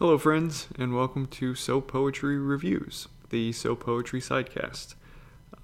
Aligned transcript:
Hello, 0.00 0.18
friends, 0.18 0.66
and 0.76 0.92
welcome 0.92 1.28
to 1.28 1.54
So 1.54 1.80
Poetry 1.80 2.36
Reviews, 2.36 3.06
the 3.30 3.52
So 3.52 3.76
Poetry 3.76 4.20
Sidecast. 4.20 4.96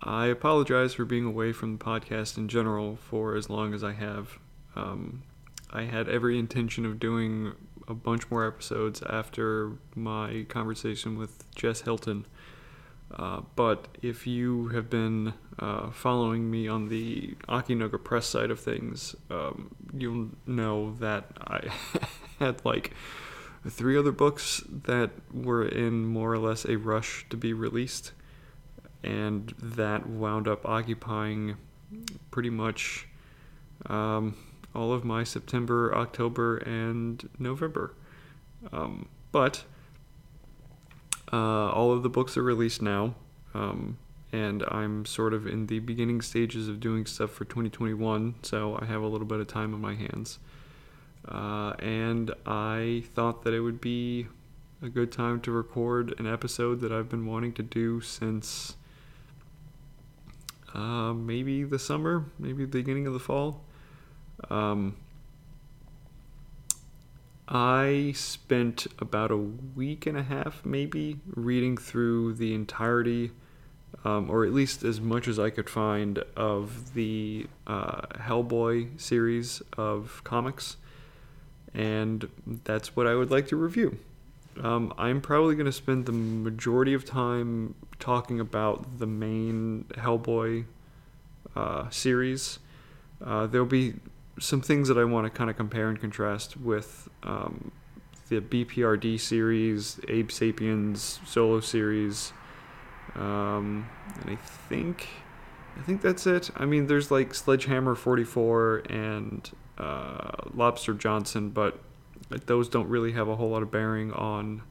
I 0.05 0.27
apologize 0.27 0.95
for 0.95 1.05
being 1.05 1.25
away 1.25 1.53
from 1.53 1.77
the 1.77 1.85
podcast 1.85 2.39
in 2.39 2.47
general 2.47 2.95
for 2.95 3.35
as 3.35 3.51
long 3.51 3.75
as 3.75 3.83
I 3.83 3.95
have. 3.95 4.39
Um, 4.77 5.25
I 5.73 5.83
had 5.83 6.09
every 6.09 6.39
intention 6.39 6.87
of 6.87 7.01
doing 7.01 7.55
a 7.89 7.93
bunch 7.93 8.31
more 8.31 8.47
episodes 8.47 9.03
after 9.03 9.73
my 9.97 10.47
conversation 10.49 11.19
with 11.19 11.53
Jess 11.57 11.81
Hilton. 11.81 12.25
Uh, 13.13 13.41
but 13.57 13.89
if 14.01 14.29
you 14.29 14.69
have 14.69 14.89
been 14.89 15.35
uh, 15.59 15.91
following 15.91 16.49
me 16.49 16.69
on 16.69 16.89
the 16.89 17.35
Akinoga 17.49 18.03
Press 18.03 18.27
side 18.27 18.53
of 18.53 18.61
things, 18.61 19.17
um, 19.29 19.75
you'll 19.93 20.29
know 20.47 20.95
that 21.01 21.25
I 21.37 21.69
had 22.39 22.65
like 22.65 22.93
three 23.69 23.97
other 23.97 24.13
books 24.13 24.63
that 24.85 25.11
were 25.33 25.67
in 25.67 26.07
more 26.07 26.33
or 26.33 26.39
less 26.39 26.65
a 26.65 26.77
rush 26.77 27.27
to 27.31 27.37
be 27.37 27.53
released, 27.53 28.13
and 29.03 29.55
that 29.61 30.09
wound 30.09 30.49
up 30.49 30.65
occupying 30.67 31.57
pretty 32.31 32.51
much 32.51 33.07
um, 33.87 34.37
all 34.75 34.93
of 34.93 35.05
my 35.05 35.25
September, 35.25 35.95
October, 35.95 36.59
and 36.59 37.29
November. 37.39 37.93
Um, 38.73 39.09
but 39.33 39.65
uh, 41.33 41.71
all 41.71 41.93
of 41.93 42.03
the 42.03 42.09
books 42.09 42.37
are 42.37 42.43
released 42.43 42.83
now, 42.83 43.15
um, 43.55 43.99
and 44.33 44.63
I'm 44.69 45.05
sort 45.05 45.35
of 45.35 45.47
in 45.47 45.67
the 45.67 45.79
beginning 45.81 46.21
stages 46.21 46.69
of 46.69 46.81
doing 46.81 47.07
stuff 47.07 47.31
for 47.31 47.45
2021, 47.45 48.37
so 48.43 48.79
I 48.81 48.87
have 48.87 49.03
a 49.03 49.07
little 49.07 49.27
bit 49.27 49.41
of 49.41 49.49
time 49.49 49.75
on 49.75 49.81
my 49.81 49.95
hands. 49.95 50.39
Uh, 51.31 51.75
and 51.79 52.33
I 52.45 53.05
thought 53.15 53.45
that 53.45 53.55
it 53.55 53.61
would 53.61 53.81
be 53.81 54.27
a 54.83 54.89
good 54.89 55.13
time 55.13 55.41
to 55.43 55.53
record 55.53 56.19
an 56.19 56.27
episode 56.27 56.81
that 56.81 56.91
I've 56.91 57.09
been 57.09 57.27
wanting 57.27 57.53
to 57.55 57.63
do 57.63 58.01
since 58.01 58.75
uh, 60.75 61.13
maybe 61.13 61.65
the 61.65 61.79
summer, 61.79 62.25
maybe 62.39 62.65
the 62.65 62.79
beginning 62.79 63.07
of 63.07 63.13
the 63.13 63.21
fall. 63.21 63.63
Um, 64.49 64.97
I 67.47 68.13
spent 68.15 68.87
about 68.99 69.31
a 69.31 69.37
week 69.37 70.07
and 70.07 70.17
a 70.17 70.23
half, 70.23 70.65
maybe, 70.65 71.19
reading 71.35 71.77
through 71.77 72.35
the 72.35 72.55
entirety, 72.55 73.33
um, 74.05 74.31
or 74.31 74.45
at 74.45 74.53
least 74.53 74.85
as 74.85 75.01
much 75.01 75.27
as 75.27 75.39
I 75.39 75.51
could 75.51 75.69
find, 75.69 76.19
of 76.37 76.95
the 76.95 77.47
uh, 77.67 78.03
Hellboy 78.19 79.01
series 79.01 79.63
of 79.77 80.23
comics. 80.23 80.77
And 81.75 82.29
that's 82.65 82.97
what 82.97 83.07
I 83.07 83.15
would 83.15 83.31
like 83.31 83.49
to 83.49 83.57
review. 83.57 83.99
Um, 84.63 84.93
I'm 84.99 85.21
probably 85.21 85.55
going 85.55 85.67
to 85.67 85.73
spend 85.73 86.07
the 86.07 86.13
majority 86.13 86.95
of 86.95 87.05
time 87.05 87.75
talking 87.99 88.41
about 88.41 88.99
the 88.99 89.07
main 89.07 89.85
Hellboy 89.95 90.65
uh, 91.55 91.89
series. 91.91 92.59
Uh, 93.25 93.47
there'll 93.47 93.67
be 93.67 93.95
some 94.39 94.61
things 94.61 94.89
that 94.89 94.99
I 94.99 95.05
want 95.05 95.27
to 95.27 95.31
kind 95.31 95.51
of 95.51 95.57
compare 95.57 95.89
and 95.89 96.01
contrast 96.01 96.57
with 96.57 97.09
um, 97.23 97.71
the 98.29 98.41
BPRD 98.41 99.21
series, 99.21 100.01
Abe 100.09 100.31
Sapien's 100.31 101.21
solo 101.27 101.61
series, 101.61 102.33
um, 103.15 103.89
and 104.21 104.31
I 104.31 104.37
think 104.37 105.09
I 105.77 105.83
think 105.83 106.03
that's 106.03 106.27
it. 106.27 106.51
I 106.57 106.65
mean, 106.65 106.87
there's 106.87 107.11
like 107.11 107.35
Sledgehammer 107.35 107.95
44 107.95 108.85
and 108.91 109.51
uh, 109.81 110.31
Lobster 110.55 110.95
Johnson, 110.95 111.51
but 111.51 111.81
those 112.47 112.69
don't 112.69 112.89
really 112.89 113.13
have 113.13 113.29
a 113.29 113.37
whole 113.37 113.51
lot 113.51 113.63
of 113.63 113.71
bearing 113.71 114.13
on. 114.13 114.63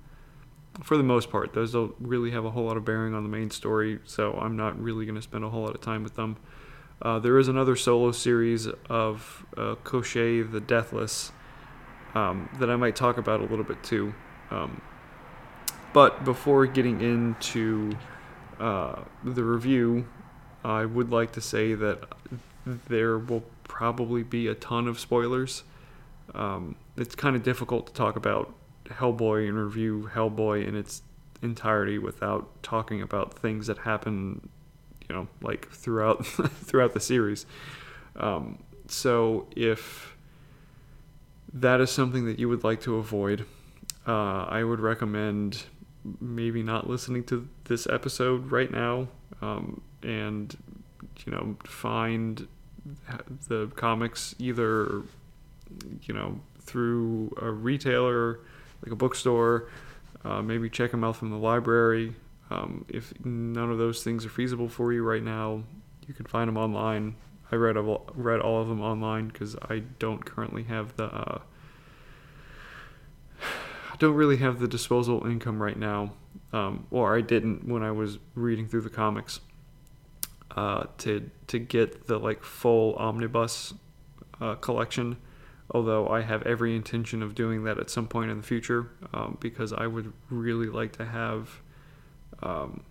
For 0.83 0.95
the 0.95 1.03
most 1.03 1.29
part, 1.29 1.53
those 1.53 1.73
don't 1.73 1.95
really 1.99 2.31
have 2.31 2.45
a 2.45 2.51
whole 2.51 2.65
lot 2.65 2.77
of 2.77 2.85
bearing 2.85 3.13
on 3.13 3.23
the 3.23 3.29
main 3.29 3.49
story, 3.49 3.99
so 4.05 4.33
I'm 4.33 4.55
not 4.55 4.79
really 4.81 5.05
going 5.05 5.15
to 5.15 5.21
spend 5.21 5.43
a 5.43 5.49
whole 5.49 5.63
lot 5.63 5.75
of 5.75 5.81
time 5.81 6.03
with 6.03 6.15
them. 6.15 6.37
Uh, 7.01 7.17
there 7.19 7.37
is 7.37 7.47
another 7.47 7.75
solo 7.75 8.11
series 8.11 8.67
of 8.89 9.45
uh, 9.57 9.75
Koshchei 9.83 10.49
the 10.49 10.59
Deathless 10.59 11.31
um, 12.13 12.49
that 12.59 12.69
I 12.69 12.75
might 12.75 12.95
talk 12.95 13.17
about 13.17 13.39
a 13.39 13.43
little 13.43 13.63
bit 13.63 13.81
too. 13.83 14.13
Um, 14.51 14.81
but 15.93 16.23
before 16.23 16.65
getting 16.65 17.01
into 17.01 17.93
uh, 18.59 19.01
the 19.23 19.43
review, 19.43 20.07
I 20.63 20.85
would 20.85 21.09
like 21.09 21.31
to 21.33 21.41
say 21.41 21.73
that 21.73 22.03
there 22.65 23.17
will 23.17 23.43
probably 23.69 24.23
be 24.23 24.47
a 24.47 24.55
ton 24.55 24.89
of 24.89 24.99
spoilers. 24.99 25.63
Um, 26.35 26.75
it's 26.97 27.15
kind 27.15 27.37
of 27.37 27.43
difficult 27.43 27.87
to 27.87 27.93
talk 27.93 28.17
about 28.17 28.53
Hellboy 28.85 29.47
and 29.47 29.57
review 29.57 30.09
Hellboy 30.13 30.67
in 30.67 30.75
its 30.75 31.01
entirety 31.41 31.97
without 31.97 32.61
talking 32.61 33.01
about 33.01 33.33
things 33.39 33.67
that 33.67 33.77
happen 33.77 34.49
you 35.07 35.15
know 35.15 35.27
like 35.41 35.69
throughout 35.71 36.25
throughout 36.25 36.93
the 36.93 36.99
series. 36.99 37.45
Um, 38.15 38.59
so 38.87 39.47
if 39.55 40.15
that 41.53 41.81
is 41.81 41.89
something 41.89 42.25
that 42.25 42.39
you 42.39 42.47
would 42.49 42.63
like 42.63 42.81
to 42.81 42.95
avoid, 42.97 43.45
uh, 44.07 44.43
I 44.43 44.63
would 44.63 44.79
recommend 44.79 45.63
maybe 46.19 46.63
not 46.63 46.89
listening 46.89 47.23
to 47.25 47.47
this 47.65 47.87
episode 47.87 48.51
right 48.51 48.71
now, 48.71 49.07
um, 49.41 49.81
and 50.03 50.55
you 51.25 51.31
know 51.31 51.55
find 51.63 52.47
the 53.47 53.71
comics 53.75 54.35
either 54.39 55.03
you 56.03 56.13
know 56.13 56.39
through 56.61 57.33
a 57.41 57.49
retailer 57.51 58.39
like 58.83 58.91
a 58.91 58.95
bookstore, 58.95 59.69
uh, 60.23 60.41
maybe 60.41 60.69
check 60.69 60.91
them 60.91 61.03
out 61.03 61.15
from 61.15 61.31
the 61.31 61.37
library. 61.37 62.15
Um, 62.49 62.85
if 62.87 63.13
none 63.23 63.71
of 63.71 63.77
those 63.77 64.03
things 64.03 64.25
are 64.25 64.29
feasible 64.29 64.69
for 64.69 64.91
you 64.93 65.03
right 65.03 65.23
now, 65.23 65.63
you 66.07 66.13
can 66.13 66.25
find 66.25 66.47
them 66.47 66.57
online. 66.57 67.15
I 67.51 67.55
read 67.55 67.77
all, 67.77 68.09
read 68.15 68.39
all 68.39 68.61
of 68.61 68.67
them 68.67 68.81
online 68.81 69.27
because 69.27 69.55
I 69.69 69.79
don't 69.99 70.23
currently 70.25 70.63
have 70.63 70.95
the 70.95 71.05
uh, 71.05 71.39
I 73.41 73.95
don't 73.97 74.15
really 74.15 74.37
have 74.37 74.59
the 74.59 74.67
disposable 74.67 75.27
income 75.27 75.61
right 75.61 75.77
now, 75.77 76.13
um, 76.53 76.87
or 76.89 77.15
I 77.15 77.21
didn't 77.21 77.67
when 77.67 77.83
I 77.83 77.91
was 77.91 78.17
reading 78.35 78.67
through 78.67 78.81
the 78.81 78.89
comics. 78.89 79.41
Uh, 80.59 80.83
to 80.97 81.31
to 81.47 81.57
get 81.57 82.07
the 82.07 82.19
like 82.19 82.43
full 82.43 82.93
omnibus 82.95 83.73
uh, 84.41 84.55
collection, 84.55 85.15
although 85.71 86.09
I 86.09 86.19
have 86.19 86.41
every 86.43 86.75
intention 86.75 87.23
of 87.23 87.33
doing 87.33 87.63
that 87.63 87.79
at 87.79 87.89
some 87.89 88.09
point 88.09 88.29
in 88.29 88.35
the 88.35 88.43
future, 88.43 88.89
um, 89.13 89.37
because 89.39 89.71
I 89.71 89.87
would 89.87 90.11
really 90.29 90.67
like 90.67 90.91
to 90.97 91.05
have 91.05 91.61
um, 92.43 92.83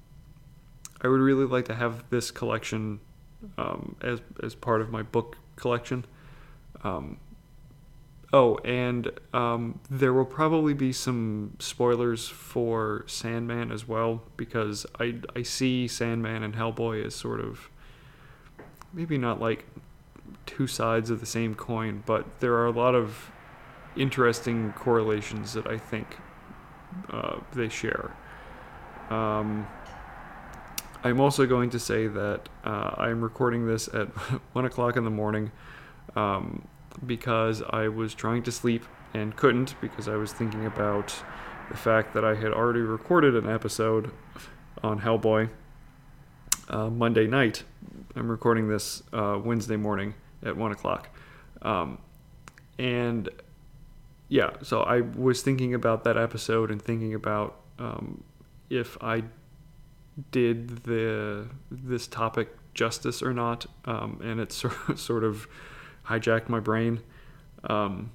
I 1.02 1.08
would 1.08 1.20
really 1.20 1.44
like 1.44 1.66
to 1.66 1.74
have 1.74 2.08
this 2.08 2.30
collection 2.30 3.00
um, 3.58 3.96
as 4.00 4.22
as 4.42 4.54
part 4.54 4.80
of 4.80 4.88
my 4.88 5.02
book 5.02 5.36
collection. 5.56 6.06
Um, 6.82 7.18
oh, 8.32 8.56
and 8.64 9.10
um, 9.32 9.80
there 9.90 10.12
will 10.12 10.24
probably 10.24 10.74
be 10.74 10.92
some 10.92 11.56
spoilers 11.58 12.28
for 12.28 13.04
Sandman 13.06 13.72
as 13.72 13.88
well 13.88 14.22
because 14.36 14.86
I 14.98 15.16
I 15.34 15.42
see 15.42 15.88
Sandman 15.88 16.42
and 16.42 16.54
Hellboy 16.54 17.04
as 17.04 17.14
sort 17.14 17.40
of 17.40 17.70
maybe 18.92 19.18
not 19.18 19.40
like 19.40 19.66
two 20.46 20.66
sides 20.66 21.10
of 21.10 21.20
the 21.20 21.26
same 21.26 21.54
coin, 21.54 22.02
but 22.06 22.40
there 22.40 22.54
are 22.54 22.66
a 22.66 22.70
lot 22.70 22.94
of 22.94 23.30
interesting 23.96 24.72
correlations 24.72 25.52
that 25.54 25.66
I 25.66 25.78
think 25.78 26.16
uh, 27.10 27.38
they 27.52 27.68
share. 27.68 28.14
Um, 29.10 29.66
I'm 31.04 31.20
also 31.20 31.46
going 31.46 31.70
to 31.70 31.78
say 31.78 32.08
that 32.08 32.48
uh, 32.64 32.94
I'm 32.96 33.22
recording 33.22 33.66
this 33.66 33.88
at 33.88 34.08
1 34.52 34.64
o'clock 34.64 34.96
in 34.96 35.04
the 35.04 35.10
morning 35.10 35.50
um, 36.16 36.66
because 37.06 37.62
I 37.70 37.88
was 37.88 38.14
trying 38.14 38.42
to 38.44 38.52
sleep 38.52 38.84
and 39.14 39.36
couldn't 39.36 39.74
because 39.80 40.08
I 40.08 40.16
was 40.16 40.32
thinking 40.32 40.66
about 40.66 41.14
the 41.70 41.76
fact 41.76 42.14
that 42.14 42.24
I 42.24 42.34
had 42.34 42.52
already 42.52 42.80
recorded 42.80 43.36
an 43.36 43.48
episode 43.48 44.10
on 44.82 45.00
Hellboy 45.00 45.50
uh, 46.68 46.90
Monday 46.90 47.26
night. 47.26 47.64
I'm 48.16 48.30
recording 48.30 48.68
this 48.68 49.02
uh, 49.12 49.38
Wednesday 49.42 49.76
morning 49.76 50.14
at 50.42 50.56
1 50.56 50.72
o'clock. 50.72 51.08
Um, 51.62 51.98
and 52.78 53.28
yeah, 54.28 54.50
so 54.62 54.80
I 54.80 55.00
was 55.00 55.42
thinking 55.42 55.74
about 55.74 56.04
that 56.04 56.16
episode 56.16 56.70
and 56.70 56.80
thinking 56.80 57.14
about 57.14 57.60
um, 57.78 58.22
if 58.70 58.96
I 59.02 59.24
did 60.32 60.84
the 60.84 61.48
this 61.70 62.06
topic 62.06 62.48
justice 62.74 63.22
or 63.22 63.32
not, 63.32 63.66
um, 63.84 64.20
and 64.22 64.40
it 64.40 64.52
sort 64.96 65.24
of 65.24 65.48
hijacked 66.08 66.48
my 66.48 66.60
brain, 66.60 67.00
um, 67.64 68.10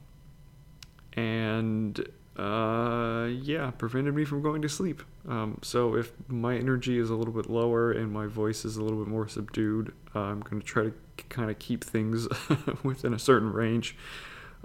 and 1.13 1.99
uh, 2.37 3.27
yeah, 3.29 3.71
prevented 3.77 4.15
me 4.15 4.25
from 4.25 4.41
going 4.41 4.61
to 4.61 4.69
sleep. 4.69 5.03
Um, 5.27 5.59
so 5.61 5.95
if 5.95 6.11
my 6.27 6.57
energy 6.57 6.97
is 6.97 7.09
a 7.09 7.15
little 7.15 7.33
bit 7.33 7.49
lower 7.49 7.91
and 7.91 8.11
my 8.11 8.25
voice 8.25 8.65
is 8.65 8.75
a 8.75 8.81
little 8.81 8.97
bit 8.97 9.07
more 9.07 9.27
subdued, 9.27 9.93
uh, 10.15 10.19
I'm 10.19 10.41
going 10.41 10.61
to 10.61 10.67
try 10.67 10.83
to 10.83 10.93
kind 11.29 11.49
of 11.49 11.59
keep 11.59 11.83
things 11.83 12.27
within 12.83 13.13
a 13.13 13.19
certain 13.19 13.53
range, 13.53 13.95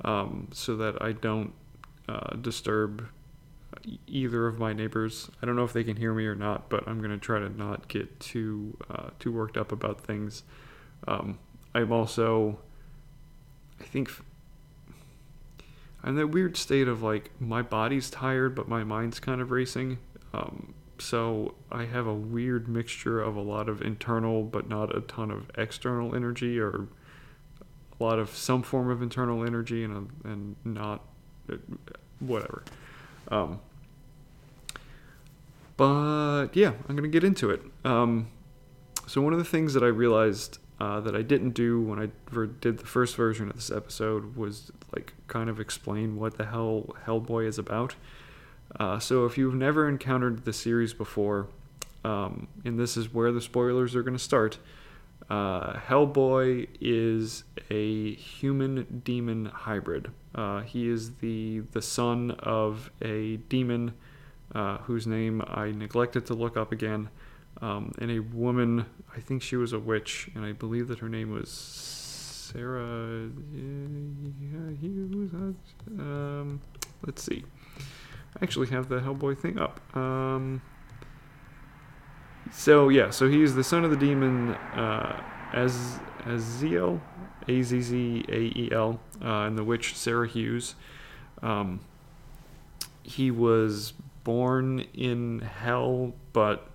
um, 0.04 0.48
so 0.52 0.76
that 0.76 1.00
I 1.02 1.12
don't 1.12 1.52
uh, 2.08 2.36
disturb 2.36 3.06
either 4.06 4.46
of 4.46 4.58
my 4.58 4.72
neighbors. 4.72 5.30
I 5.42 5.46
don't 5.46 5.56
know 5.56 5.64
if 5.64 5.72
they 5.72 5.84
can 5.84 5.96
hear 5.96 6.14
me 6.14 6.26
or 6.26 6.34
not, 6.34 6.69
but 6.69 6.86
I'm 6.88 7.00
gonna 7.00 7.19
try 7.19 7.38
to 7.38 7.48
not 7.48 7.88
get 7.88 8.19
too 8.20 8.76
uh, 8.90 9.10
too 9.19 9.32
worked 9.32 9.56
up 9.56 9.72
about 9.72 10.00
things. 10.00 10.42
Um, 11.06 11.38
I'm 11.75 11.92
also, 11.92 12.58
I 13.80 13.84
think, 13.84 14.10
I'm 16.02 16.10
in 16.10 16.16
that 16.16 16.28
weird 16.28 16.56
state 16.56 16.88
of 16.88 17.02
like 17.02 17.30
my 17.40 17.62
body's 17.62 18.10
tired, 18.10 18.54
but 18.54 18.69
my 18.69 18.84
mind's 18.84 19.20
kind 19.20 19.40
of 19.40 19.50
racing. 19.50 19.98
Um, 20.32 20.75
so 20.98 21.54
I 21.70 21.84
have 21.84 22.06
a 22.06 22.14
weird 22.14 22.69
mixture 22.69 23.20
of 23.20 23.36
a 23.36 23.40
lot 23.40 23.69
of 23.69 23.82
internal, 23.82 24.42
but 24.42 24.69
not 24.69 24.96
a 24.96 25.00
ton 25.00 25.30
of 25.30 25.50
external 25.56 26.14
energy, 26.14 26.58
or 26.58 26.88
a 28.00 28.04
lot 28.04 28.19
of 28.19 28.30
some 28.30 28.62
form 28.62 28.90
of 28.90 29.02
internal 29.02 29.44
energy 29.44 29.84
and 29.84 30.10
a, 30.25 30.28
and 30.28 30.56
not 30.64 31.04
whatever. 32.20 32.64
Um, 33.28 33.60
but 35.76 36.48
yeah, 36.54 36.72
I'm 36.88 36.96
gonna 36.96 37.08
get 37.08 37.25
into 37.25 37.50
it. 37.50 37.62
Um, 37.84 38.28
so 39.06 39.20
one 39.20 39.32
of 39.32 39.38
the 39.38 39.44
things 39.44 39.75
that 39.75 39.82
I 39.82 39.86
realized 39.86 40.58
uh, 40.80 41.00
that 41.00 41.16
I 41.16 41.22
didn't 41.22 41.50
do 41.50 41.80
when 41.80 41.98
I 41.98 42.08
did 42.60 42.78
the 42.78 42.86
first 42.86 43.16
version 43.16 43.48
of 43.48 43.56
this 43.56 43.70
episode 43.70 44.36
was 44.36 44.70
like 44.94 45.12
kind 45.26 45.50
of 45.50 45.58
explain 45.60 46.16
what 46.16 46.38
the 46.38 46.46
hell 46.46 46.94
Hellboy 47.06 47.46
is 47.46 47.58
about. 47.58 47.96
Uh, 48.78 48.98
so 48.98 49.25
if 49.25 49.38
you've 49.38 49.54
never 49.54 49.88
encountered 49.88 50.44
the 50.44 50.52
series 50.52 50.92
before, 50.92 51.48
um, 52.04 52.46
and 52.64 52.78
this 52.78 52.96
is 52.96 53.12
where 53.12 53.32
the 53.32 53.40
spoilers 53.40 53.96
are 53.96 54.02
going 54.02 54.16
to 54.16 54.22
start, 54.22 54.58
uh, 55.30 55.75
Hellboy 55.75 56.69
is 56.80 57.44
a 57.70 58.14
human 58.14 59.02
demon 59.04 59.46
hybrid. 59.46 60.10
Uh, 60.34 60.60
he 60.60 60.88
is 60.88 61.16
the 61.16 61.60
the 61.72 61.82
son 61.82 62.32
of 62.38 62.90
a 63.02 63.36
demon 63.48 63.94
uh, 64.54 64.78
whose 64.78 65.06
name 65.06 65.42
I 65.46 65.72
neglected 65.72 66.26
to 66.26 66.34
look 66.34 66.56
up 66.56 66.72
again, 66.72 67.08
um, 67.60 67.93
and 67.99 68.10
a 68.10 68.20
woman. 68.20 68.87
I 69.14 69.20
think 69.20 69.43
she 69.43 69.56
was 69.56 69.72
a 69.72 69.78
witch, 69.78 70.31
and 70.34 70.44
I 70.44 70.52
believe 70.52 70.88
that 70.88 70.99
her 71.00 71.08
name 71.08 71.31
was 71.31 71.50
Sarah. 71.50 73.31
Um, 75.99 76.60
let's 77.05 77.22
see. 77.22 77.44
I 77.78 78.43
actually 78.43 78.69
have 78.69 78.88
the 78.88 79.00
Hellboy 79.00 79.38
thing 79.38 79.58
up. 79.58 79.81
Um, 79.96 80.62
so 82.52 82.88
yeah, 82.88 83.10
so 83.10 83.28
he's 83.28 83.55
the 83.55 83.64
son 83.64 83.84
of 83.84 83.90
the 83.90 83.96
demon 83.96 84.50
uh, 84.50 85.22
Az 85.52 85.99
Azzael, 86.20 87.00
A 87.49 87.62
Z 87.62 87.81
Z 87.81 88.25
A 88.28 88.38
E 88.38 88.69
L, 88.72 89.00
uh, 89.22 89.46
and 89.46 89.58
the 89.58 89.64
witch 89.64 89.96
Sarah 89.96 90.28
Hughes. 90.28 90.75
Um, 91.43 91.81
he 93.02 93.31
was 93.31 93.93
born 94.25 94.81
in 94.94 95.40
hell, 95.40 96.12
but 96.32 96.70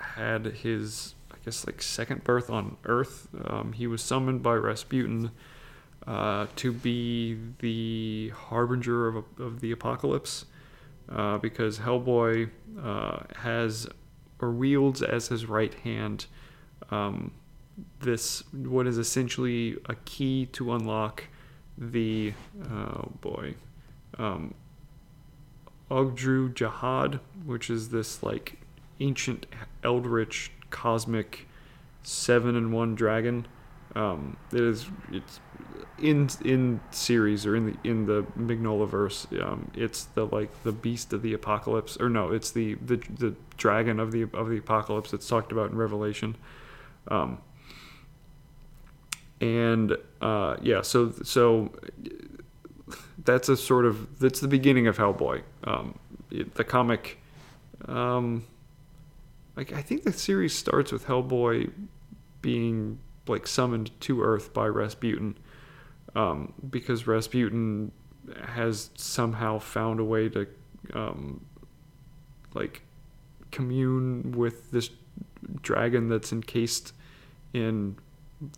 had 0.00 0.46
his 0.46 1.14
I 1.30 1.36
guess 1.44 1.66
like 1.66 1.82
second 1.82 2.24
birth 2.24 2.50
on 2.50 2.76
Earth. 2.84 3.28
Um, 3.44 3.72
he 3.72 3.86
was 3.86 4.02
summoned 4.02 4.42
by 4.42 4.54
Rasputin 4.54 5.30
uh, 6.06 6.46
to 6.56 6.72
be 6.72 7.38
the 7.60 8.30
harbinger 8.30 9.08
of, 9.08 9.24
of 9.38 9.60
the 9.60 9.72
apocalypse, 9.72 10.46
uh, 11.08 11.38
because 11.38 11.78
Hellboy 11.78 12.50
uh, 12.82 13.18
has 13.36 13.86
or 14.40 14.50
wields 14.50 15.02
as 15.02 15.28
his 15.28 15.46
right 15.46 15.72
hand 15.74 16.26
um, 16.90 17.32
this 18.00 18.42
what 18.52 18.86
is 18.86 18.98
essentially 18.98 19.76
a 19.86 19.94
key 20.04 20.46
to 20.46 20.72
unlock 20.72 21.24
the 21.78 22.32
oh 22.70 23.10
boy 23.20 23.54
um, 24.18 24.54
Ogdru 25.90 26.52
Jahad, 26.52 27.20
which 27.44 27.70
is 27.70 27.90
this 27.90 28.22
like 28.22 28.58
ancient 29.00 29.46
eldritch 29.82 30.50
cosmic 30.70 31.46
seven 32.02 32.56
and 32.56 32.72
one 32.72 32.94
dragon. 32.94 33.46
Um, 33.94 34.36
it 34.52 34.60
is 34.60 34.86
it's 35.10 35.40
in 35.98 36.28
in 36.44 36.80
series 36.90 37.46
or 37.46 37.54
in 37.56 37.66
the 37.66 37.88
in 37.88 38.06
the 38.06 38.24
Mignolaverse, 38.38 39.40
um, 39.42 39.70
it's 39.74 40.04
the 40.04 40.26
like 40.26 40.50
the 40.64 40.72
beast 40.72 41.12
of 41.12 41.22
the 41.22 41.32
apocalypse, 41.34 41.96
or 42.00 42.08
no, 42.08 42.30
it's 42.32 42.50
the 42.50 42.74
the 42.74 42.96
the 42.96 43.34
dragon 43.56 44.00
of 44.00 44.12
the 44.12 44.22
of 44.34 44.48
the 44.48 44.58
apocalypse 44.58 45.10
that's 45.10 45.28
talked 45.28 45.52
about 45.52 45.70
in 45.70 45.76
Revelation. 45.76 46.36
Um, 47.08 47.38
and 49.40 49.96
uh, 50.20 50.56
yeah, 50.62 50.82
so 50.82 51.12
so 51.22 51.72
that's 53.24 53.48
a 53.48 53.56
sort 53.56 53.84
of 53.84 54.18
that's 54.18 54.40
the 54.40 54.48
beginning 54.48 54.86
of 54.86 54.96
Hellboy. 54.96 55.42
Um, 55.64 55.98
it, 56.30 56.54
the 56.54 56.64
comic, 56.64 57.18
um, 57.86 58.44
like 59.56 59.72
I 59.72 59.82
think 59.82 60.04
the 60.04 60.12
series 60.12 60.54
starts 60.54 60.92
with 60.92 61.06
Hellboy 61.06 61.70
being 62.40 62.98
like 63.26 63.46
summoned 63.46 63.90
to 64.00 64.22
Earth 64.22 64.52
by 64.52 64.66
Rasputin 64.66 65.36
um, 66.14 66.52
because 66.70 67.06
Rasputin 67.06 67.92
has 68.44 68.90
somehow 68.96 69.58
found 69.58 70.00
a 70.00 70.04
way 70.04 70.28
to 70.28 70.46
um, 70.94 71.44
like 72.54 72.82
commune 73.50 74.32
with 74.32 74.70
this 74.70 74.90
dragon 75.60 76.08
that's 76.08 76.32
encased 76.32 76.94
in 77.52 77.96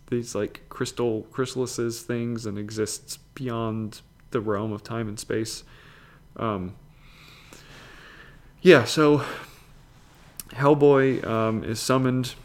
these 0.09 0.33
like 0.33 0.61
crystal 0.69 1.27
chrysalises 1.31 2.01
things 2.01 2.45
and 2.45 2.57
exists 2.57 3.17
beyond 3.35 4.01
the 4.31 4.41
realm 4.41 4.71
of 4.71 4.83
time 4.83 5.07
and 5.07 5.19
space. 5.19 5.63
Um, 6.37 6.75
yeah, 8.61 8.83
so 8.83 9.23
Hellboy 10.55 11.25
um, 11.25 11.63
is 11.63 11.79
summoned, 11.79 12.35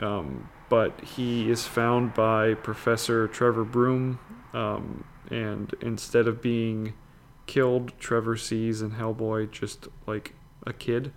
um, 0.00 0.48
but 0.68 1.00
he 1.00 1.50
is 1.50 1.66
found 1.66 2.14
by 2.14 2.54
Professor 2.54 3.28
Trevor 3.28 3.64
Broom 3.64 4.18
um, 4.52 5.04
and 5.30 5.74
instead 5.80 6.26
of 6.26 6.42
being 6.42 6.94
killed, 7.46 7.92
Trevor 7.98 8.36
sees 8.36 8.82
in 8.82 8.92
Hellboy 8.92 9.50
just 9.50 9.88
like 10.06 10.34
a 10.66 10.72
kid 10.72 11.12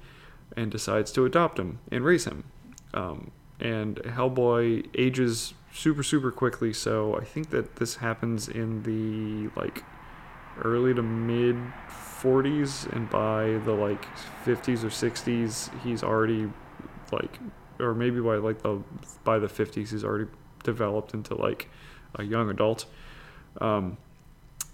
and 0.56 0.72
decides 0.72 1.12
to 1.14 1.26
adopt 1.26 1.60
him 1.60 1.80
and 1.92 2.04
raise 2.04 2.26
him. 2.26 2.46
Um, 2.94 3.32
and 3.60 3.98
Hellboy 3.98 4.88
ages 4.98 5.54
super, 5.74 6.04
super 6.04 6.32
quickly. 6.32 6.72
So 6.74 7.18
I 7.18 7.24
think 7.24 7.50
that 7.50 7.76
this 7.76 7.96
happens 7.96 8.48
in 8.48 8.84
the 8.84 9.52
like 9.60 9.84
early 10.64 10.94
to 10.94 11.02
mid 11.02 11.56
40s, 12.22 12.92
and 12.94 13.10
by 13.10 13.60
the 13.66 13.74
like 13.74 14.06
50s 14.46 14.84
or 14.84 14.90
60s, 14.90 15.70
he's 15.84 16.04
already 16.04 16.50
like, 17.12 17.40
or 17.80 17.94
maybe 17.94 18.20
by 18.20 18.36
like 18.38 18.62
the 18.62 18.82
by 19.24 19.40
the 19.40 19.48
50s, 19.48 19.90
he's 19.90 20.04
already 20.04 20.30
developed 20.64 21.14
into 21.14 21.36
like 21.36 21.70
a 22.16 22.24
young 22.24 22.50
adult. 22.50 22.86
Um, 23.62 23.98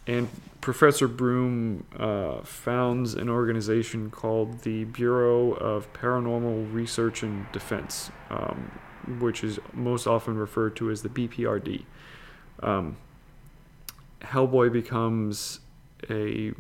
and 0.08 0.30
Professor 0.62 1.08
Broom 1.08 1.86
uh, 1.98 2.42
founds 2.42 3.14
an 3.14 3.30
organization 3.30 4.10
called 4.10 4.62
the 4.62 4.86
Bureau 4.86 5.52
of 5.54 5.92
Paranormal 5.94 6.74
Research 6.74 7.24
and 7.24 7.52
Defense, 7.52 8.12
um, 8.30 8.72
which 9.20 9.44
is 9.44 9.60
most 9.74 10.08
often 10.08 10.38
referred 10.38 10.76
to 10.78 10.90
as 10.90 11.04
the 11.04 11.10
BPRD. 11.10 11.84
Um, 12.64 12.98
Hellboy 14.22 14.72
becomes 14.72 15.60
a 16.10 16.54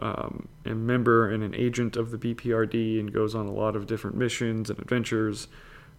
um, 0.00 0.48
a 0.64 0.74
member 0.74 1.30
and 1.30 1.44
an 1.44 1.54
agent 1.54 1.96
of 1.96 2.10
the 2.10 2.18
BPRD 2.18 2.98
and 2.98 3.12
goes 3.12 3.34
on 3.34 3.46
a 3.46 3.52
lot 3.52 3.76
of 3.76 3.86
different 3.86 4.16
missions 4.16 4.68
and 4.68 4.78
adventures 4.80 5.46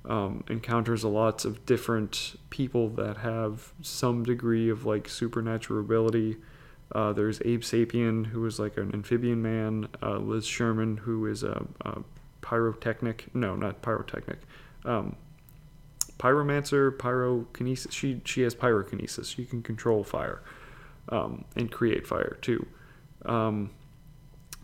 um, 0.09 0.43
encounters 0.49 1.03
a 1.03 1.07
lots 1.07 1.45
of 1.45 1.65
different 1.65 2.35
people 2.49 2.89
that 2.89 3.17
have 3.17 3.73
some 3.81 4.23
degree 4.23 4.69
of 4.69 4.85
like 4.85 5.09
supernatural 5.09 5.79
ability. 5.79 6.37
Uh, 6.93 7.13
there's 7.13 7.41
Abe 7.43 7.61
Sapien, 7.61 8.27
who 8.27 8.45
is 8.45 8.59
like 8.59 8.77
an 8.77 8.93
amphibian 8.93 9.41
man. 9.41 9.87
Uh, 10.03 10.17
Liz 10.17 10.45
Sherman, 10.45 10.97
who 10.97 11.25
is 11.25 11.43
a, 11.43 11.65
a, 11.81 12.01
pyrotechnic. 12.41 13.33
No, 13.33 13.55
not 13.55 13.81
pyrotechnic. 13.81 14.39
Um, 14.83 15.15
pyromancer, 16.19 16.95
pyrokinesis. 16.95 17.91
She 17.91 18.21
she 18.23 18.41
has 18.41 18.53
pyrokinesis. 18.53 19.35
She 19.35 19.45
can 19.45 19.63
control 19.63 20.03
fire 20.03 20.41
um, 21.09 21.45
and 21.55 21.71
create 21.71 22.05
fire 22.05 22.37
too. 22.41 22.67
Um, 23.25 23.72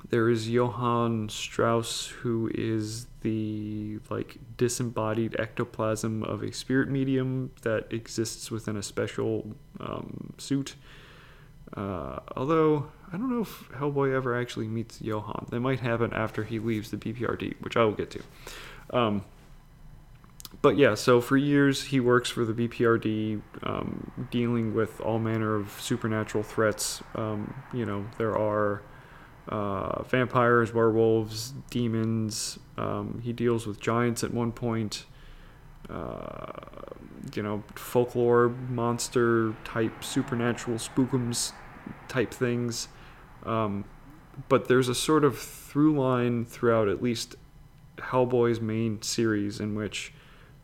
there 0.10 0.30
is 0.30 0.50
Johann 0.50 1.30
Kraus, 1.30 2.08
who 2.08 2.52
is 2.54 3.08
the 3.22 4.00
like 4.10 4.38
disembodied 4.58 5.40
ectoplasm 5.40 6.24
of 6.24 6.44
a 6.44 6.52
spirit 6.52 6.90
medium 6.90 7.52
that 7.62 7.92
exists 7.94 8.52
within 8.52 8.76
a 8.76 8.84
special 8.84 9.56
um, 9.80 10.34
suit. 10.38 10.76
Uh, 11.76 12.20
although 12.36 12.92
I 13.14 13.18
don't 13.18 13.30
know 13.30 13.42
if 13.42 13.70
Hellboy 13.70 14.14
ever 14.14 14.40
actually 14.40 14.68
meets 14.68 15.02
Johann. 15.02 15.48
That 15.50 15.60
might 15.60 15.80
happen 15.80 16.14
after 16.14 16.44
he 16.44 16.60
leaves 16.60 16.92
the 16.92 16.98
BPRD, 16.98 17.62
which 17.62 17.78
I 17.78 17.84
will 17.84 17.94
get 17.94 18.12
to. 18.12 18.22
Um, 18.92 19.24
but 20.62 20.78
yeah, 20.78 20.94
so 20.96 21.22
for 21.22 21.38
years 21.38 21.86
he 21.86 22.00
works 22.00 22.30
for 22.30 22.46
the 22.46 22.54
BPRD, 22.54 23.42
um, 23.64 24.12
dealing 24.30 24.74
with 24.74 25.02
all 25.02 25.20
manner 25.20 25.56
of 25.56 25.72
supernatural 25.82 26.44
threats. 26.44 27.02
Um, 27.16 27.54
you 27.74 27.86
know, 27.86 28.06
there 28.18 28.38
are 28.38 28.84
uh, 29.50 30.04
vampires, 30.04 30.74
werewolves, 30.74 31.54
demons. 31.70 32.60
Um, 32.78 33.22
he 33.24 33.34
deals 33.34 33.66
with 33.66 33.80
giants 33.80 34.24
at 34.24 34.34
one 34.34 34.52
point. 34.52 35.06
Uh, 35.90 36.52
you 37.34 37.42
know, 37.42 37.64
folklore, 37.76 38.50
monster 38.50 39.56
type, 39.64 40.04
supernatural 40.04 40.78
spookums 40.78 41.54
type 42.08 42.32
things. 42.32 42.88
Um, 43.46 43.86
but 44.48 44.68
there's 44.68 44.88
a 44.88 44.96
sort 44.96 45.24
of 45.24 45.38
through 45.38 46.00
line 46.00 46.46
throughout 46.46 46.88
at 46.88 47.02
least 47.02 47.36
Hellboy's 47.98 48.62
main 48.62 49.02
series 49.02 49.60
in 49.60 49.76
which 49.76 50.14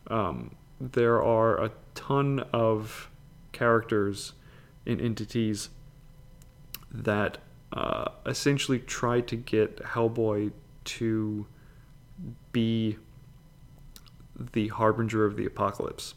um, 0.09 0.55
there 0.79 1.21
are 1.21 1.63
a 1.63 1.71
ton 1.95 2.39
of 2.53 3.09
characters 3.51 4.33
and 4.85 5.01
entities 5.01 5.69
that 6.91 7.39
uh, 7.73 8.05
essentially 8.25 8.79
try 8.79 9.21
to 9.21 9.35
get 9.35 9.77
Hellboy 9.83 10.51
to 10.85 11.45
be 12.51 12.97
the 14.53 14.69
harbinger 14.69 15.25
of 15.25 15.35
the 15.35 15.45
apocalypse. 15.45 16.13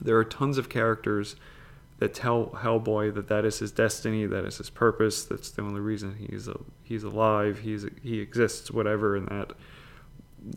There 0.00 0.16
are 0.16 0.24
tons 0.24 0.56
of 0.56 0.68
characters 0.68 1.36
that 1.98 2.14
tell 2.14 2.46
Hellboy 2.46 3.14
that 3.14 3.28
that 3.28 3.44
is 3.44 3.58
his 3.58 3.72
destiny, 3.72 4.24
that 4.24 4.44
is 4.46 4.56
his 4.56 4.70
purpose, 4.70 5.24
that's 5.24 5.50
the 5.50 5.62
only 5.62 5.80
reason 5.80 6.14
he's 6.14 6.48
a, 6.48 6.58
he's 6.82 7.04
alive, 7.04 7.58
he's 7.58 7.84
he 8.02 8.20
exists, 8.20 8.70
whatever, 8.70 9.14
and 9.16 9.28
that 9.28 9.52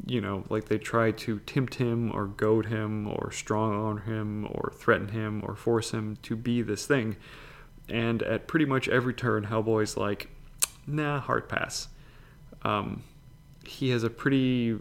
you 0.05 0.21
know, 0.21 0.45
like 0.49 0.65
they 0.65 0.77
try 0.77 1.11
to 1.11 1.39
tempt 1.39 1.75
him 1.75 2.11
or 2.13 2.27
goad 2.27 2.67
him 2.67 3.07
or 3.07 3.31
strong 3.31 3.73
arm 3.73 4.01
him 4.01 4.45
or 4.45 4.71
threaten 4.75 5.09
him 5.09 5.41
or 5.45 5.55
force 5.55 5.91
him 5.91 6.17
to 6.23 6.35
be 6.35 6.61
this 6.61 6.85
thing. 6.85 7.17
And 7.89 8.23
at 8.23 8.47
pretty 8.47 8.65
much 8.65 8.87
every 8.87 9.13
turn, 9.13 9.45
Hellboy's 9.45 9.97
like, 9.97 10.29
nah, 10.87 11.19
hard 11.19 11.49
pass. 11.49 11.89
Um, 12.63 13.03
he 13.65 13.89
has 13.89 14.03
a 14.03 14.09
pretty 14.09 14.79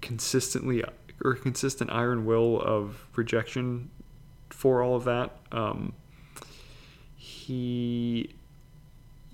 consistently 0.00 0.84
or 1.24 1.34
consistent 1.34 1.90
iron 1.90 2.24
will 2.24 2.60
of 2.60 3.06
rejection 3.16 3.90
for 4.50 4.82
all 4.82 4.94
of 4.94 5.04
that. 5.04 5.36
Um, 5.52 5.94
he 7.16 8.34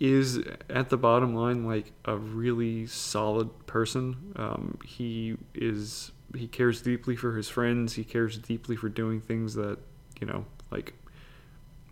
is 0.00 0.40
at 0.68 0.88
the 0.88 0.96
bottom 0.96 1.34
line 1.34 1.64
like 1.64 1.92
a 2.04 2.16
really 2.16 2.86
solid 2.86 3.66
person. 3.66 4.32
Um, 4.36 4.78
he 4.84 5.36
is 5.54 6.12
he 6.34 6.48
cares 6.48 6.82
deeply 6.82 7.16
for 7.16 7.36
his 7.36 7.48
friends. 7.48 7.94
He 7.94 8.04
cares 8.04 8.38
deeply 8.38 8.76
for 8.76 8.88
doing 8.88 9.20
things 9.20 9.54
that 9.54 9.78
you 10.20 10.26
know 10.26 10.44
like 10.70 10.94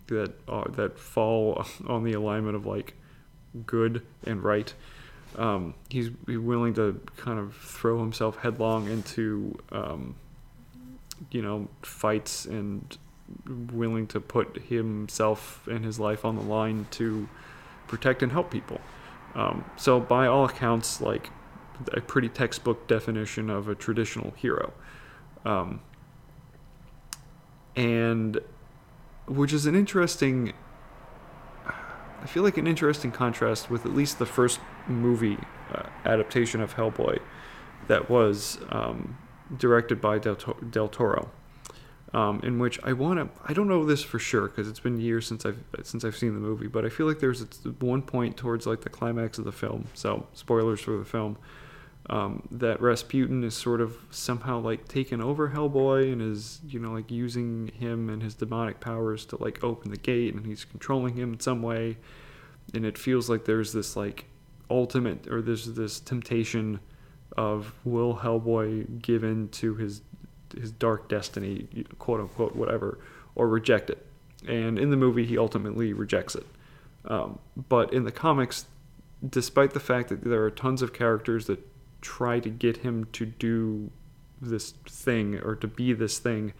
that 0.07 0.33
that 0.75 0.99
fall 0.99 1.65
on 1.87 2.03
the 2.03 2.13
alignment 2.13 2.55
of 2.55 2.65
like 2.65 2.95
good 3.65 4.05
and 4.25 4.43
right. 4.43 4.73
Um, 5.35 5.73
he's 5.89 6.11
willing 6.27 6.75
to 6.75 7.01
kind 7.17 7.39
of 7.39 7.55
throw 7.55 7.99
himself 7.99 8.37
headlong 8.37 8.87
into 8.87 9.57
um, 9.71 10.15
you 11.31 11.41
know 11.41 11.69
fights 11.81 12.45
and 12.45 12.97
willing 13.71 14.05
to 14.07 14.19
put 14.19 14.57
himself 14.63 15.67
and 15.67 15.83
his 15.83 15.99
life 15.99 16.25
on 16.25 16.35
the 16.35 16.43
line 16.43 16.85
to 16.91 17.27
protect 17.93 18.23
and 18.23 18.31
help 18.31 18.49
people. 18.49 18.81
Um, 19.35 19.65
so 19.77 19.99
by 19.99 20.27
all 20.27 20.45
accounts, 20.45 21.01
like 21.01 21.29
a 21.93 22.01
pretty 22.01 22.29
textbook 22.29 22.87
definition 22.87 23.49
of 23.49 23.67
a 23.67 23.75
traditional 23.75 24.31
hero. 24.31 24.73
Um, 25.45 25.81
and 27.75 28.39
which 29.27 29.53
is 29.53 29.65
an 29.65 29.75
interesting 29.75 30.53
I 31.65 32.25
feel 32.25 32.43
like 32.43 32.57
an 32.57 32.67
interesting 32.67 33.11
contrast 33.11 33.69
with 33.69 33.85
at 33.85 33.93
least 33.93 34.17
the 34.17 34.25
first 34.25 34.61
movie 34.87 35.37
uh, 35.73 35.83
adaptation 36.05 36.61
of 36.61 36.75
Hellboy 36.75 37.19
that 37.87 38.09
was 38.09 38.59
um, 38.69 39.17
directed 39.57 39.99
by 39.99 40.19
Del, 40.19 40.35
Del 40.69 40.87
Toro 40.87 41.29
um, 42.13 42.39
in 42.43 42.59
which 42.59 42.79
I 42.83 42.93
want 42.93 43.19
to. 43.19 43.41
I 43.49 43.53
don't 43.53 43.67
know 43.67 43.85
this 43.85 44.03
for 44.03 44.19
sure 44.19 44.47
because 44.47 44.67
it's 44.67 44.79
been 44.79 44.99
years 44.99 45.25
since 45.25 45.45
I've 45.45 45.57
since 45.83 46.05
I've 46.05 46.15
seen 46.15 46.33
the 46.33 46.39
movie, 46.39 46.67
but 46.67 46.85
I 46.85 46.89
feel 46.89 47.07
like 47.07 47.19
there's 47.19 47.43
one 47.79 48.01
point 48.01 48.37
towards 48.37 48.67
like 48.67 48.81
the 48.81 48.89
climax 48.89 49.37
of 49.39 49.45
the 49.45 49.51
film. 49.51 49.87
So 49.93 50.27
spoilers 50.33 50.81
for 50.81 50.97
the 50.97 51.05
film. 51.05 51.37
Um, 52.09 52.45
that 52.51 52.81
Rasputin 52.81 53.45
is 53.45 53.55
sort 53.55 53.79
of 53.79 53.95
somehow 54.11 54.59
like 54.59 54.89
taken 54.89 55.21
over 55.21 55.51
Hellboy 55.51 56.11
and 56.11 56.21
is 56.21 56.59
you 56.67 56.77
know 56.77 56.91
like 56.91 57.09
using 57.09 57.71
him 57.79 58.09
and 58.09 58.21
his 58.21 58.35
demonic 58.35 58.81
powers 58.81 59.25
to 59.27 59.41
like 59.41 59.63
open 59.63 59.89
the 59.89 59.97
gate 59.97 60.33
and 60.33 60.45
he's 60.45 60.65
controlling 60.65 61.15
him 61.15 61.33
in 61.33 61.39
some 61.39 61.61
way, 61.61 61.97
and 62.73 62.85
it 62.85 62.97
feels 62.97 63.29
like 63.29 63.45
there's 63.45 63.71
this 63.71 63.95
like 63.95 64.25
ultimate 64.69 65.27
or 65.27 65.41
there's 65.41 65.65
this 65.73 65.99
temptation 65.99 66.79
of 67.37 67.73
will 67.83 68.17
Hellboy 68.17 69.01
give 69.01 69.23
in 69.23 69.47
to 69.49 69.75
his 69.75 70.01
his 70.53 70.71
dark 70.71 71.09
destiny, 71.09 71.67
quote 71.99 72.19
unquote, 72.21 72.55
whatever, 72.55 72.99
or 73.35 73.47
reject 73.47 73.89
it. 73.89 74.05
And 74.47 74.77
in 74.77 74.89
the 74.89 74.97
movie, 74.97 75.25
he 75.25 75.37
ultimately 75.37 75.93
rejects 75.93 76.35
it. 76.35 76.45
Um, 77.05 77.39
but 77.69 77.93
in 77.93 78.03
the 78.03 78.11
comics, 78.11 78.65
despite 79.27 79.73
the 79.73 79.79
fact 79.79 80.09
that 80.09 80.23
there 80.23 80.43
are 80.43 80.51
tons 80.51 80.81
of 80.81 80.93
characters 80.93 81.47
that 81.47 81.59
try 82.01 82.39
to 82.39 82.49
get 82.49 82.77
him 82.77 83.05
to 83.13 83.25
do 83.25 83.89
this 84.41 84.71
thing 84.87 85.35
or 85.35 85.55
to 85.55 85.67
be 85.67 85.93
this 85.93 86.19
thing, 86.19 86.53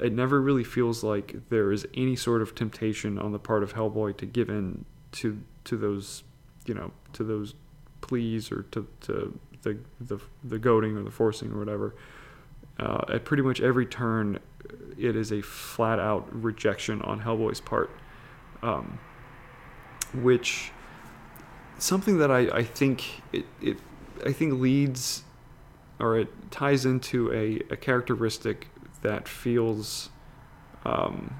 it 0.00 0.12
never 0.12 0.40
really 0.40 0.64
feels 0.64 1.02
like 1.02 1.48
there 1.48 1.72
is 1.72 1.86
any 1.94 2.14
sort 2.14 2.40
of 2.40 2.54
temptation 2.54 3.18
on 3.18 3.32
the 3.32 3.38
part 3.38 3.62
of 3.62 3.74
Hellboy 3.74 4.16
to 4.18 4.26
give 4.26 4.48
in 4.48 4.84
to 5.12 5.40
to 5.64 5.76
those, 5.76 6.22
you 6.66 6.74
know, 6.74 6.92
to 7.12 7.24
those 7.24 7.54
pleas 8.00 8.52
or 8.52 8.62
to, 8.70 8.86
to 9.00 9.38
the, 9.62 9.78
the 10.00 10.20
the 10.44 10.58
goading 10.58 10.96
or 10.96 11.02
the 11.02 11.10
forcing 11.10 11.52
or 11.52 11.58
whatever. 11.58 11.94
Uh, 12.78 13.04
at 13.08 13.24
pretty 13.24 13.42
much 13.42 13.60
every 13.60 13.86
turn, 13.86 14.38
it 14.96 15.16
is 15.16 15.32
a 15.32 15.42
flat 15.42 15.98
out 15.98 16.28
rejection 16.30 17.02
on 17.02 17.20
Hellboy's 17.20 17.60
part, 17.60 17.90
um, 18.62 18.98
which 20.14 20.70
something 21.78 22.18
that 22.18 22.30
I, 22.30 22.40
I 22.48 22.62
think 22.64 23.22
it, 23.32 23.46
it 23.60 23.78
I 24.24 24.32
think 24.32 24.54
leads 24.54 25.24
or 26.00 26.18
it 26.18 26.28
ties 26.50 26.84
into 26.84 27.32
a, 27.32 27.60
a 27.72 27.76
characteristic 27.76 28.68
that 29.02 29.28
feels 29.28 30.10
um, 30.84 31.34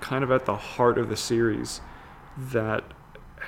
kind 0.00 0.24
of 0.24 0.30
at 0.30 0.46
the 0.46 0.56
heart 0.56 0.98
of 0.98 1.08
the 1.08 1.16
series 1.16 1.80
that 2.38 2.84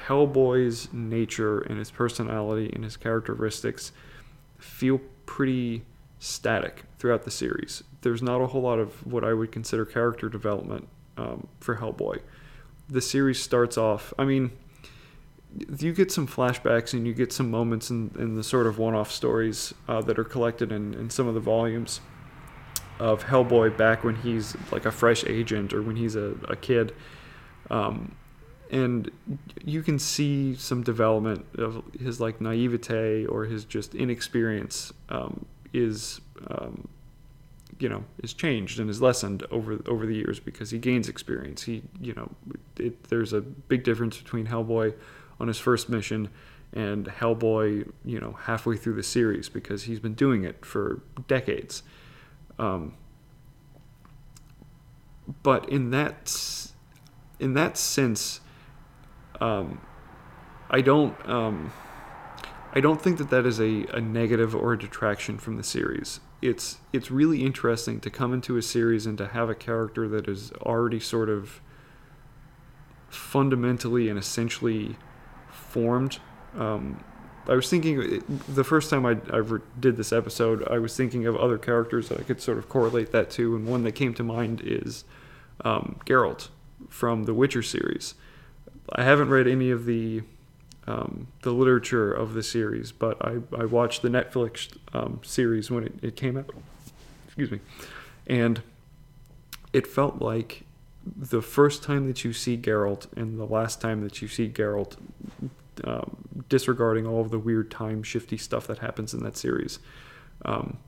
Hellboy's 0.06 0.92
nature 0.92 1.60
and 1.60 1.78
his 1.78 1.90
personality 1.90 2.70
and 2.74 2.84
his 2.84 2.96
characteristics 2.96 3.92
feel 4.58 5.00
pretty 5.26 5.82
static 6.18 6.84
throughout 6.98 7.25
the 7.25 7.30
series. 7.30 7.82
There's 8.02 8.22
not 8.22 8.40
a 8.40 8.46
whole 8.46 8.62
lot 8.62 8.78
of 8.78 9.06
what 9.06 9.25
I 9.25 9.32
would 9.32 9.52
consider 9.52 9.84
character 9.84 10.28
development 10.28 10.88
um, 11.16 11.46
for 11.60 11.76
Hellboy. 11.76 12.20
The 12.88 13.00
series 13.00 13.40
starts 13.40 13.76
off, 13.76 14.14
I 14.18 14.25
mean, 14.25 14.52
you 15.78 15.92
get 15.92 16.12
some 16.12 16.26
flashbacks 16.26 16.92
and 16.92 17.06
you 17.06 17.14
get 17.14 17.32
some 17.32 17.50
moments 17.50 17.90
in, 17.90 18.10
in 18.18 18.34
the 18.34 18.42
sort 18.42 18.66
of 18.66 18.78
one 18.78 18.94
off 18.94 19.10
stories 19.10 19.75
uh, 19.88 20.00
that 20.02 20.18
are 20.18 20.25
collected 20.25 20.72
in, 20.72 20.94
in 20.94 21.10
some 21.10 21.26
of 21.26 21.34
the 21.34 21.40
volumes 21.40 22.00
of 22.98 23.25
Hellboy 23.25 23.76
back 23.76 24.04
when 24.04 24.16
he's 24.16 24.56
like 24.72 24.84
a 24.84 24.90
fresh 24.90 25.25
agent 25.25 25.72
or 25.72 25.82
when 25.82 25.96
he's 25.96 26.16
a, 26.16 26.34
a 26.48 26.56
kid. 26.56 26.94
Um, 27.70 28.14
and 28.70 29.10
you 29.64 29.82
can 29.82 29.98
see 29.98 30.54
some 30.54 30.82
development 30.82 31.46
of 31.56 31.82
his 31.98 32.20
like 32.20 32.40
naivete 32.40 33.25
or 33.26 33.44
his 33.44 33.64
just 33.64 33.94
inexperience 33.94 34.92
um, 35.08 35.46
is 35.72 36.20
um, 36.48 36.88
you 37.78 37.88
know 37.88 38.04
is 38.22 38.32
changed 38.32 38.80
and 38.80 38.90
is 38.90 39.00
lessened 39.00 39.44
over 39.50 39.80
over 39.87 40.06
the 40.06 40.14
years 40.14 40.40
because 40.40 40.70
he 40.70 40.78
gains 40.78 41.08
experience. 41.08 41.64
He 41.64 41.82
you 42.00 42.14
know 42.14 42.30
it, 42.78 43.04
there's 43.04 43.32
a 43.32 43.40
big 43.40 43.84
difference 43.84 44.18
between 44.18 44.46
Hellboy 44.46 44.94
on 45.40 45.48
his 45.48 45.58
first 45.58 45.88
mission 45.88 46.28
and 46.72 47.06
Hellboy 47.06 47.90
you 48.04 48.20
know 48.20 48.32
halfway 48.32 48.76
through 48.76 48.94
the 48.94 49.02
series 49.02 49.48
because 49.48 49.84
he's 49.84 50.00
been 50.00 50.14
doing 50.14 50.44
it 50.44 50.64
for 50.64 51.02
decades. 51.26 51.82
Um, 52.58 52.94
but 55.42 55.68
in 55.68 55.90
that 55.90 56.68
in 57.38 57.54
that 57.54 57.76
sense, 57.76 58.40
um, 59.40 59.80
I 60.70 60.80
don't. 60.80 61.14
Um, 61.28 61.72
I 62.72 62.80
don't 62.80 63.00
think 63.00 63.18
that 63.18 63.30
that 63.30 63.46
is 63.46 63.60
a, 63.60 63.87
a 63.94 64.00
negative 64.00 64.54
or 64.54 64.75
a 64.75 64.78
detraction 64.78 65.38
from 65.38 65.56
the 65.56 65.62
series. 65.62 66.20
It's 66.42 66.78
it's 66.92 67.10
really 67.10 67.42
interesting 67.44 68.00
to 68.00 68.10
come 68.10 68.32
into 68.32 68.56
a 68.56 68.62
series 68.62 69.06
and 69.06 69.16
to 69.18 69.28
have 69.28 69.48
a 69.48 69.54
character 69.54 70.06
that 70.08 70.28
is 70.28 70.52
already 70.62 71.00
sort 71.00 71.28
of 71.28 71.60
fundamentally 73.08 74.08
and 74.08 74.18
essentially 74.18 74.96
formed. 75.50 76.18
Um, 76.56 77.02
I 77.48 77.54
was 77.54 77.70
thinking 77.70 78.22
the 78.46 78.64
first 78.64 78.90
time 78.90 79.06
I, 79.06 79.12
I 79.32 79.42
did 79.80 79.96
this 79.96 80.12
episode, 80.12 80.68
I 80.68 80.78
was 80.78 80.94
thinking 80.94 81.26
of 81.26 81.34
other 81.37 81.56
characters 81.56 82.10
that 82.10 82.20
I 82.20 82.22
could 82.22 82.42
sort 82.42 82.58
of 82.58 82.68
correlate 82.68 83.10
that 83.12 83.30
to, 83.30 83.56
and 83.56 83.66
one 83.66 83.84
that 83.84 83.92
came 83.92 84.12
to 84.14 84.22
mind 84.22 84.60
is 84.62 85.04
um, 85.64 85.98
Geralt 86.04 86.48
from 86.90 87.25
the 87.25 87.32
Witcher 87.32 87.62
series. 87.62 88.14
I 88.92 89.02
haven't 89.02 89.30
read 89.30 89.48
any 89.48 89.70
of 89.70 89.87
the 89.87 90.22
um, 90.88 91.28
the 91.42 91.52
literature 91.52 92.11
of 92.11 92.33
the 92.33 92.42
series, 92.42 92.92
but 92.92 93.23
I, 93.25 93.38
I 93.57 93.66
watched 93.66 94.00
the 94.00 94.09
Netflix 94.09 94.75
um, 94.95 95.21
series 95.23 95.71
when 95.71 95.85
it, 95.85 95.92
it 96.02 96.16
came 96.16 96.38
out. 96.38 96.50
Excuse 97.26 97.50
me. 97.50 97.61
And 98.26 98.62
it 99.75 99.87
felt 99.87 100.23
like 100.23 100.64
the 101.14 101.42
first 101.42 101.83
time 101.83 102.07
that 102.07 102.25
you 102.25 102.33
see 102.33 102.57
Geralt 102.57 103.07
and 103.16 103.38
the 103.38 103.45
last 103.45 103.83
time 103.83 104.00
that 104.02 104.23
you 104.23 104.28
see 104.28 104.49
Geralt, 104.49 104.97
um, 105.85 106.16
disregarding 106.49 107.07
all 107.07 107.21
of 107.21 107.30
the 107.30 107.38
weird 107.38 107.71
time 107.71 108.02
shifty 108.02 108.38
stuff 108.38 108.66
that 108.66 108.78
happens 108.78 109.12
in 109.12 109.23
that 109.25 109.37
series, 109.37 109.78
um, 110.47 110.78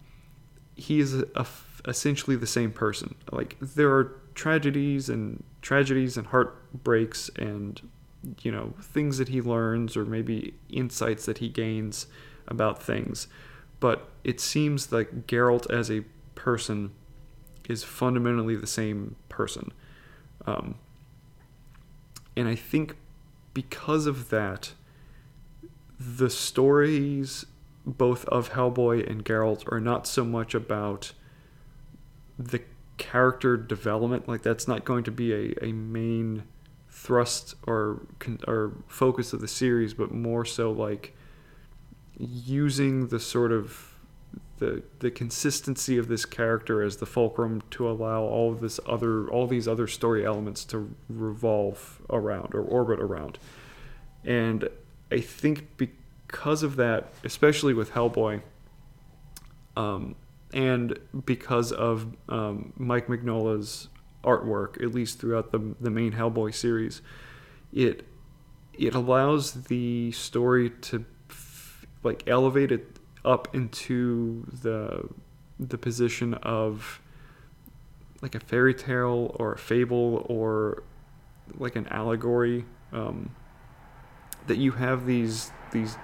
he 0.76 0.98
is 0.98 1.14
a, 1.14 1.26
a, 1.34 1.46
essentially 1.86 2.36
the 2.36 2.46
same 2.46 2.72
person. 2.72 3.14
Like 3.30 3.56
there 3.60 3.90
are 3.94 4.18
tragedies 4.34 5.10
and 5.10 5.44
tragedies 5.60 6.16
and 6.16 6.26
heartbreaks 6.26 7.28
and 7.36 7.80
you 8.42 8.52
know 8.52 8.74
things 8.80 9.18
that 9.18 9.28
he 9.28 9.40
learns 9.40 9.96
or 9.96 10.04
maybe 10.04 10.54
insights 10.68 11.26
that 11.26 11.38
he 11.38 11.48
gains 11.48 12.06
about 12.48 12.82
things, 12.82 13.28
but 13.78 14.08
it 14.24 14.40
seems 14.40 14.92
like 14.92 15.26
Geralt 15.26 15.70
as 15.70 15.90
a 15.90 16.02
person 16.34 16.92
is 17.68 17.84
fundamentally 17.84 18.56
the 18.56 18.66
same 18.66 19.16
person. 19.28 19.72
Um, 20.46 20.76
and 22.36 22.48
I 22.48 22.54
think 22.54 22.96
because 23.54 24.06
of 24.06 24.30
that, 24.30 24.72
the 25.98 26.30
stories 26.30 27.46
both 27.86 28.24
of 28.26 28.50
Hellboy 28.50 29.08
and 29.08 29.24
Geralt 29.24 29.70
are 29.72 29.80
not 29.80 30.06
so 30.06 30.24
much 30.24 30.54
about 30.54 31.12
the 32.38 32.62
character 32.98 33.56
development. 33.56 34.28
Like 34.28 34.42
that's 34.42 34.68
not 34.68 34.84
going 34.84 35.04
to 35.04 35.10
be 35.10 35.32
a, 35.32 35.64
a 35.64 35.72
main 35.72 36.44
thrust 36.90 37.54
or 37.66 38.02
or 38.46 38.72
focus 38.88 39.32
of 39.32 39.40
the 39.40 39.48
series, 39.48 39.94
but 39.94 40.12
more 40.12 40.44
so 40.44 40.70
like 40.70 41.16
using 42.18 43.08
the 43.08 43.20
sort 43.20 43.52
of 43.52 43.94
the 44.58 44.82
the 44.98 45.10
consistency 45.10 45.96
of 45.96 46.08
this 46.08 46.24
character 46.24 46.82
as 46.82 46.98
the 46.98 47.06
fulcrum 47.06 47.62
to 47.70 47.88
allow 47.90 48.22
all 48.22 48.52
of 48.52 48.60
this 48.60 48.78
other 48.86 49.28
all 49.30 49.46
these 49.46 49.66
other 49.66 49.86
story 49.86 50.24
elements 50.26 50.64
to 50.64 50.94
revolve 51.08 52.02
around 52.10 52.54
or 52.54 52.60
orbit 52.60 53.00
around. 53.00 53.38
And 54.24 54.68
I 55.10 55.20
think 55.20 55.76
because 55.78 56.62
of 56.62 56.76
that, 56.76 57.12
especially 57.24 57.72
with 57.72 57.92
Hellboy, 57.92 58.42
um, 59.76 60.14
and 60.52 60.98
because 61.24 61.72
of 61.72 62.14
um, 62.28 62.72
Mike 62.76 63.08
Mignola's 63.08 63.88
artwork, 64.24 64.82
at 64.82 64.92
least 64.92 65.18
throughout 65.18 65.52
the 65.52 65.74
the 65.80 65.90
main 65.90 66.12
Hellboy 66.12 66.54
series, 66.54 67.02
it 67.72 68.06
it 68.74 68.94
allows 68.94 69.64
the 69.64 70.12
story 70.12 70.70
to 70.70 71.04
f- 71.28 71.86
like 72.02 72.22
elevate 72.26 72.72
it 72.72 72.98
up 73.24 73.54
into 73.54 74.46
the 74.62 75.08
the 75.58 75.76
position 75.76 76.34
of 76.34 77.00
like 78.22 78.34
a 78.34 78.40
fairy 78.40 78.74
tale 78.74 79.34
or 79.38 79.52
a 79.52 79.58
fable 79.58 80.24
or 80.28 80.82
like 81.58 81.76
an 81.76 81.86
allegory 81.88 82.64
um, 82.92 83.34
that 84.46 84.58
you 84.58 84.72
have 84.72 85.06
these 85.06 85.50
these 85.72 85.96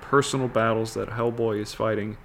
personal 0.00 0.48
battles 0.48 0.94
that 0.94 1.08
Hellboy 1.08 1.60
is 1.60 1.72
fighting 1.72 2.16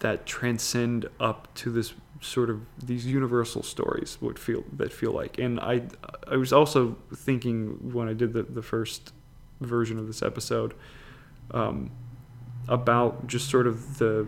that 0.00 0.24
transcend 0.26 1.06
up 1.18 1.52
to 1.54 1.70
this 1.70 1.92
sort 2.20 2.50
of 2.50 2.60
these 2.82 3.06
universal 3.06 3.62
stories 3.62 4.18
would 4.20 4.38
feel 4.38 4.64
that 4.72 4.92
feel 4.92 5.12
like. 5.12 5.38
And 5.38 5.58
I 5.60 5.82
I 6.28 6.36
was 6.36 6.52
also 6.52 6.96
thinking 7.14 7.92
when 7.92 8.08
I 8.08 8.12
did 8.12 8.32
the, 8.32 8.42
the 8.42 8.62
first 8.62 9.12
version 9.60 9.98
of 9.98 10.06
this 10.06 10.22
episode 10.22 10.74
um, 11.52 11.90
about 12.68 13.26
just 13.26 13.48
sort 13.48 13.66
of 13.66 13.98
the 13.98 14.26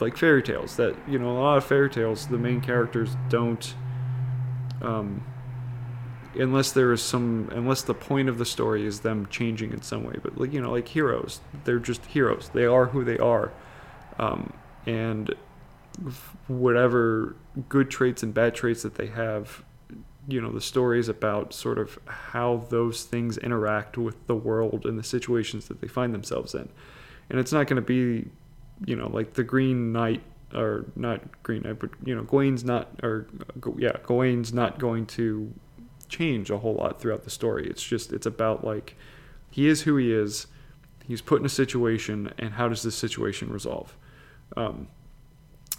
like 0.00 0.16
fairy 0.16 0.42
tales 0.42 0.76
that 0.76 0.96
you 1.08 1.18
know 1.18 1.30
a 1.30 1.38
lot 1.38 1.56
of 1.56 1.64
fairy 1.64 1.88
tales 1.88 2.26
the 2.26 2.38
main 2.38 2.60
characters 2.60 3.16
don't 3.28 3.74
um, 4.82 5.24
unless 6.34 6.72
there 6.72 6.92
is 6.92 7.02
some 7.02 7.48
unless 7.52 7.82
the 7.82 7.94
point 7.94 8.28
of 8.28 8.38
the 8.38 8.44
story 8.44 8.86
is 8.86 9.00
them 9.00 9.26
changing 9.30 9.72
in 9.72 9.82
some 9.82 10.04
way. 10.04 10.14
But 10.22 10.38
like 10.38 10.52
you 10.52 10.60
know 10.60 10.72
like 10.72 10.88
heroes 10.88 11.40
they're 11.64 11.78
just 11.78 12.04
heroes. 12.06 12.50
They 12.52 12.66
are 12.66 12.86
who 12.86 13.04
they 13.04 13.18
are. 13.18 13.52
Um, 14.18 14.52
and 14.86 15.34
whatever 16.48 17.36
good 17.68 17.90
traits 17.90 18.22
and 18.22 18.32
bad 18.32 18.54
traits 18.54 18.82
that 18.82 18.94
they 18.94 19.08
have 19.08 19.62
you 20.28 20.40
know 20.40 20.52
the 20.52 20.60
stories 20.60 21.08
about 21.08 21.52
sort 21.52 21.78
of 21.78 21.98
how 22.06 22.64
those 22.70 23.04
things 23.04 23.36
interact 23.38 23.98
with 23.98 24.26
the 24.26 24.34
world 24.34 24.86
and 24.86 24.98
the 24.98 25.02
situations 25.02 25.68
that 25.68 25.80
they 25.80 25.88
find 25.88 26.14
themselves 26.14 26.54
in 26.54 26.68
and 27.30 27.38
it's 27.38 27.52
not 27.52 27.68
going 27.68 27.76
to 27.76 27.82
be, 27.82 28.28
you 28.84 28.96
know, 28.96 29.08
like 29.08 29.34
the 29.34 29.44
Green 29.44 29.92
Knight 29.92 30.22
or 30.52 30.84
not 30.96 31.42
Green 31.44 31.62
Knight, 31.62 31.78
but 31.78 31.90
you 32.04 32.14
know, 32.14 32.24
Gawain's 32.24 32.64
not 32.64 32.88
or 33.02 33.28
yeah, 33.78 33.92
Gawain's 34.02 34.52
not 34.52 34.78
going 34.78 35.06
to 35.06 35.54
change 36.08 36.50
a 36.50 36.58
whole 36.58 36.74
lot 36.74 37.00
throughout 37.00 37.22
the 37.22 37.30
story. 37.30 37.68
It's 37.68 37.82
just 37.82 38.12
it's 38.12 38.26
about 38.26 38.64
like 38.64 38.96
he 39.50 39.68
is 39.68 39.82
who 39.82 39.96
he 39.96 40.12
is. 40.12 40.48
He's 41.06 41.22
put 41.22 41.40
in 41.40 41.46
a 41.46 41.50
situation, 41.50 42.32
and 42.38 42.54
how 42.54 42.68
does 42.68 42.82
this 42.82 42.94
situation 42.94 43.50
resolve? 43.50 43.96
Um, 44.56 44.88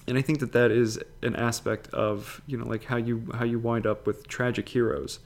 and 0.08 0.18
I 0.18 0.22
think 0.22 0.40
that 0.40 0.52
that 0.54 0.72
is 0.72 1.00
an 1.22 1.36
aspect 1.36 1.88
of 1.94 2.42
you 2.48 2.58
know 2.58 2.66
like 2.66 2.86
how 2.86 2.98
you 2.98 3.30
how 3.34 3.46
you 3.46 3.60
wind 3.60 3.86
up 3.86 4.08
with 4.08 4.28
tragic 4.28 4.70
heroes. 4.70 5.20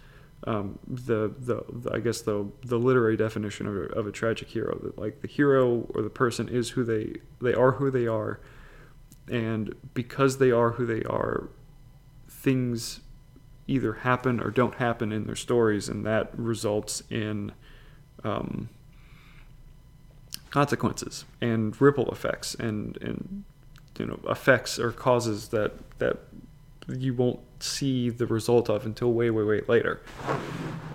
Um, 0.48 0.78
the, 0.88 1.34
the, 1.40 1.64
the 1.70 1.92
I 1.94 2.00
guess 2.00 2.22
the 2.22 2.48
the 2.64 2.78
literary 2.78 3.18
definition 3.18 3.68
of 3.68 3.76
a, 3.76 3.86
of 3.98 4.06
a 4.06 4.12
tragic 4.12 4.50
hero 4.50 4.78
that 4.84 4.98
like 4.98 5.22
the 5.22 5.28
hero 5.28 5.88
or 5.96 6.02
the 6.02 6.10
person 6.10 6.50
is 6.50 6.72
who 6.72 6.84
they 6.84 7.16
they 7.42 7.54
are 7.54 7.72
who 7.74 7.90
they 7.90 8.06
are, 8.06 8.40
and 9.30 9.74
because 9.94 10.38
they 10.38 10.52
are 10.52 10.72
who 10.72 10.86
they 10.86 11.04
are, 11.04 11.50
things 12.30 13.00
either 13.68 13.94
happen 13.94 14.40
or 14.40 14.52
don't 14.52 14.76
happen 14.76 15.12
in 15.12 15.26
their 15.26 15.36
stories, 15.36 15.90
and 15.90 16.06
that 16.06 16.38
results 16.38 17.02
in 17.10 17.52
um, 18.24 18.70
consequences 20.52 21.26
and 21.42 21.80
ripple 21.82 22.10
effects 22.12 22.54
and 22.56 22.98
and 22.98 23.46
you 24.00 24.06
know 24.06 24.20
effects 24.30 24.80
or 24.80 24.92
causes 24.92 25.50
that 25.50 25.74
that 26.00 26.18
you 26.88 27.14
won't 27.14 27.40
see 27.60 28.10
the 28.10 28.28
result 28.28 28.70
of 28.70 28.86
until 28.86 29.12
way, 29.12 29.30
way, 29.30 29.44
way 29.44 29.62
later. 29.68 30.02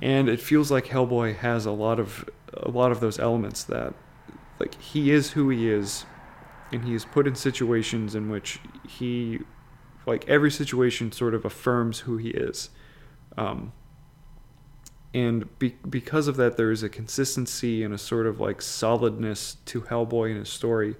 And 0.02 0.28
it 0.28 0.40
feels 0.40 0.70
like 0.70 0.86
Hellboy 0.86 1.36
has 1.36 1.66
a 1.66 1.72
lot 1.72 1.98
of 1.98 2.28
a 2.54 2.70
lot 2.70 2.92
of 2.92 3.00
those 3.00 3.18
elements 3.18 3.64
that 3.64 3.94
like 4.58 4.80
he 4.80 5.10
is 5.10 5.32
who 5.32 5.48
he 5.50 5.70
is 5.70 6.04
and 6.72 6.84
he 6.84 6.94
is 6.94 7.04
put 7.04 7.26
in 7.26 7.34
situations 7.34 8.14
in 8.14 8.28
which 8.28 8.60
he 8.88 9.40
like 10.06 10.28
every 10.28 10.50
situation 10.50 11.12
sort 11.12 11.34
of 11.34 11.44
affirms 11.44 12.00
who 12.00 12.16
he 12.16 12.30
is. 12.30 12.70
Um, 13.36 13.72
and 15.12 15.58
be- 15.58 15.76
because 15.88 16.28
of 16.28 16.36
that 16.36 16.56
there 16.56 16.70
is 16.70 16.82
a 16.82 16.88
consistency 16.88 17.82
and 17.82 17.92
a 17.92 17.98
sort 17.98 18.26
of 18.26 18.40
like 18.40 18.62
solidness 18.62 19.56
to 19.66 19.82
Hellboy 19.82 20.30
and 20.30 20.38
his 20.38 20.50
story 20.50 20.96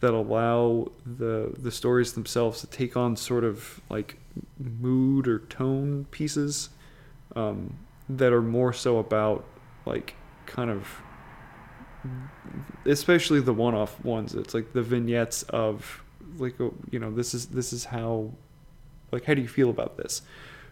that 0.00 0.14
allow 0.14 0.90
the 1.04 1.52
the 1.58 1.70
stories 1.70 2.14
themselves 2.14 2.60
to 2.60 2.66
take 2.66 2.96
on 2.96 3.16
sort 3.16 3.44
of 3.44 3.80
like 3.88 4.16
mood 4.58 5.28
or 5.28 5.40
tone 5.40 6.06
pieces 6.10 6.70
um, 7.36 7.78
that 8.08 8.32
are 8.32 8.42
more 8.42 8.72
so 8.72 8.98
about 8.98 9.44
like 9.86 10.14
kind 10.46 10.70
of 10.70 11.02
especially 12.86 13.40
the 13.40 13.52
one-off 13.52 14.02
ones. 14.04 14.34
It's 14.34 14.54
like 14.54 14.72
the 14.72 14.82
vignettes 14.82 15.42
of 15.44 16.02
like 16.36 16.60
oh, 16.60 16.74
you 16.90 16.98
know 16.98 17.10
this 17.10 17.34
is 17.34 17.46
this 17.46 17.72
is 17.72 17.84
how 17.84 18.32
like 19.12 19.24
how 19.24 19.34
do 19.34 19.42
you 19.42 19.48
feel 19.48 19.70
about 19.70 19.96
this? 19.96 20.22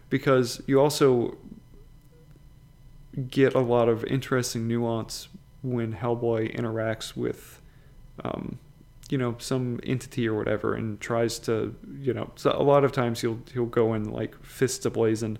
Because 0.09 0.61
you 0.65 0.81
also 0.81 1.37
get 3.29 3.53
a 3.53 3.59
lot 3.59 3.89
of 3.89 4.03
interesting 4.05 4.67
nuance 4.67 5.27
when 5.61 5.93
Hellboy 5.93 6.55
interacts 6.55 7.15
with 7.15 7.61
um, 8.23 8.57
you 9.09 9.17
know 9.17 9.35
some 9.39 9.79
entity 9.83 10.27
or 10.27 10.35
whatever 10.35 10.75
and 10.75 10.99
tries 11.01 11.39
to 11.39 11.75
you 11.99 12.13
know 12.13 12.31
so 12.35 12.51
a 12.51 12.61
lot 12.63 12.83
of 12.83 12.91
times 12.91 13.21
he'll 13.21 13.39
he'll 13.51 13.65
go 13.65 13.93
in 13.93 14.11
like 14.11 14.41
fists 14.43 14.85
ablazing. 14.85 15.37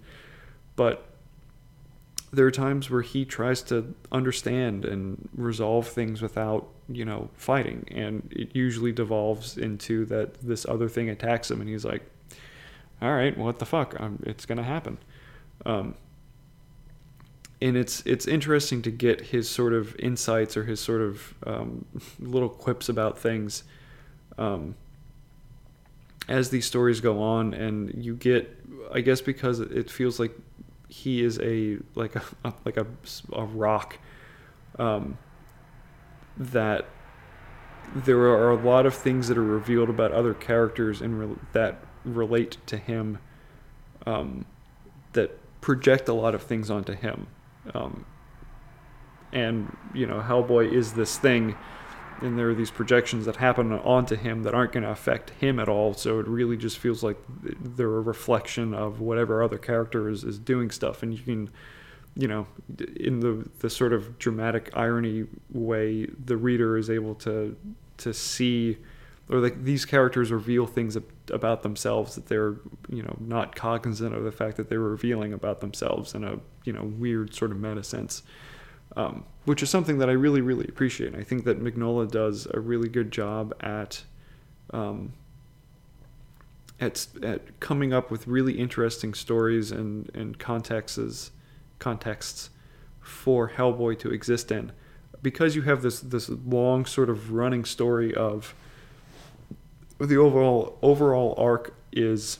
But 0.75 1.05
there 2.32 2.45
are 2.45 2.51
times 2.51 2.89
where 2.89 3.01
he 3.01 3.25
tries 3.25 3.62
to 3.63 3.95
understand 4.12 4.86
and 4.86 5.29
resolve 5.36 5.88
things 5.88 6.21
without 6.21 6.67
you 6.88 7.05
know 7.05 7.29
fighting. 7.36 7.88
And 7.91 8.32
it 8.36 8.55
usually 8.55 8.91
devolves 8.91 9.58
into 9.58 10.05
that 10.05 10.36
this 10.41 10.65
other 10.65 10.89
thing 10.89 11.10
attacks 11.10 11.49
him 11.51 11.62
and 11.62 11.69
he's 11.69 11.86
like 11.86 12.03
all 13.01 13.13
right 13.13 13.38
what 13.38 13.60
the 13.60 13.65
fuck? 13.65 13.95
I'm, 13.99 14.21
it's 14.25 14.45
gonna 14.45 14.63
happen. 14.63 14.97
Um, 15.65 15.95
and 17.62 17.76
it's 17.76 18.02
it's 18.06 18.28
interesting 18.28 18.82
to 18.84 18.91
get 18.91 19.22
his 19.22 19.50
sort 19.50 19.74
of 19.74 19.95
insights 20.00 20.56
or 20.56 20.63
his 20.63 20.80
sort 20.80 21.02
of 21.02 21.34
um, 21.45 21.86
little 22.19 22.50
quips 22.50 22.89
about 22.89 23.17
things 23.17 23.63
um, 24.38 24.76
as 26.28 26.50
these 26.50 26.65
stories 26.65 27.02
go 27.02 27.22
on, 27.22 27.54
and 27.54 28.04
you 28.04 28.15
get, 28.15 28.56
I 28.93 29.02
guess, 29.02 29.19
because 29.19 29.60
it 29.60 29.89
feels 29.89 30.19
like 30.19 30.32
he 30.88 31.24
is 31.24 31.39
a 31.41 31.78
like 31.95 32.15
a 32.15 32.24
like 32.65 32.78
a, 32.78 32.88
a 33.34 33.45
rock. 33.45 33.98
Um, 34.78 35.17
that 36.38 36.86
there 37.93 38.19
are 38.19 38.52
a 38.52 38.56
lot 38.56 38.86
of 38.86 38.93
things 38.93 39.28
that 39.28 39.38
are 39.38 39.43
revealed 39.43 39.89
about 39.89 40.12
other 40.12 40.34
characters 40.34 41.02
and 41.02 41.19
re- 41.19 41.36
that 41.52 41.84
relate 42.06 42.58
to 42.67 42.78
him 42.78 43.17
um, 44.06 44.45
that 45.13 45.38
project 45.60 46.08
a 46.08 46.13
lot 46.13 46.34
of 46.34 46.41
things 46.41 46.69
onto 46.69 46.93
him 46.93 47.28
um, 47.74 48.06
and 49.32 49.76
you 49.93 50.06
know 50.06 50.19
hellboy 50.19 50.72
is 50.72 50.93
this 50.93 51.17
thing 51.17 51.56
and 52.22 52.38
there 52.38 52.50
are 52.50 52.56
these 52.56 52.72
projections 52.72 53.26
that 53.26 53.38
happen 53.38 53.72
onto 53.72 54.15
him 54.15 54.43
that 54.43 54.54
aren't 54.54 54.72
going 54.72 54.84
to 54.84 54.89
affect 54.89 55.32
him 55.32 55.60
at 55.60 55.69
all. 55.69 55.93
So 55.93 56.19
it 56.19 56.28
really 56.28 56.58
just 56.58 56.78
feels 56.78 57.04
like 57.04 57.17
they're 57.41 57.88
a 57.88 58.02
reflection 58.02 58.74
of 58.74 59.00
whatever 59.00 59.43
other 59.43 59.58
character 59.58 60.10
is, 60.10 60.24
is 60.24 60.39
doing 60.39 60.72
stuff, 60.72 61.04
and 61.04 61.13
you 61.13 61.24
can, 61.24 61.50
you 62.15 62.28
know, 62.28 62.48
in 62.95 63.19
the 63.19 63.50
the 63.60 63.69
sort 63.69 63.93
of 63.93 64.17
dramatic 64.19 64.69
irony 64.74 65.26
way, 65.52 66.08
the 66.26 66.38
reader 66.38 66.78
is 66.78 66.89
able 66.89 67.15
to 67.15 67.56
to 67.98 68.13
see, 68.13 68.78
or 69.29 69.39
like 69.39 69.63
these 69.63 69.85
characters 69.85 70.31
reveal 70.31 70.65
things 70.65 70.97
about 71.31 71.61
themselves 71.61 72.15
that 72.15 72.27
they're 72.27 72.55
you 72.89 73.03
know 73.03 73.15
not 73.19 73.55
cognizant 73.55 74.15
of 74.15 74.23
the 74.23 74.31
fact 74.31 74.57
that 74.57 74.69
they're 74.69 74.79
revealing 74.79 75.33
about 75.33 75.61
themselves 75.61 76.15
in 76.15 76.23
a 76.23 76.39
you 76.65 76.73
know 76.73 76.83
weird 76.83 77.33
sort 77.33 77.51
of 77.51 77.59
meta 77.59 77.83
sense 77.83 78.23
um, 78.95 79.23
which 79.45 79.61
is 79.63 79.69
something 79.69 79.99
that 79.99 80.09
I 80.09 80.13
really, 80.13 80.41
really 80.41 80.65
appreciate. 80.67 81.15
I 81.15 81.23
think 81.23 81.45
that 81.45 81.61
Mignola 81.61 82.09
does 82.09 82.47
a 82.53 82.59
really 82.59 82.89
good 82.89 83.11
job 83.11 83.53
at, 83.59 84.03
um, 84.71 85.13
at, 86.79 87.07
at 87.21 87.59
coming 87.59 87.93
up 87.93 88.09
with 88.09 88.27
really 88.27 88.59
interesting 88.59 89.13
stories 89.13 89.71
and, 89.71 90.09
and 90.13 90.39
contexts, 90.39 91.31
contexts 91.77 92.49
for 92.99 93.51
Hellboy 93.51 93.99
to 93.99 94.09
exist 94.11 94.51
in. 94.51 94.71
Because 95.21 95.55
you 95.55 95.63
have 95.63 95.81
this, 95.81 95.99
this 95.99 96.29
long 96.29 96.85
sort 96.85 97.09
of 97.09 97.31
running 97.31 97.65
story 97.65 98.15
of 98.15 98.55
the 99.99 100.17
overall 100.17 100.77
overall 100.81 101.35
arc 101.38 101.73
is 101.91 102.39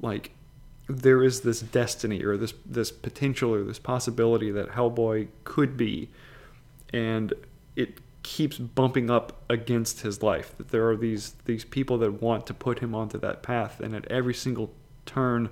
like 0.00 0.32
there 0.88 1.22
is 1.22 1.40
this 1.40 1.60
destiny 1.60 2.22
or 2.22 2.36
this 2.36 2.54
this 2.66 2.90
potential 2.90 3.54
or 3.54 3.64
this 3.64 3.78
possibility 3.78 4.50
that 4.50 4.70
Hellboy 4.70 5.28
could 5.44 5.76
be, 5.76 6.10
and 6.92 7.32
it 7.76 7.98
keeps 8.22 8.58
bumping 8.58 9.10
up 9.10 9.42
against 9.48 10.02
his 10.02 10.22
life. 10.22 10.56
That 10.58 10.68
there 10.68 10.88
are 10.88 10.96
these 10.96 11.34
these 11.44 11.64
people 11.64 11.98
that 11.98 12.20
want 12.20 12.46
to 12.46 12.54
put 12.54 12.80
him 12.80 12.94
onto 12.94 13.18
that 13.18 13.42
path, 13.42 13.80
and 13.80 13.94
at 13.94 14.10
every 14.10 14.34
single 14.34 14.72
turn, 15.06 15.50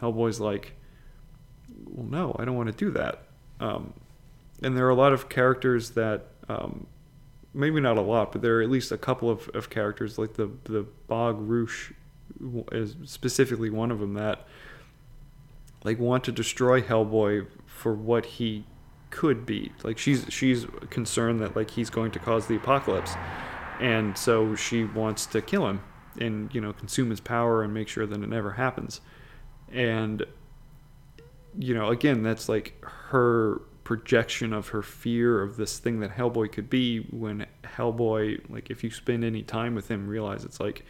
Hellboy's 0.00 0.40
like, 0.40 0.74
"Well, 1.86 2.06
no, 2.06 2.36
I 2.38 2.44
don't 2.44 2.56
want 2.56 2.68
to 2.68 2.84
do 2.84 2.90
that." 2.92 3.24
Um, 3.58 3.94
and 4.62 4.76
there 4.76 4.86
are 4.86 4.90
a 4.90 4.94
lot 4.94 5.12
of 5.12 5.28
characters 5.28 5.90
that, 5.90 6.26
um, 6.48 6.86
maybe 7.56 7.80
not 7.80 7.96
a 7.96 8.02
lot, 8.02 8.32
but 8.32 8.42
there 8.42 8.58
are 8.58 8.62
at 8.62 8.70
least 8.70 8.92
a 8.92 8.98
couple 8.98 9.30
of, 9.30 9.48
of 9.54 9.70
characters 9.70 10.18
like 10.18 10.34
the 10.34 10.50
the 10.64 10.86
Bog 11.08 11.38
Roosh 11.40 11.92
is 12.70 12.96
specifically 13.04 13.70
one 13.70 13.90
of 13.90 13.98
them 13.98 14.14
that 14.14 14.46
like 15.82 15.98
want 15.98 16.24
to 16.24 16.32
destroy 16.32 16.82
Hellboy 16.82 17.46
for 17.66 17.94
what 17.94 18.26
he 18.26 18.64
could 19.10 19.46
be. 19.46 19.72
Like 19.82 19.98
she's 19.98 20.26
she's 20.28 20.66
concerned 20.90 21.40
that 21.40 21.56
like 21.56 21.70
he's 21.70 21.90
going 21.90 22.10
to 22.12 22.18
cause 22.18 22.46
the 22.46 22.56
apocalypse, 22.56 23.14
and 23.80 24.16
so 24.16 24.54
she 24.54 24.84
wants 24.84 25.26
to 25.26 25.40
kill 25.40 25.66
him 25.66 25.80
and 26.20 26.54
you 26.54 26.60
know 26.60 26.72
consume 26.72 27.10
his 27.10 27.20
power 27.20 27.62
and 27.62 27.72
make 27.72 27.88
sure 27.88 28.06
that 28.06 28.22
it 28.22 28.28
never 28.28 28.52
happens. 28.52 29.00
And 29.72 30.24
you 31.58 31.74
know 31.74 31.88
again 31.88 32.22
that's 32.22 32.48
like 32.48 32.74
her 32.82 33.62
projection 33.86 34.52
of 34.52 34.70
her 34.70 34.82
fear 34.82 35.40
of 35.40 35.56
this 35.56 35.78
thing 35.78 36.00
that 36.00 36.10
Hellboy 36.10 36.50
could 36.50 36.68
be 36.68 37.06
when 37.12 37.46
Hellboy 37.62 38.50
like 38.50 38.68
if 38.68 38.82
you 38.82 38.90
spend 38.90 39.22
any 39.22 39.44
time 39.44 39.76
with 39.76 39.88
him 39.88 40.08
realize 40.08 40.44
it's 40.44 40.58
like 40.58 40.84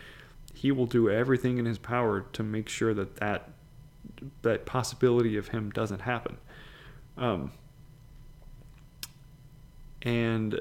he 0.55 0.73
will 0.73 0.87
do 0.87 1.11
everything 1.11 1.59
in 1.59 1.67
his 1.67 1.77
power 1.77 2.23
to 2.33 2.43
make 2.43 2.71
sure 2.71 2.95
that 2.95 3.17
that 3.17 3.51
that 4.41 4.65
possibility 4.65 5.37
of 5.37 5.49
him 5.49 5.71
doesn't 5.73 6.01
happen. 6.01 6.39
Um, 7.19 7.53
and 10.01 10.59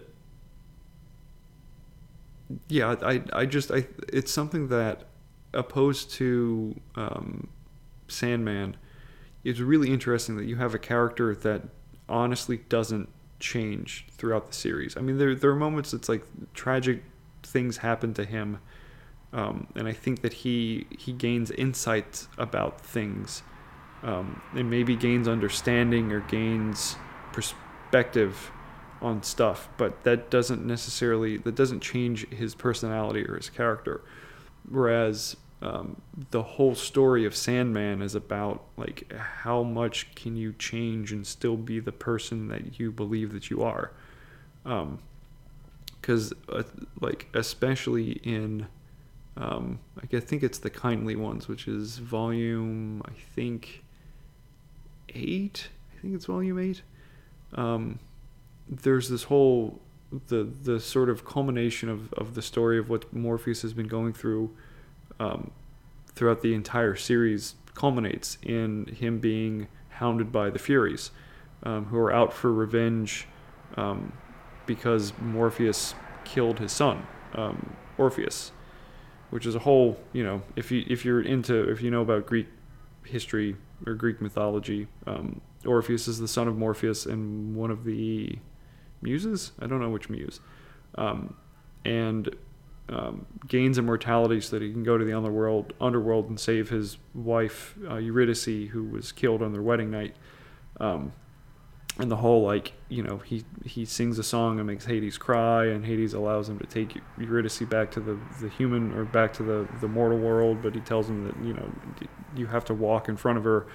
yeah, 2.68 2.96
I, 3.02 3.24
I 3.32 3.46
just, 3.46 3.72
I, 3.72 3.88
it's 4.12 4.34
something 4.34 4.68
that 4.68 5.06
opposed 5.54 6.12
to 6.16 6.78
um, 6.96 7.48
Sandman, 8.10 8.76
it's 9.46 9.60
really 9.62 9.90
interesting 9.90 10.36
that 10.36 10.46
you 10.46 10.58
have 10.58 10.74
a 10.74 10.80
character 10.80 11.34
that 11.34 11.62
honestly 12.08 12.58
doesn't 12.70 13.10
change 13.40 14.06
throughout 14.12 14.48
the 14.48 14.54
series. 14.54 14.96
I 14.98 15.02
mean, 15.02 15.18
there, 15.18 15.36
there 15.36 15.52
are 15.52 15.56
moments 15.56 15.92
that's 15.92 16.10
like 16.10 16.24
tragic 16.54 17.04
things 17.44 17.78
happen 17.78 18.14
to 18.16 18.26
him 18.26 18.60
um, 19.36 19.68
and 19.76 19.86
I 19.86 19.92
think 19.92 20.22
that 20.22 20.32
he 20.32 20.88
he 20.98 21.12
gains 21.12 21.52
insight 21.52 22.26
about 22.38 22.80
things, 22.80 23.44
um, 24.02 24.42
and 24.54 24.70
maybe 24.70 24.96
gains 24.96 25.28
understanding 25.28 26.14
or 26.14 26.22
gains 26.22 26.96
perspective 27.34 28.50
on 29.02 29.24
stuff. 29.24 29.68
But 29.76 30.06
that 30.06 30.30
doesn't 30.30 30.66
necessarily 30.66 31.36
that 31.38 31.54
doesn't 31.54 31.82
change 31.82 32.30
his 32.30 32.56
personality 32.56 33.26
or 33.26 33.36
his 33.36 33.50
character. 33.50 34.02
Whereas 34.70 35.36
um, 35.62 36.02
the 36.32 36.44
whole 36.44 36.76
story 36.76 37.26
of 37.26 37.36
Sandman 37.36 38.02
is 38.02 38.16
about 38.16 38.64
like 38.78 39.12
how 39.14 39.64
much 39.64 40.14
can 40.16 40.36
you 40.36 40.54
change 40.54 41.12
and 41.12 41.26
still 41.26 41.56
be 41.56 41.80
the 41.80 41.92
person 41.92 42.50
that 42.50 42.80
you 42.80 42.92
believe 42.92 43.34
that 43.34 43.50
you 43.50 43.64
are. 43.64 43.92
Because 44.64 46.32
um, 46.34 46.38
uh, 46.50 46.64
like 47.00 47.28
especially 47.34 48.12
in 48.24 48.68
um, 49.38 49.80
I 50.02 50.20
think 50.20 50.44
it's 50.44 50.60
the 50.60 50.70
kindly 50.70 51.16
ones, 51.16 51.48
which 51.48 51.68
is 51.68 51.98
volume, 51.98 53.02
I 53.06 53.12
think, 53.36 53.84
eight. 55.10 55.70
I 55.94 56.02
think 56.02 56.16
it's 56.16 56.26
volume 56.26 56.60
eight. 56.60 56.82
Um, 57.54 58.00
there's 58.70 59.10
this 59.10 59.24
whole 59.24 59.82
the 60.28 60.44
the 60.44 60.80
sort 60.80 61.10
of 61.10 61.26
culmination 61.26 61.90
of, 61.90 62.14
of 62.14 62.36
the 62.36 62.42
story 62.42 62.78
of 62.78 62.90
what 62.90 63.12
Morpheus 63.14 63.62
has 63.62 63.74
been 63.74 63.88
going 63.88 64.14
through 64.14 64.56
um, 65.20 65.52
throughout 66.14 66.42
the 66.42 66.54
entire 66.54 66.96
series 66.96 67.56
culminates 67.74 68.38
in 68.42 68.86
him 68.88 69.20
being 69.20 69.68
hounded 69.90 70.32
by 70.32 70.50
the 70.50 70.60
Furies, 70.60 71.12
um, 71.64 71.86
who 71.86 71.98
are 71.98 72.14
out 72.14 72.34
for 72.34 72.54
revenge 72.54 73.28
um, 73.76 74.14
because 74.66 75.14
Morpheus 75.20 75.96
killed 76.24 76.60
his 76.60 76.72
son, 76.72 77.06
um, 77.34 77.76
Orpheus 77.98 78.52
which 79.30 79.46
is 79.46 79.56
a 79.56 79.60
whole 79.60 80.00
you 80.14 80.24
know 80.24 80.42
if 80.56 80.72
you 80.72 80.86
if 80.88 81.04
you're 81.04 81.22
into 81.22 81.70
if 81.70 81.82
you 81.82 81.92
know 81.92 82.02
about 82.02 82.26
Greek 82.26 82.48
history 83.04 83.56
or 83.86 83.94
Greek 83.94 84.22
mythology, 84.22 84.88
um, 85.06 85.42
Orpheus 85.66 86.08
is 86.08 86.20
the 86.20 86.28
son 86.28 86.48
of 86.48 86.58
Morpheus 86.58 87.06
and 87.06 87.54
one 87.54 87.70
of 87.70 87.84
the 87.84 88.40
muses. 89.02 89.52
I 89.60 89.68
don't 89.68 89.82
know 89.82 89.90
which 89.90 90.10
muse, 90.10 90.40
um, 90.98 91.36
and 91.84 92.34
um, 92.90 93.26
gains 93.48 93.78
immortality 93.78 94.40
so 94.42 94.58
that 94.58 94.66
he 94.66 94.72
can 94.72 94.84
go 94.84 94.98
to 94.98 95.04
the 95.04 95.14
underworld 95.14 95.74
underworld 95.82 96.30
and 96.30 96.40
save 96.40 96.70
his 96.70 96.98
wife 97.14 97.76
uh, 97.90 97.96
Eurydice, 97.96 98.70
who 98.70 98.84
was 98.84 99.12
killed 99.12 99.42
on 99.42 99.54
their 99.54 99.62
wedding 99.62 99.90
night. 99.90 100.16
Um, 100.80 101.14
and 101.98 102.12
the 102.12 102.18
whole 102.18 102.44
like 102.44 102.74
you 102.90 103.02
know 103.02 103.18
he 103.20 103.44
he 103.64 103.86
sings 103.86 104.20
a 104.20 104.24
song 104.24 104.60
and 104.60 104.68
makes 104.68 104.86
Hades 104.86 105.18
cry 105.18 105.68
and 105.68 105.86
Hades 105.86 106.14
allows 106.14 106.50
him 106.50 106.60
to 106.60 106.66
take 106.66 106.98
Eurydice 107.18 107.60
back 107.60 107.90
to 107.92 108.00
the 108.02 108.20
the 108.42 108.50
human 108.50 108.94
or 108.94 109.06
back 109.06 109.34
to 109.34 109.44
the 109.44 109.68
the 109.80 109.88
mortal 109.88 110.18
world 110.18 110.62
but 110.62 110.76
he 110.76 110.82
tells 110.82 111.10
him 111.10 111.26
that 111.26 111.38
you 111.46 111.54
know 111.54 111.72
you 112.36 112.48
have 112.48 112.66
to 112.66 112.74
walk 112.74 113.08
in 113.08 113.16
front 113.16 113.38
of 113.38 113.44
her. 113.46 113.66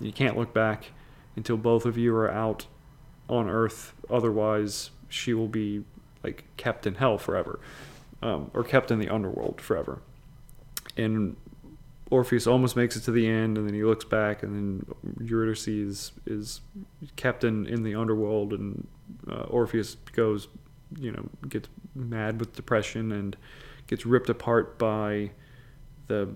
You 0.00 0.12
can't 0.12 0.36
look 0.36 0.54
back 0.54 0.92
until 1.36 1.56
both 1.56 1.84
of 1.84 1.98
you 1.98 2.14
are 2.16 2.30
out 2.30 2.66
on 3.28 3.48
earth. 3.48 3.92
Otherwise 4.08 4.90
she 5.08 5.34
will 5.34 5.48
be 5.48 5.84
like 6.24 6.44
kept 6.56 6.86
in 6.86 6.94
hell 6.94 7.18
forever 7.18 7.60
um, 8.26 8.50
or 8.54 8.64
kept 8.64 8.90
in 8.90 8.98
the 8.98 9.08
underworld 9.08 9.60
forever 9.60 10.00
and 10.96 11.36
Orpheus 12.10 12.46
almost 12.46 12.76
makes 12.76 12.96
it 12.96 13.00
to 13.04 13.10
the 13.10 13.26
end, 13.26 13.58
and 13.58 13.66
then 13.66 13.74
he 13.74 13.82
looks 13.82 14.04
back, 14.04 14.42
and 14.42 14.54
then 14.54 15.26
Eurydice 15.26 15.66
is, 15.66 16.12
is 16.24 16.60
kept 17.16 17.42
in, 17.42 17.66
in 17.66 17.82
the 17.82 17.94
underworld, 17.96 18.52
and 18.52 18.86
uh, 19.28 19.42
Orpheus 19.42 19.96
goes, 20.12 20.46
you 20.96 21.10
know, 21.10 21.28
gets 21.48 21.68
mad 21.94 22.38
with 22.38 22.54
depression 22.54 23.10
and 23.10 23.36
gets 23.88 24.06
ripped 24.06 24.28
apart 24.30 24.78
by 24.78 25.32
the 26.06 26.28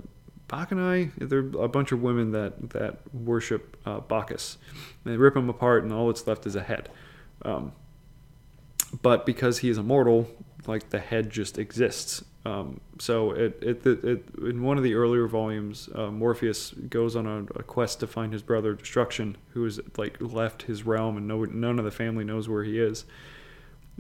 Bacchanae. 0.48 1.12
There 1.18 1.38
are 1.38 1.64
a 1.64 1.68
bunch 1.68 1.92
of 1.92 2.02
women 2.02 2.32
that 2.32 2.70
that 2.70 2.98
worship 3.14 3.76
uh, 3.86 4.00
Bacchus. 4.00 4.58
They 5.04 5.16
rip 5.16 5.36
him 5.36 5.48
apart, 5.48 5.84
and 5.84 5.92
all 5.92 6.08
that's 6.08 6.26
left 6.26 6.46
is 6.46 6.56
a 6.56 6.62
head. 6.62 6.88
Um, 7.42 7.72
but 9.02 9.24
because 9.24 9.58
he 9.58 9.68
is 9.68 9.78
immortal, 9.78 10.28
like 10.70 10.90
the 10.90 10.98
head 10.98 11.30
just 11.30 11.58
exists. 11.58 12.24
Um, 12.46 12.80
so 12.98 13.32
it, 13.32 13.58
it, 13.60 13.86
it, 13.86 14.24
in 14.38 14.62
one 14.62 14.78
of 14.78 14.82
the 14.82 14.94
earlier 14.94 15.26
volumes, 15.26 15.90
uh, 15.94 16.10
Morpheus 16.10 16.70
goes 16.70 17.14
on 17.14 17.26
a, 17.26 17.58
a, 17.58 17.62
quest 17.62 18.00
to 18.00 18.06
find 18.06 18.32
his 18.32 18.42
brother 18.42 18.74
Destruction, 18.74 19.36
who 19.52 19.64
has 19.64 19.78
like 19.98 20.16
left 20.20 20.62
his 20.62 20.86
realm 20.86 21.18
and 21.18 21.28
no, 21.28 21.44
none 21.44 21.78
of 21.78 21.84
the 21.84 21.90
family 21.90 22.24
knows 22.24 22.48
where 22.48 22.64
he 22.64 22.80
is. 22.80 23.04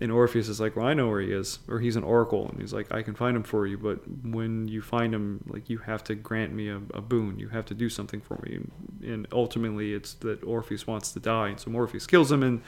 and 0.00 0.10
Orpheus 0.10 0.48
is 0.48 0.58
like, 0.58 0.74
well, 0.74 0.86
I 0.86 0.94
know 0.94 1.08
where 1.08 1.20
he 1.20 1.32
is, 1.32 1.58
or 1.68 1.80
he's 1.80 1.96
an 1.96 2.04
oracle, 2.04 2.48
and 2.48 2.58
he's 2.58 2.72
like, 2.72 2.90
I 2.90 3.02
can 3.02 3.14
find 3.14 3.36
him 3.36 3.42
for 3.42 3.66
you, 3.66 3.76
but 3.76 4.00
when 4.24 4.66
you 4.68 4.80
find 4.80 5.14
him, 5.14 5.44
like 5.46 5.68
you 5.68 5.76
have 5.78 6.02
to 6.04 6.14
grant 6.14 6.54
me 6.54 6.70
a, 6.70 6.80
a 6.94 7.02
boon, 7.02 7.38
you 7.38 7.48
have 7.48 7.66
to 7.66 7.74
do 7.74 7.90
something 7.90 8.22
for 8.22 8.40
me, 8.42 8.60
and 9.02 9.28
ultimately 9.32 9.92
it's 9.92 10.14
that 10.14 10.42
Orpheus 10.44 10.86
wants 10.86 11.12
to 11.12 11.20
die, 11.20 11.48
and 11.48 11.60
so 11.60 11.70
Morpheus 11.70 12.06
kills 12.06 12.32
him, 12.32 12.42
and 12.42 12.62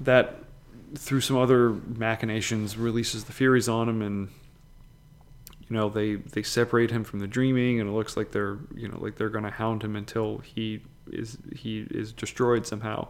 that 0.00 0.42
through 0.94 1.20
some 1.20 1.36
other 1.36 1.70
machinations 1.70 2.76
releases 2.76 3.24
the 3.24 3.32
Furies 3.32 3.68
on 3.68 3.88
him, 3.88 4.02
and 4.02 4.28
you 5.68 5.76
know 5.76 5.88
they 5.88 6.16
they 6.16 6.42
separate 6.42 6.90
him 6.90 7.04
from 7.04 7.18
the 7.18 7.26
dreaming, 7.26 7.80
and 7.80 7.88
it 7.88 7.92
looks 7.92 8.16
like 8.16 8.32
they're 8.32 8.58
you 8.74 8.88
know 8.88 8.98
like 8.98 9.16
they're 9.16 9.28
gonna 9.28 9.50
hound 9.50 9.82
him 9.82 9.96
until 9.96 10.38
he 10.38 10.80
is 11.10 11.38
he 11.54 11.86
is 11.90 12.12
destroyed 12.12 12.66
somehow. 12.66 13.08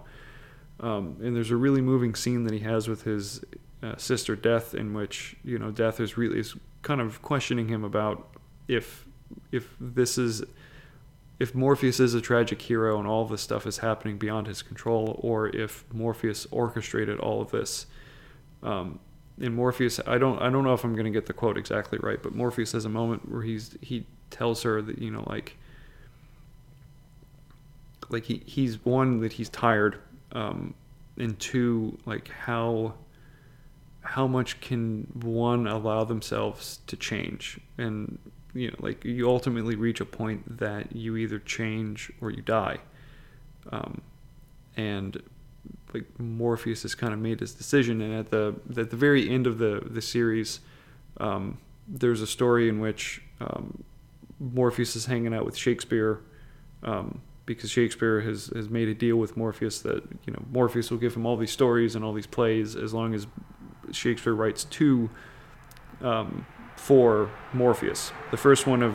Um, 0.80 1.16
and 1.20 1.34
there's 1.34 1.50
a 1.50 1.56
really 1.56 1.80
moving 1.80 2.14
scene 2.14 2.44
that 2.44 2.52
he 2.52 2.60
has 2.60 2.86
with 2.86 3.02
his 3.02 3.42
uh, 3.82 3.96
sister 3.96 4.36
Death, 4.36 4.74
in 4.74 4.94
which 4.94 5.36
you 5.44 5.58
know 5.58 5.70
Death 5.70 6.00
is 6.00 6.16
really 6.16 6.38
is 6.38 6.54
kind 6.82 7.00
of 7.00 7.22
questioning 7.22 7.68
him 7.68 7.84
about 7.84 8.28
if 8.68 9.06
if 9.52 9.74
this 9.80 10.18
is 10.18 10.42
if 11.38 11.54
Morpheus 11.54 12.00
is 12.00 12.14
a 12.14 12.20
tragic 12.20 12.60
hero 12.62 12.98
and 12.98 13.06
all 13.06 13.24
this 13.24 13.42
stuff 13.42 13.66
is 13.66 13.78
happening 13.78 14.18
beyond 14.18 14.46
his 14.46 14.62
control, 14.62 15.18
or 15.22 15.48
if 15.48 15.84
Morpheus 15.92 16.46
orchestrated 16.50 17.18
all 17.20 17.40
of 17.40 17.50
this. 17.50 17.86
Um, 18.62 18.98
in 19.40 19.54
Morpheus, 19.54 20.00
I 20.04 20.18
don't 20.18 20.40
I 20.42 20.50
don't 20.50 20.64
know 20.64 20.74
if 20.74 20.82
I'm 20.82 20.94
going 20.94 21.04
to 21.04 21.12
get 21.12 21.26
the 21.26 21.32
quote 21.32 21.56
exactly 21.56 21.98
right, 22.02 22.20
but 22.20 22.34
Morpheus 22.34 22.72
has 22.72 22.84
a 22.84 22.88
moment 22.88 23.30
where 23.30 23.42
he's 23.42 23.76
he 23.80 24.04
tells 24.30 24.62
her 24.62 24.82
that 24.82 24.98
you 24.98 25.12
know 25.12 25.24
like 25.28 25.56
like 28.08 28.24
he 28.24 28.42
he's 28.46 28.84
one 28.84 29.20
that 29.20 29.34
he's 29.34 29.48
tired 29.48 30.00
um, 30.32 30.74
and 31.16 31.38
two, 31.38 31.98
like 32.04 32.28
how 32.28 32.94
how 34.00 34.26
much 34.26 34.60
can 34.60 35.06
one 35.22 35.66
allow 35.66 36.02
themselves 36.02 36.80
to 36.86 36.96
change 36.96 37.60
and 37.76 38.18
you 38.58 38.68
know 38.70 38.76
like 38.80 39.04
you 39.04 39.28
ultimately 39.28 39.76
reach 39.76 40.00
a 40.00 40.04
point 40.04 40.58
that 40.58 40.94
you 40.94 41.16
either 41.16 41.38
change 41.38 42.12
or 42.20 42.30
you 42.30 42.42
die. 42.42 42.78
Um, 43.70 44.00
and 44.76 45.22
like 45.92 46.04
morpheus 46.18 46.82
has 46.82 46.94
kind 46.94 47.12
of 47.12 47.18
made 47.18 47.40
his 47.40 47.52
decision 47.52 48.00
and 48.00 48.14
at 48.14 48.30
the 48.30 48.54
at 48.76 48.90
the 48.90 48.96
very 48.96 49.28
end 49.28 49.46
of 49.46 49.58
the 49.58 49.82
the 49.84 50.00
series 50.00 50.60
um, 51.18 51.58
there's 51.86 52.20
a 52.20 52.26
story 52.26 52.68
in 52.68 52.78
which 52.78 53.22
um, 53.40 53.82
morpheus 54.38 54.94
is 54.94 55.06
hanging 55.06 55.34
out 55.34 55.44
with 55.44 55.56
shakespeare 55.56 56.20
um, 56.82 57.20
because 57.48 57.70
Shakespeare 57.70 58.20
has, 58.20 58.52
has 58.54 58.68
made 58.68 58.88
a 58.88 58.94
deal 58.94 59.16
with 59.16 59.34
Morpheus 59.34 59.80
that 59.80 60.04
you 60.26 60.32
know 60.34 60.44
Morpheus 60.52 60.90
will 60.90 60.98
give 60.98 61.16
him 61.16 61.24
all 61.24 61.36
these 61.36 61.50
stories 61.50 61.96
and 61.96 62.04
all 62.04 62.12
these 62.12 62.26
plays 62.26 62.76
as 62.76 62.92
long 62.92 63.14
as 63.14 63.26
Shakespeare 63.90 64.34
writes 64.34 64.64
two 64.64 65.08
um, 66.02 66.44
for 66.78 67.30
Morpheus. 67.52 68.12
The 68.30 68.36
first 68.36 68.66
one 68.66 68.82
of 68.82 68.94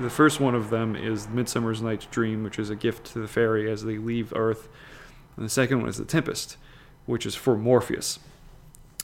the 0.00 0.10
first 0.10 0.40
one 0.40 0.54
of 0.54 0.70
them 0.70 0.96
is 0.96 1.28
Midsummer's 1.28 1.82
Night's 1.82 2.06
Dream, 2.06 2.42
which 2.42 2.58
is 2.58 2.70
a 2.70 2.76
gift 2.76 3.06
to 3.12 3.18
the 3.18 3.28
fairy 3.28 3.70
as 3.70 3.84
they 3.84 3.98
leave 3.98 4.32
Earth, 4.34 4.68
and 5.36 5.44
the 5.44 5.50
second 5.50 5.80
one 5.80 5.88
is 5.88 5.98
The 5.98 6.04
Tempest, 6.04 6.56
which 7.06 7.26
is 7.26 7.34
for 7.34 7.56
Morpheus. 7.56 8.18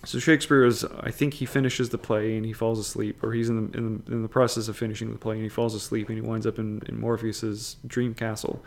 So 0.04 0.18
Shakespeare 0.18 0.64
is, 0.64 0.84
I 0.84 1.10
think 1.10 1.34
he 1.34 1.44
finishes 1.44 1.90
the 1.90 1.98
play 1.98 2.36
and 2.36 2.46
he 2.46 2.54
falls 2.54 2.78
asleep, 2.78 3.22
or 3.22 3.32
he's 3.32 3.50
in 3.50 3.70
the, 3.70 3.76
in 3.76 4.02
the, 4.04 4.12
in 4.12 4.22
the 4.22 4.28
process 4.28 4.68
of 4.68 4.76
finishing 4.76 5.12
the 5.12 5.18
play 5.18 5.34
and 5.34 5.42
he 5.42 5.50
falls 5.50 5.74
asleep 5.74 6.08
and 6.08 6.16
he 6.16 6.22
winds 6.22 6.46
up 6.46 6.58
in, 6.58 6.80
in 6.88 6.98
Morpheus's 6.98 7.76
dream 7.86 8.14
castle. 8.14 8.64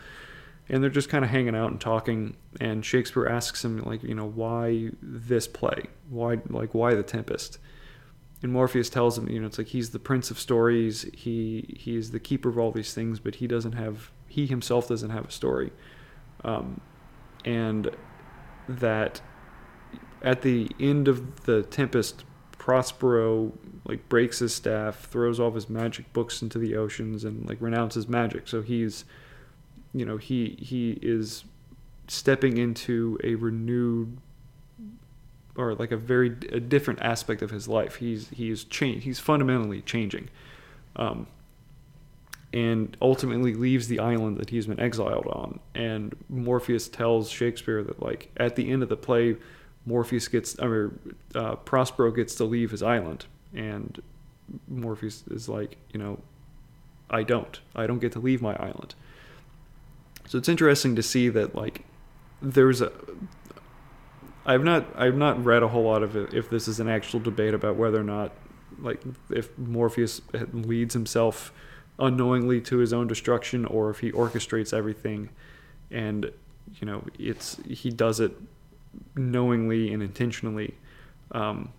And 0.68 0.82
they're 0.82 0.90
just 0.90 1.08
kind 1.08 1.24
of 1.24 1.30
hanging 1.30 1.56
out 1.56 1.72
and 1.72 1.80
talking. 1.80 2.36
And 2.60 2.84
Shakespeare 2.84 3.26
asks 3.26 3.64
him, 3.64 3.78
like, 3.78 4.02
you 4.04 4.14
know, 4.14 4.26
why 4.26 4.90
this 5.02 5.48
play? 5.48 5.86
Why, 6.08 6.38
like, 6.48 6.72
why 6.72 6.94
the 6.94 7.02
Tempest? 7.02 7.58
And 8.44 8.52
Morpheus 8.52 8.90
tells 8.90 9.16
him, 9.16 9.26
you 9.26 9.40
know, 9.40 9.46
it's 9.46 9.56
like 9.56 9.68
he's 9.68 9.88
the 9.88 9.98
prince 9.98 10.30
of 10.30 10.38
stories. 10.38 11.06
He 11.14 11.76
he's 11.78 12.10
the 12.10 12.20
keeper 12.20 12.50
of 12.50 12.58
all 12.58 12.72
these 12.72 12.92
things, 12.92 13.18
but 13.18 13.36
he 13.36 13.46
doesn't 13.46 13.72
have, 13.72 14.10
he 14.28 14.44
himself 14.44 14.86
doesn't 14.86 15.08
have 15.08 15.24
a 15.24 15.30
story. 15.30 15.72
Um, 16.44 16.82
and 17.46 17.90
that 18.68 19.22
at 20.20 20.42
the 20.42 20.70
end 20.78 21.08
of 21.08 21.46
the 21.46 21.62
Tempest, 21.62 22.26
Prospero 22.58 23.50
like 23.86 24.06
breaks 24.10 24.40
his 24.40 24.54
staff, 24.54 25.08
throws 25.08 25.40
all 25.40 25.52
his 25.52 25.70
magic 25.70 26.12
books 26.12 26.42
into 26.42 26.58
the 26.58 26.76
oceans, 26.76 27.24
and 27.24 27.48
like 27.48 27.56
renounces 27.62 28.08
magic. 28.08 28.46
So 28.46 28.60
he's, 28.60 29.06
you 29.94 30.04
know, 30.04 30.18
he 30.18 30.58
he 30.60 30.98
is 31.00 31.44
stepping 32.08 32.58
into 32.58 33.18
a 33.24 33.36
renewed 33.36 34.18
or 35.56 35.74
like 35.74 35.92
a 35.92 35.96
very 35.96 36.28
a 36.52 36.60
different 36.60 37.00
aspect 37.00 37.42
of 37.42 37.50
his 37.50 37.68
life. 37.68 37.96
He's 37.96 38.28
he's 38.30 38.64
changed. 38.64 39.04
He's 39.04 39.20
fundamentally 39.20 39.82
changing, 39.82 40.28
um, 40.96 41.26
and 42.52 42.96
ultimately 43.00 43.54
leaves 43.54 43.88
the 43.88 44.00
island 44.00 44.38
that 44.38 44.50
he's 44.50 44.66
been 44.66 44.80
exiled 44.80 45.26
on. 45.26 45.60
And 45.74 46.14
Morpheus 46.28 46.88
tells 46.88 47.30
Shakespeare 47.30 47.82
that 47.82 48.02
like 48.02 48.30
at 48.36 48.56
the 48.56 48.70
end 48.70 48.82
of 48.82 48.88
the 48.88 48.96
play, 48.96 49.36
Morpheus 49.86 50.28
gets, 50.28 50.58
I 50.60 50.66
mean, 50.66 51.16
uh, 51.34 51.56
Prospero 51.56 52.10
gets 52.10 52.34
to 52.36 52.44
leave 52.44 52.70
his 52.70 52.82
island, 52.82 53.26
and 53.54 54.00
Morpheus 54.68 55.24
is 55.30 55.48
like, 55.48 55.76
you 55.92 55.98
know, 55.98 56.20
I 57.10 57.22
don't, 57.22 57.60
I 57.74 57.86
don't 57.86 57.98
get 57.98 58.12
to 58.12 58.18
leave 58.18 58.40
my 58.40 58.54
island. 58.56 58.94
So 60.26 60.38
it's 60.38 60.48
interesting 60.48 60.96
to 60.96 61.02
see 61.02 61.28
that 61.28 61.54
like 61.54 61.84
there's 62.40 62.80
a. 62.80 62.92
I've 64.46 64.62
not 64.62 64.86
I've 64.96 65.16
not 65.16 65.42
read 65.44 65.62
a 65.62 65.68
whole 65.68 65.84
lot 65.84 66.02
of 66.02 66.16
it 66.16 66.34
if 66.34 66.50
this 66.50 66.68
is 66.68 66.80
an 66.80 66.88
actual 66.88 67.20
debate 67.20 67.54
about 67.54 67.76
whether 67.76 68.00
or 68.00 68.04
not 68.04 68.32
like 68.80 69.00
if 69.30 69.56
Morpheus 69.58 70.20
leads 70.52 70.94
himself 70.94 71.52
unknowingly 71.98 72.60
to 72.60 72.78
his 72.78 72.92
own 72.92 73.06
destruction 73.06 73.64
or 73.64 73.90
if 73.90 74.00
he 74.00 74.10
orchestrates 74.12 74.74
everything 74.74 75.30
and 75.90 76.30
you 76.80 76.86
know 76.86 77.04
it's 77.18 77.58
he 77.66 77.90
does 77.90 78.20
it 78.20 78.36
knowingly 79.16 79.92
and 79.92 80.02
intentionally. 80.02 80.74
Um, 81.32 81.72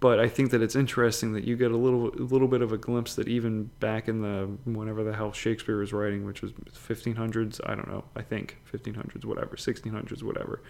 but 0.00 0.20
I 0.20 0.28
think 0.28 0.50
that 0.50 0.60
it's 0.60 0.76
interesting 0.76 1.32
that 1.32 1.44
you 1.44 1.56
get 1.56 1.70
a 1.70 1.76
little 1.76 2.10
a 2.10 2.22
little 2.22 2.48
bit 2.48 2.60
of 2.60 2.72
a 2.72 2.78
glimpse 2.78 3.14
that 3.14 3.26
even 3.26 3.70
back 3.80 4.06
in 4.06 4.20
the 4.20 4.48
whenever 4.70 5.02
the 5.02 5.14
hell 5.14 5.32
Shakespeare 5.32 5.78
was 5.78 5.92
writing, 5.92 6.24
which 6.24 6.42
was 6.42 6.52
1500s, 6.52 7.60
I 7.64 7.74
don't 7.74 7.88
know, 7.88 8.04
I 8.14 8.22
think 8.22 8.58
1500s, 8.70 9.24
whatever, 9.24 9.56
1600s, 9.56 10.22
whatever. 10.22 10.60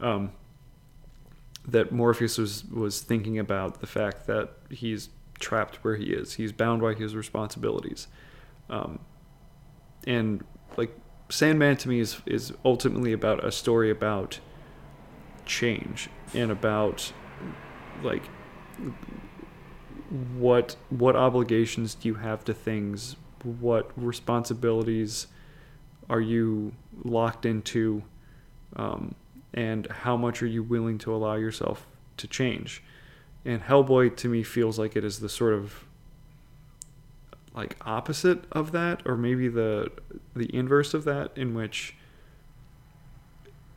Um, 0.00 0.32
that 1.66 1.92
Morpheus 1.92 2.38
was 2.38 2.64
was 2.64 3.00
thinking 3.00 3.38
about 3.38 3.80
the 3.80 3.86
fact 3.86 4.26
that 4.26 4.50
he's 4.70 5.10
trapped 5.38 5.76
where 5.84 5.96
he 5.96 6.06
is. 6.06 6.34
He's 6.34 6.52
bound 6.52 6.80
by 6.80 6.94
his 6.94 7.14
responsibilities, 7.14 8.08
um, 8.70 9.00
and 10.06 10.44
like 10.76 10.96
Sandman 11.28 11.76
to 11.78 11.88
me 11.88 12.00
is 12.00 12.20
is 12.26 12.52
ultimately 12.64 13.12
about 13.12 13.44
a 13.44 13.52
story 13.52 13.90
about 13.90 14.40
change 15.44 16.08
and 16.34 16.50
about 16.50 17.12
like 18.02 18.22
what 20.36 20.76
what 20.88 21.16
obligations 21.16 21.94
do 21.94 22.08
you 22.08 22.14
have 22.14 22.44
to 22.44 22.54
things? 22.54 23.16
What 23.42 23.90
responsibilities 23.96 25.26
are 26.08 26.20
you 26.20 26.72
locked 27.04 27.44
into? 27.44 28.02
Um, 28.76 29.14
and 29.54 29.86
how 29.88 30.16
much 30.16 30.42
are 30.42 30.46
you 30.46 30.62
willing 30.62 30.98
to 30.98 31.14
allow 31.14 31.34
yourself 31.34 31.86
to 32.16 32.26
change 32.26 32.82
and 33.44 33.62
hellboy 33.62 34.14
to 34.14 34.28
me 34.28 34.42
feels 34.42 34.78
like 34.78 34.96
it 34.96 35.04
is 35.04 35.20
the 35.20 35.28
sort 35.28 35.54
of 35.54 35.84
like 37.54 37.76
opposite 37.84 38.44
of 38.52 38.72
that 38.72 39.02
or 39.04 39.16
maybe 39.16 39.48
the 39.48 39.90
the 40.36 40.54
inverse 40.54 40.94
of 40.94 41.04
that 41.04 41.30
in 41.36 41.54
which 41.54 41.94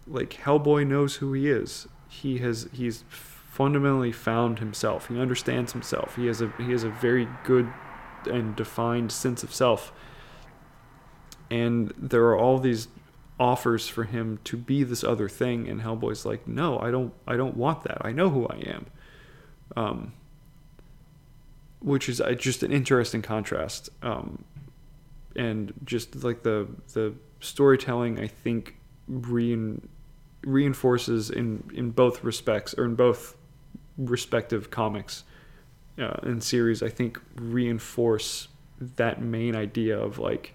like 0.07 0.31
Hellboy 0.31 0.85
knows 0.85 1.15
who 1.15 1.33
he 1.33 1.49
is. 1.49 1.87
He 2.07 2.39
has 2.39 2.67
he's 2.73 3.03
fundamentally 3.09 4.11
found 4.11 4.59
himself. 4.59 5.07
He 5.07 5.19
understands 5.19 5.71
himself. 5.71 6.15
He 6.15 6.27
has 6.27 6.41
a 6.41 6.53
he 6.57 6.71
has 6.71 6.83
a 6.83 6.89
very 6.89 7.27
good 7.43 7.71
and 8.29 8.55
defined 8.55 9.11
sense 9.11 9.43
of 9.43 9.53
self. 9.53 9.91
And 11.49 11.93
there 11.97 12.23
are 12.25 12.37
all 12.37 12.59
these 12.59 12.87
offers 13.41 13.87
for 13.87 14.03
him 14.03 14.37
to 14.43 14.55
be 14.55 14.83
this 14.83 15.03
other 15.03 15.27
thing 15.27 15.67
and 15.67 15.81
Hellboy's 15.81 16.25
like, 16.25 16.47
"No, 16.47 16.77
I 16.79 16.91
don't 16.91 17.11
I 17.27 17.35
don't 17.35 17.57
want 17.57 17.83
that. 17.83 18.05
I 18.05 18.11
know 18.11 18.29
who 18.29 18.45
I 18.47 18.57
am." 18.57 18.85
Um 19.75 20.13
which 21.79 22.07
is 22.07 22.21
uh, 22.21 22.33
just 22.33 22.61
an 22.61 22.71
interesting 22.71 23.23
contrast. 23.23 23.89
Um 24.03 24.45
and 25.35 25.73
just 25.83 26.23
like 26.23 26.43
the 26.43 26.67
the 26.93 27.15
storytelling 27.39 28.19
I 28.19 28.27
think 28.27 28.75
rein, 29.07 29.87
reinforces 30.43 31.31
in 31.31 31.63
in 31.73 31.89
both 31.89 32.23
respects 32.23 32.75
or 32.77 32.85
in 32.85 32.93
both 32.93 33.35
respective 33.97 34.69
comics 34.69 35.23
uh, 35.97 36.19
and 36.21 36.43
series. 36.43 36.83
I 36.83 36.89
think 36.89 37.19
reinforce 37.35 38.49
that 38.79 39.19
main 39.19 39.55
idea 39.55 39.99
of 39.99 40.19
like 40.19 40.53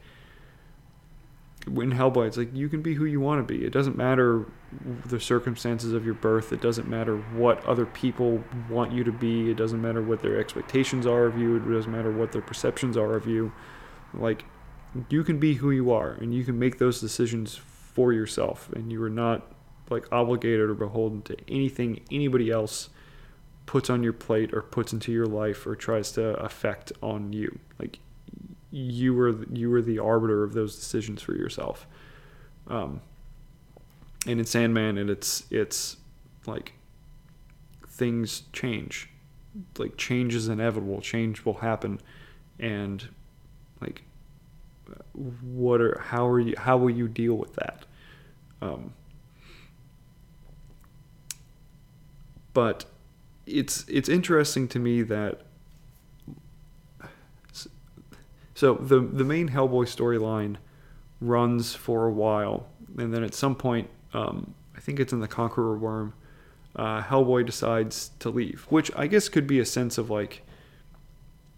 in 1.66 1.92
Hellboy, 1.92 2.29
it's 2.29 2.37
like 2.37 2.55
you 2.55 2.68
can 2.68 2.81
be 2.81 2.94
who 2.94 3.05
you 3.05 3.20
want 3.20 3.46
to 3.46 3.55
be. 3.55 3.64
It 3.64 3.72
doesn't 3.72 3.96
matter 3.96 4.46
the 5.07 5.18
circumstances 5.18 5.92
of 5.92 6.05
your 6.05 6.14
birth. 6.14 6.52
It 6.52 6.61
doesn't 6.61 6.88
matter 6.88 7.16
what 7.16 7.64
other 7.64 7.87
people 7.87 8.42
want 8.70 8.92
you 8.92 9.02
to 9.05 9.12
be. 9.12 9.50
It 9.50 9.57
doesn't 9.57 9.81
matter 9.81 10.02
what 10.02 10.22
their 10.22 10.38
expectations 10.38 11.07
are 11.07 11.26
of 11.26 11.37
you. 11.37 11.57
It 11.57 11.68
doesn't 11.68 11.90
matter 11.90 12.12
what 12.12 12.33
their 12.33 12.42
perceptions 12.42 12.96
are 12.96 13.16
of 13.16 13.26
you. 13.26 13.52
Like 14.14 14.44
you 15.09 15.24
can 15.24 15.38
be 15.38 15.55
who 15.55 15.70
you 15.70 15.90
are, 15.90 16.12
and 16.12 16.33
you 16.33 16.44
can 16.44 16.59
make 16.59 16.79
those 16.79 17.00
decisions 17.00 17.57
for 17.57 18.12
yourself, 18.12 18.70
and 18.72 18.92
you 18.92 19.02
are 19.02 19.11
not 19.11 19.52
like 19.90 20.11
obligated 20.12 20.68
or 20.68 20.74
beholden 20.74 21.22
to 21.22 21.37
anything 21.48 22.00
anybody 22.11 22.50
else 22.50 22.90
puts 23.66 23.90
on 23.90 24.02
your 24.02 24.12
plate 24.12 24.52
or 24.55 24.62
puts 24.62 24.92
into 24.92 25.12
your 25.12 25.26
life 25.26 25.66
or 25.66 25.74
tries 25.74 26.12
to 26.12 26.37
affect 26.38 26.92
on 27.02 27.33
you. 27.33 27.59
Like 27.79 27.98
you 28.70 29.14
were 29.14 29.44
you 29.52 29.70
were 29.70 29.83
the 29.83 29.98
arbiter 29.98 30.42
of 30.42 30.52
those 30.52 30.76
decisions 30.76 31.22
for 31.22 31.35
yourself. 31.35 31.87
Um, 32.68 33.00
and 34.26 34.40
in 34.40 34.46
Sandman, 34.46 34.98
and 34.98 35.09
it's 35.09 35.44
it's 35.50 35.96
like 36.46 36.74
things 37.88 38.42
change, 38.52 39.09
like 39.79 39.96
change 39.96 40.35
is 40.35 40.48
inevitable. 40.48 41.00
Change 41.00 41.44
will 41.44 41.55
happen, 41.55 42.00
and 42.59 43.09
like 43.81 44.02
what 45.42 45.81
are 45.81 46.00
how 46.00 46.26
are 46.26 46.40
you 46.40 46.55
how 46.59 46.76
will 46.76 46.90
you 46.90 47.09
deal 47.09 47.35
with 47.35 47.55
that? 47.55 47.87
Um, 48.61 48.92
but 52.52 52.85
it's 53.46 53.85
it's 53.88 54.09
interesting 54.09 54.66
to 54.68 54.79
me 54.79 55.02
that 55.02 55.42
so 58.57 58.73
the 58.73 59.01
the 59.01 59.23
main 59.23 59.51
Hellboy 59.51 59.85
storyline 59.85 60.57
runs 61.21 61.75
for 61.75 62.07
a 62.07 62.11
while, 62.11 62.66
and 62.97 63.12
then 63.12 63.23
at 63.23 63.35
some 63.35 63.55
point, 63.55 63.90
um, 64.14 64.55
I 64.75 64.81
think 64.81 64.99
it's 64.99 65.12
in 65.12 65.21
the 65.21 65.29
Conqueror 65.29 65.77
Worm, 65.77 66.14
uh, 66.75 67.03
Hellboy 67.03 67.45
decides 67.45 68.12
to 68.21 68.31
leave, 68.31 68.66
which 68.71 68.90
I 68.97 69.09
guess 69.09 69.29
could 69.29 69.47
be 69.47 69.61
a 69.61 69.66
sense 69.66 69.99
of 69.99 70.09
like, 70.09 70.40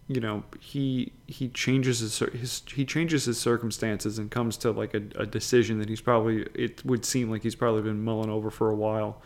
you 0.08 0.20
know, 0.20 0.42
he 0.58 1.12
he 1.28 1.46
changes 1.50 2.00
his, 2.00 2.18
his 2.18 2.62
he 2.74 2.84
changes 2.84 3.26
his 3.26 3.38
circumstances 3.38 4.18
and 4.18 4.28
comes 4.28 4.56
to 4.56 4.72
like 4.72 4.92
a, 4.92 5.02
a 5.14 5.24
decision 5.24 5.78
that 5.78 5.88
he's 5.88 6.00
probably 6.00 6.48
it 6.52 6.84
would 6.84 7.04
seem 7.04 7.30
like 7.30 7.44
he's 7.44 7.54
probably 7.54 7.82
been 7.82 8.02
mulling 8.02 8.28
over 8.28 8.50
for 8.50 8.70
a 8.70 8.74
while. 8.74 9.22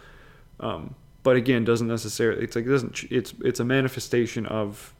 Um, 0.61 0.95
but 1.23 1.37
again, 1.37 1.65
doesn't 1.65 1.89
necessarily. 1.89 2.45
It's 2.45 2.55
like 2.55 2.67
it 2.67 2.69
doesn't. 2.69 3.05
It's 3.11 3.33
it's 3.43 3.61
a 3.61 3.65
manifestation 3.65 4.45
of 4.45 4.95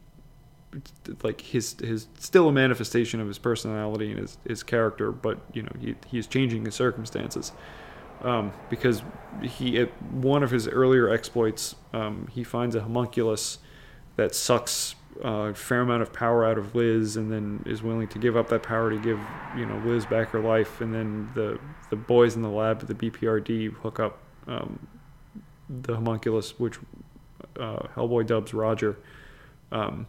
like 1.23 1.41
his 1.41 1.77
his 1.81 2.09
still 2.19 2.49
a 2.49 2.53
manifestation 2.53 3.21
of 3.21 3.29
his 3.29 3.39
personality 3.39 4.11
and 4.11 4.21
his 4.21 4.39
his 4.47 4.63
character, 4.63 5.13
but 5.13 5.39
you 5.53 5.63
know 5.63 5.73
he 5.81 5.95
he's 6.07 6.27
changing 6.27 6.65
his 6.65 6.75
circumstances. 6.75 7.53
Um, 8.23 8.53
because 8.71 9.03
he 9.43 9.79
at 9.79 9.91
one 10.13 10.43
of 10.43 10.51
his 10.51 10.69
earlier 10.69 11.09
exploits, 11.09 11.75
um, 11.93 12.29
he 12.31 12.45
finds 12.45 12.77
a 12.77 12.81
homunculus 12.81 13.59
that 14.17 14.35
sucks 14.35 14.95
a 15.23 15.53
fair 15.55 15.81
amount 15.81 16.03
of 16.03 16.13
power 16.13 16.45
out 16.45 16.57
of 16.57 16.75
Liz, 16.75 17.17
and 17.17 17.31
then 17.31 17.63
is 17.67 17.83
willing 17.83 18.09
to 18.09 18.19
give 18.19 18.37
up 18.37 18.49
that 18.49 18.63
power 18.63 18.91
to 18.91 18.99
give 18.99 19.21
you 19.57 19.67
know 19.67 19.77
Liz 19.85 20.07
back 20.07 20.31
her 20.31 20.41
life, 20.41 20.81
and 20.81 20.95
then 20.95 21.31
the 21.35 21.59
the 21.91 21.97
boys 21.97 22.37
in 22.37 22.43
the 22.43 22.49
lab 22.49 22.81
at 22.81 22.89
the 22.89 22.95
BPRD 22.95 23.75
hook 23.75 24.01
up 24.01 24.19
um, 24.47 24.87
the 25.69 25.95
homunculus, 25.95 26.59
which 26.59 26.79
uh, 27.59 27.81
Hellboy 27.95 28.27
dubs 28.27 28.55
Roger, 28.55 28.99
um, 29.71 30.07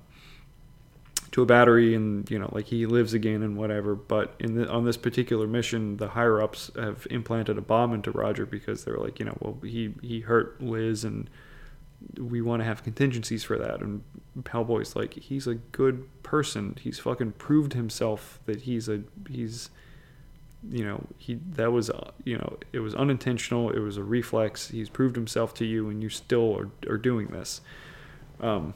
to 1.34 1.42
a 1.42 1.46
battery, 1.46 1.96
and 1.96 2.30
you 2.30 2.40
know, 2.40 2.50
like 2.52 2.68
he 2.68 2.86
lives 2.86 3.14
again 3.14 3.42
and 3.42 3.58
whatever. 3.58 3.96
But 3.96 4.36
in 4.40 4.56
the, 4.56 4.70
on 4.70 4.86
this 4.86 4.98
particular 4.98 5.48
mission, 5.48 5.98
the 5.98 6.10
higher 6.10 6.42
ups 6.42 6.72
have 6.76 7.06
implanted 7.10 7.58
a 7.58 7.62
bomb 7.62 7.94
into 7.94 8.12
Roger 8.12 8.46
because 8.46 8.86
they're 8.86 8.98
like, 8.98 9.20
you 9.20 9.26
know, 9.26 9.38
well, 9.42 9.58
he 9.64 9.94
he 10.02 10.22
hurt 10.22 10.62
Liz, 10.62 11.04
and 11.04 11.30
we 12.18 12.42
want 12.42 12.62
to 12.62 12.66
have 12.66 12.84
contingencies 12.84 13.44
for 13.44 13.58
that. 13.58 13.82
And 13.82 14.04
Hellboy's 14.44 14.96
like, 14.96 15.16
he's 15.16 15.48
a 15.48 15.56
good 15.56 16.08
person. 16.22 16.78
He's 16.80 17.00
fucking 17.00 17.34
proved 17.34 17.74
himself 17.74 18.40
that 18.46 18.62
he's 18.62 18.88
a 18.88 19.02
he's 19.28 19.72
you 20.70 20.86
know 20.86 21.04
he 21.18 21.40
that 21.50 21.72
was 21.72 21.90
uh, 21.90 22.12
you 22.24 22.38
know 22.38 22.58
it 22.72 22.80
was 22.80 22.96
unintentional 22.96 23.70
it 23.70 23.80
was 23.80 23.98
a 23.98 24.04
reflex 24.04 24.70
he's 24.70 24.88
proved 24.88 25.18
himself 25.18 25.54
to 25.54 25.66
you 25.66 25.90
and 25.90 26.02
you 26.02 26.08
still 26.08 26.58
are, 26.58 26.70
are 26.90 26.98
doing 26.98 27.28
this 27.28 27.60
um, 28.40 28.74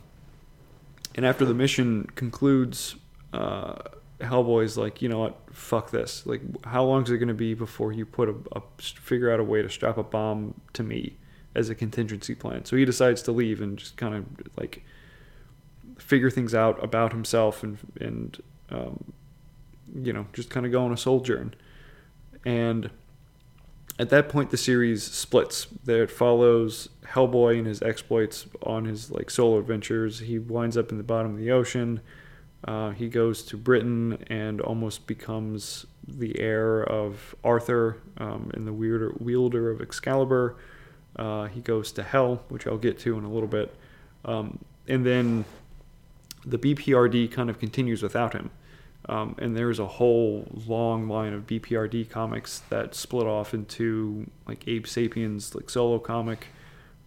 and 1.17 1.25
after 1.25 1.43
the 1.43 1.53
mission 1.53 2.05
concludes 2.15 2.95
uh, 3.33 3.75
hellboy's 4.19 4.77
like 4.77 5.01
you 5.01 5.09
know 5.09 5.19
what? 5.19 5.37
Fuck 5.51 5.91
this. 5.91 6.25
Like 6.25 6.41
how 6.65 6.83
long 6.83 7.03
is 7.03 7.09
it 7.09 7.17
going 7.17 7.27
to 7.27 7.33
be 7.33 7.53
before 7.53 7.91
you 7.91 8.05
put 8.05 8.29
a, 8.29 8.35
a 8.55 8.61
figure 8.79 9.31
out 9.31 9.39
a 9.39 9.43
way 9.43 9.61
to 9.61 9.69
strap 9.69 9.97
a 9.97 10.03
bomb 10.03 10.59
to 10.73 10.83
me 10.83 11.17
as 11.55 11.69
a 11.69 11.75
contingency 11.75 12.35
plan? 12.35 12.65
So 12.65 12.75
he 12.75 12.85
decides 12.85 13.21
to 13.23 13.31
leave 13.31 13.61
and 13.61 13.77
just 13.77 13.97
kind 13.97 14.15
of 14.15 14.25
like 14.57 14.83
figure 15.97 16.29
things 16.29 16.53
out 16.55 16.81
about 16.83 17.11
himself 17.11 17.63
and 17.63 17.77
and 17.99 18.41
um, 18.69 19.13
you 19.93 20.13
know 20.13 20.27
just 20.33 20.49
kind 20.49 20.65
of 20.65 20.71
go 20.71 20.83
on 20.83 20.91
a 20.91 20.97
sojourn 20.97 21.53
and 22.45 22.89
at 23.99 24.09
that 24.09 24.29
point 24.29 24.51
the 24.51 24.57
series 24.57 25.03
splits. 25.03 25.67
There 25.83 26.03
it 26.03 26.11
follows 26.11 26.89
hellboy 27.05 27.57
and 27.57 27.67
his 27.67 27.81
exploits 27.81 28.45
on 28.63 28.85
his 28.85 29.11
like 29.11 29.29
solo 29.29 29.57
adventures. 29.59 30.19
He 30.19 30.39
winds 30.39 30.77
up 30.77 30.91
in 30.91 30.97
the 30.97 31.03
bottom 31.03 31.33
of 31.33 31.37
the 31.37 31.51
ocean. 31.51 32.01
Uh, 32.63 32.91
he 32.91 33.07
goes 33.07 33.43
to 33.43 33.57
britain 33.57 34.23
and 34.27 34.61
almost 34.61 35.07
becomes 35.07 35.85
the 36.07 36.39
heir 36.39 36.83
of 36.83 37.35
arthur 37.43 37.97
um, 38.17 38.51
and 38.53 38.65
the 38.65 38.73
weirder 38.73 39.13
wielder 39.19 39.69
of 39.69 39.81
excalibur. 39.81 40.55
Uh, 41.15 41.45
he 41.45 41.61
goes 41.61 41.91
to 41.91 42.03
hell 42.03 42.43
which 42.49 42.67
i'll 42.67 42.77
get 42.77 42.99
to 42.99 43.17
in 43.17 43.23
a 43.23 43.29
little 43.29 43.47
bit. 43.47 43.75
Um, 44.25 44.59
and 44.87 45.05
then 45.05 45.45
the 46.45 46.57
bprd 46.57 47.31
kind 47.31 47.49
of 47.49 47.59
continues 47.59 48.01
without 48.01 48.33
him 48.33 48.51
um, 49.09 49.35
and 49.39 49.55
there's 49.55 49.79
a 49.79 49.87
whole 49.87 50.45
long 50.67 51.07
line 51.07 51.33
of 51.33 51.47
BPRD 51.47 52.09
comics 52.09 52.59
that 52.69 52.93
split 52.93 53.25
off 53.25 53.53
into 53.53 54.29
like 54.45 54.67
Abe 54.67 54.85
Sapien's, 54.85 55.55
like 55.55 55.69
solo 55.69 55.97
comic. 55.99 56.47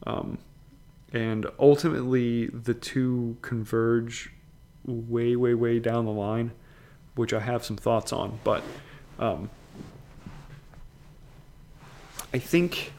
Um, 0.07 0.39
and 1.13 1.47
ultimately, 1.59 2.47
the 2.47 2.73
two 2.73 3.37
converge 3.43 4.33
way, 4.87 5.37
way, 5.37 5.55
way 5.55 5.79
down 5.79 6.07
the 6.07 6.13
line, 6.13 6.53
which 7.17 7.35
I 7.35 7.41
have 7.41 7.65
some 7.65 7.77
thoughts 7.77 8.13
on. 8.13 8.39
But 8.45 8.63
um, 9.19 9.51
I 12.33 12.39
think 12.39 12.93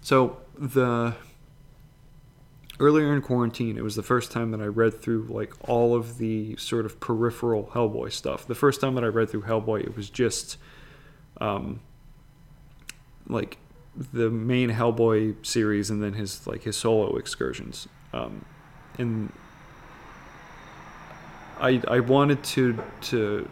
so. 0.00 0.38
The 0.56 1.14
earlier 2.80 3.14
in 3.14 3.22
quarantine, 3.22 3.76
it 3.76 3.84
was 3.84 3.96
the 3.96 4.02
first 4.02 4.30
time 4.30 4.50
that 4.52 4.60
I 4.60 4.66
read 4.66 5.00
through 5.00 5.26
like 5.30 5.52
all 5.68 5.94
of 5.94 6.18
the 6.18 6.56
sort 6.56 6.86
of 6.86 7.00
peripheral 7.00 7.70
Hellboy 7.74 8.12
stuff. 8.12 8.46
The 8.46 8.54
first 8.54 8.80
time 8.80 8.94
that 8.94 9.04
I 9.04 9.08
read 9.08 9.30
through 9.30 9.42
Hellboy, 9.42 9.82
it 9.82 9.96
was 9.96 10.10
just 10.10 10.58
um, 11.40 11.80
like 13.26 13.58
the 13.96 14.30
main 14.30 14.70
Hellboy 14.70 15.44
series 15.44 15.90
and 15.90 16.02
then 16.02 16.14
his 16.14 16.46
like 16.46 16.62
his 16.62 16.76
solo 16.76 17.16
excursions. 17.16 17.88
Um, 18.12 18.44
and 18.96 19.32
I 21.60 21.82
I 21.88 22.00
wanted 22.00 22.42
to 22.44 22.82
to 23.02 23.48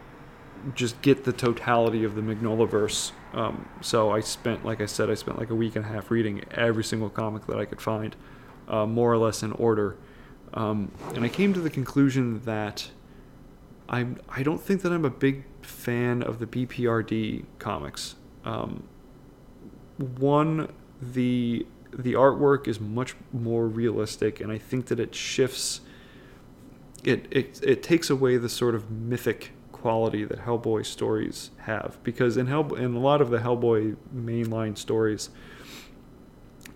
just 0.73 1.01
get 1.01 1.23
the 1.23 1.33
totality 1.33 2.03
of 2.03 2.15
the 2.15 2.21
Mignolaverse. 2.21 3.11
Um, 3.33 3.67
so 3.81 4.09
I 4.09 4.21
spent, 4.21 4.65
like 4.65 4.81
I 4.81 4.87
said, 4.87 5.09
I 5.09 5.13
spent 5.13 5.37
like 5.37 5.51
a 5.51 5.55
week 5.55 5.75
and 5.75 5.85
a 5.85 5.87
half 5.87 6.09
reading 6.09 6.43
every 6.51 6.83
single 6.83 7.09
comic 7.09 7.45
that 7.45 7.59
I 7.59 7.65
could 7.65 7.79
find 7.79 8.15
uh, 8.67 8.85
more 8.85 9.11
or 9.11 9.17
less 9.17 9.43
in 9.43 9.51
order. 9.53 9.97
Um, 10.53 10.91
and 11.15 11.23
I 11.23 11.29
came 11.29 11.53
to 11.53 11.59
the 11.59 11.69
conclusion 11.69 12.41
that 12.45 12.89
I'm, 13.89 14.17
I 14.29 14.43
don't 14.43 14.61
think 14.61 14.81
that 14.81 14.91
I'm 14.91 15.05
a 15.05 15.09
big 15.09 15.43
fan 15.61 16.21
of 16.21 16.39
the 16.39 16.45
BPRD 16.45 17.45
comics. 17.59 18.15
Um, 18.43 18.83
one, 19.97 20.71
the 21.01 21.65
the 21.93 22.13
artwork 22.13 22.67
is 22.67 22.79
much 22.79 23.15
more 23.31 23.67
realistic, 23.67 24.39
and 24.39 24.51
I 24.51 24.57
think 24.57 24.87
that 24.87 24.99
it 24.99 25.15
shifts. 25.15 25.81
It, 27.03 27.27
it 27.31 27.59
it 27.63 27.83
takes 27.83 28.09
away 28.09 28.37
the 28.37 28.49
sort 28.49 28.75
of 28.75 28.91
mythic 28.91 29.51
quality 29.71 30.25
that 30.25 30.39
Hellboy 30.39 30.85
stories 30.85 31.51
have 31.59 31.97
because 32.03 32.35
in 32.35 32.47
Hell 32.47 32.73
in 32.73 32.95
a 32.95 32.99
lot 32.99 33.21
of 33.21 33.29
the 33.29 33.37
Hellboy 33.37 33.95
mainline 34.15 34.77
stories, 34.77 35.29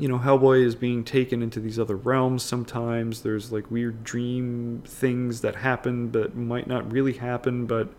you 0.02 0.08
know, 0.08 0.18
Hellboy 0.18 0.66
is 0.66 0.74
being 0.74 1.04
taken 1.04 1.44
into 1.44 1.60
these 1.60 1.78
other 1.78 1.96
realms 1.96 2.42
sometimes. 2.42 3.22
There's 3.22 3.52
like 3.52 3.70
weird 3.70 4.04
dream 4.04 4.82
things 4.84 5.42
that 5.42 5.58
happen 5.58 6.08
but 6.08 6.36
might 6.36 6.66
not 6.66 6.92
really 6.92 7.14
happen, 7.14 7.68
but 7.68 7.94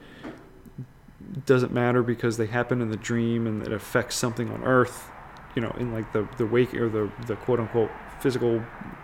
doesn't 1.46 1.72
matter 1.72 2.02
because 2.02 2.38
they 2.38 2.46
happen 2.46 2.82
in 2.82 2.90
the 2.90 2.96
dream 2.96 3.46
and 3.46 3.62
it 3.64 3.72
affects 3.72 4.16
something 4.16 4.50
on 4.50 4.64
Earth, 4.64 5.08
you 5.54 5.62
know, 5.62 5.72
in 5.78 5.92
like 5.92 6.12
the, 6.12 6.28
the 6.38 6.46
wake 6.46 6.74
or 6.74 6.88
the, 6.88 7.08
the 7.28 7.36
quote 7.36 7.60
unquote 7.60 7.90
physical 8.18 8.60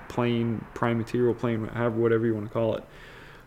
plane, 0.09 0.64
prime 0.74 0.99
material 0.99 1.34
plane, 1.34 1.68
however, 1.68 2.01
whatever 2.01 2.26
you 2.26 2.34
want 2.34 2.49
to 2.49 2.53
call 2.53 2.74
it. 2.74 2.82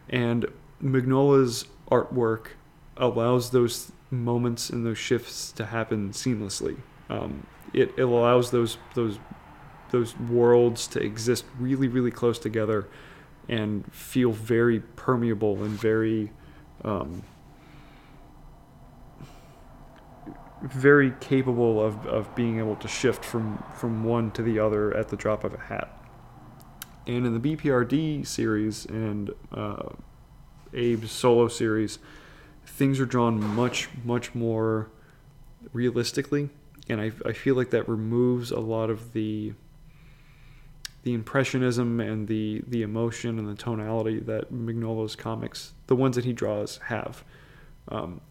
And 0.10 0.46
Mignola's 0.82 1.66
artwork 1.92 2.52
allows 2.96 3.52
those 3.52 3.92
moments 4.12 4.70
and 4.70 4.86
those 4.86 4.98
shifts 4.98 5.52
to 5.52 5.66
happen 5.66 6.12
seamlessly. 6.12 6.78
Um, 7.10 7.46
it, 7.74 7.94
it 7.98 8.04
allows 8.04 8.52
those 8.52 8.78
those 8.96 9.20
those 9.92 10.18
worlds 10.18 10.88
to 10.88 11.02
exist 11.02 11.46
really 11.60 11.88
really 11.88 12.12
close 12.12 12.40
together 12.40 12.88
and 13.48 13.86
feel 13.94 14.32
very 14.32 14.80
permeable 14.80 15.64
and 15.64 15.72
very 15.72 16.32
um, 16.84 17.24
very 20.62 21.12
capable 21.20 21.84
of, 21.84 22.06
of 22.06 22.34
being 22.36 22.60
able 22.60 22.76
to 22.76 22.88
shift 22.88 23.26
from, 23.26 23.64
from 23.76 24.04
one 24.04 24.32
to 24.32 24.44
the 24.44 24.60
other 24.60 24.96
at 24.96 25.10
the 25.10 25.16
drop 25.16 25.44
of 25.44 25.54
a 25.54 25.58
hat. 25.58 25.98
And 27.08 27.26
in 27.26 27.40
the 27.40 27.56
BPRD 27.56 28.26
series 28.28 28.86
and 28.86 29.32
uh, 29.52 29.90
Abe's 30.74 31.12
solo 31.12 31.48
series, 31.48 31.98
things 32.66 33.00
are 33.00 33.06
drawn 33.06 33.44
much, 33.56 33.90
much 34.04 34.36
more 34.36 34.92
realistically. 35.74 36.50
And 36.88 37.02
I, 37.02 37.12
I 37.26 37.34
feel 37.34 37.56
like 37.56 37.72
that 37.72 37.90
removes 37.90 38.52
a 38.52 38.60
lot 38.60 38.90
of 38.92 39.14
the 39.14 39.54
the 41.04 41.14
impressionism 41.14 42.00
and 42.00 42.28
the 42.28 42.62
the 42.68 42.82
emotion 42.84 43.40
and 43.40 43.48
the 43.48 43.56
tonality 43.56 44.20
that 44.20 44.52
Mignola's 44.52 45.16
comics, 45.16 45.74
the 45.88 45.96
ones 45.96 46.16
that 46.16 46.26
he 46.26 46.34
draws, 46.34 46.78
have. 46.86 47.24
Um, 47.88 48.22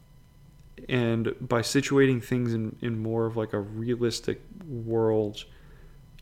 and 0.89 1.35
by 1.41 1.61
situating 1.61 2.23
things 2.23 2.55
in, 2.55 2.77
in 2.81 2.99
more 2.99 3.27
of 3.27 3.37
like 3.37 3.53
a 3.53 3.61
realistic 3.61 4.41
world 4.67 5.45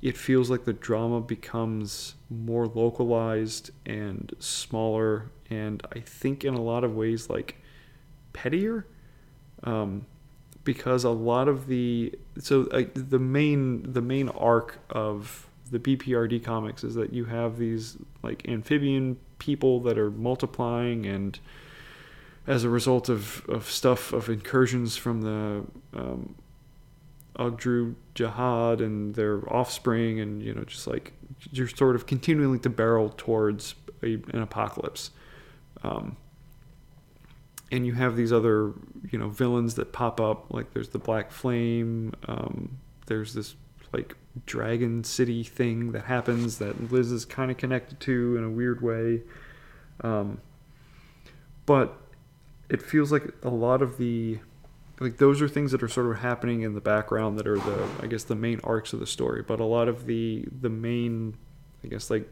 it 0.00 0.16
feels 0.16 0.48
like 0.48 0.64
the 0.64 0.72
drama 0.72 1.20
becomes 1.20 2.14
more 2.30 2.66
localized 2.66 3.70
and 3.86 4.34
smaller 4.38 5.30
and 5.50 5.84
i 5.92 6.00
think 6.00 6.44
in 6.44 6.54
a 6.54 6.60
lot 6.60 6.84
of 6.84 6.94
ways 6.94 7.28
like 7.28 7.60
pettier 8.32 8.86
um, 9.64 10.06
because 10.64 11.02
a 11.02 11.10
lot 11.10 11.48
of 11.48 11.66
the 11.66 12.14
so 12.38 12.68
like 12.72 12.92
the 12.94 13.18
main 13.18 13.92
the 13.92 14.02
main 14.02 14.28
arc 14.30 14.78
of 14.90 15.48
the 15.70 15.78
bprd 15.78 16.42
comics 16.42 16.84
is 16.84 16.94
that 16.94 17.12
you 17.12 17.24
have 17.24 17.58
these 17.58 17.96
like 18.22 18.46
amphibian 18.48 19.16
people 19.38 19.80
that 19.80 19.98
are 19.98 20.10
multiplying 20.10 21.06
and 21.06 21.38
as 22.46 22.64
a 22.64 22.68
result 22.68 23.08
of, 23.08 23.44
of 23.48 23.70
stuff 23.70 24.12
of 24.12 24.30
incursions 24.30 24.96
from 24.96 25.20
the 25.20 25.64
um, 25.98 26.34
Ogdru 27.38 27.94
Jahad 28.14 28.80
and 28.80 29.14
their 29.14 29.40
offspring, 29.52 30.18
and 30.18 30.42
you 30.42 30.52
know, 30.52 30.64
just 30.64 30.86
like 30.86 31.12
you're 31.52 31.68
sort 31.68 31.94
of 31.94 32.06
continuing 32.06 32.58
to 32.60 32.70
barrel 32.70 33.14
towards 33.16 33.74
a, 34.02 34.14
an 34.14 34.42
apocalypse. 34.42 35.10
Um, 35.84 36.16
and 37.70 37.86
you 37.86 37.92
have 37.92 38.16
these 38.16 38.32
other, 38.32 38.72
you 39.10 39.18
know, 39.18 39.28
villains 39.28 39.74
that 39.74 39.92
pop 39.92 40.20
up. 40.20 40.52
Like 40.52 40.72
there's 40.72 40.88
the 40.88 40.98
Black 40.98 41.30
Flame. 41.30 42.14
Um, 42.26 42.78
there's 43.06 43.34
this 43.34 43.54
like 43.92 44.16
Dragon 44.46 45.04
City 45.04 45.42
thing 45.42 45.92
that 45.92 46.04
happens 46.04 46.58
that 46.58 46.90
Liz 46.92 47.10
is 47.10 47.24
kind 47.24 47.50
of 47.50 47.56
connected 47.56 48.00
to 48.00 48.36
in 48.36 48.44
a 48.44 48.50
weird 48.50 48.80
way. 48.82 49.22
Um, 50.00 50.40
but 51.66 51.96
it 52.68 52.82
feels 52.82 53.12
like 53.12 53.34
a 53.42 53.50
lot 53.50 53.82
of 53.82 53.98
the 53.98 54.38
like 55.00 55.18
those 55.18 55.40
are 55.40 55.48
things 55.48 55.70
that 55.72 55.82
are 55.82 55.88
sort 55.88 56.06
of 56.10 56.18
happening 56.18 56.62
in 56.62 56.74
the 56.74 56.80
background 56.80 57.38
that 57.38 57.46
are 57.46 57.58
the 57.58 57.88
I 58.02 58.06
guess 58.06 58.24
the 58.24 58.34
main 58.34 58.60
arcs 58.64 58.92
of 58.92 59.00
the 59.00 59.06
story, 59.06 59.42
but 59.42 59.60
a 59.60 59.64
lot 59.64 59.88
of 59.88 60.06
the 60.06 60.46
the 60.60 60.70
main 60.70 61.36
I 61.84 61.88
guess 61.88 62.10
like 62.10 62.28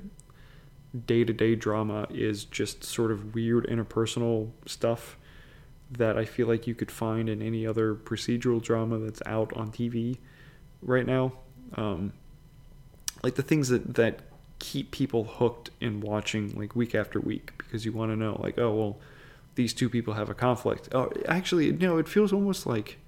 day-to-day 1.06 1.54
drama 1.56 2.06
is 2.10 2.44
just 2.44 2.82
sort 2.82 3.10
of 3.10 3.34
weird 3.34 3.66
interpersonal 3.66 4.50
stuff 4.64 5.18
that 5.90 6.16
I 6.16 6.24
feel 6.24 6.46
like 6.46 6.66
you 6.66 6.74
could 6.74 6.90
find 6.90 7.28
in 7.28 7.42
any 7.42 7.66
other 7.66 7.94
procedural 7.94 8.62
drama 8.62 8.98
that's 8.98 9.22
out 9.26 9.52
on 9.54 9.70
TV 9.70 10.18
right 10.82 11.06
now. 11.06 11.32
Um, 11.76 12.12
like 13.22 13.34
the 13.36 13.42
things 13.42 13.68
that 13.68 13.94
that 13.94 14.20
keep 14.58 14.90
people 14.90 15.24
hooked 15.24 15.70
in 15.80 16.00
watching 16.00 16.58
like 16.58 16.74
week 16.74 16.94
after 16.94 17.20
week 17.20 17.52
because 17.58 17.84
you 17.84 17.92
want 17.92 18.10
to 18.10 18.16
know 18.16 18.40
like 18.42 18.58
oh 18.58 18.74
well 18.74 18.98
these 19.56 19.74
two 19.74 19.90
people 19.90 20.14
have 20.14 20.30
a 20.30 20.34
conflict. 20.34 20.88
Oh, 20.92 21.10
actually, 21.26 21.66
you 21.66 21.72
know, 21.72 21.98
it 21.98 22.08
feels 22.08 22.32
almost 22.32 22.66
like 22.66 22.98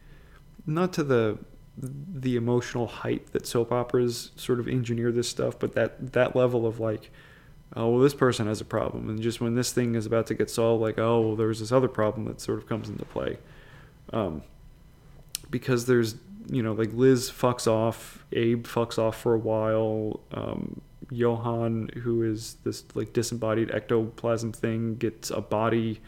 not 0.67 0.93
to 0.95 1.05
the 1.05 1.39
the 1.81 2.35
emotional 2.35 2.89
height 2.89 3.31
that 3.33 3.47
soap 3.47 3.71
operas 3.71 4.33
sort 4.35 4.59
of 4.59 4.67
engineer 4.67 5.13
this 5.13 5.29
stuff, 5.29 5.59
but 5.59 5.75
that 5.75 6.13
that 6.13 6.35
level 6.35 6.67
of 6.67 6.81
like, 6.81 7.11
oh 7.77 7.91
well, 7.91 8.01
this 8.01 8.15
person 8.15 8.49
has 8.49 8.61
a 8.61 8.65
problem, 8.65 9.09
and 9.09 9.23
just 9.23 9.41
when 9.41 9.55
this 9.55 9.73
thing 9.73 9.95
is 9.95 10.05
about 10.05 10.27
to 10.27 10.35
get 10.35 10.51
solved, 10.51 10.83
like 10.83 10.99
oh 10.99 11.21
well, 11.21 11.37
there's 11.37 11.61
this 11.61 11.71
other 11.71 11.89
problem 11.89 12.25
that 12.25 12.41
sort 12.41 12.59
of 12.59 12.67
comes 12.67 12.89
into 12.89 13.05
play, 13.05 13.39
um, 14.13 14.43
because 15.51 15.87
there's 15.87 16.17
you 16.49 16.63
know 16.63 16.73
like 16.73 16.93
Liz 16.93 17.31
fucks 17.31 17.67
off, 17.67 18.25
Abe 18.33 18.67
fucks 18.67 18.99
off 18.99 19.21
for 19.21 19.35
a 19.35 19.39
while, 19.39 20.21
um, 20.33 20.81
Johann, 21.11 21.91
who 22.03 22.23
is 22.23 22.57
this 22.65 22.85
like 22.95 23.13
disembodied 23.13 23.71
ectoplasm 23.71 24.53
thing, 24.53 24.97
gets 24.97 25.31
a 25.31 25.41
body 25.41 26.01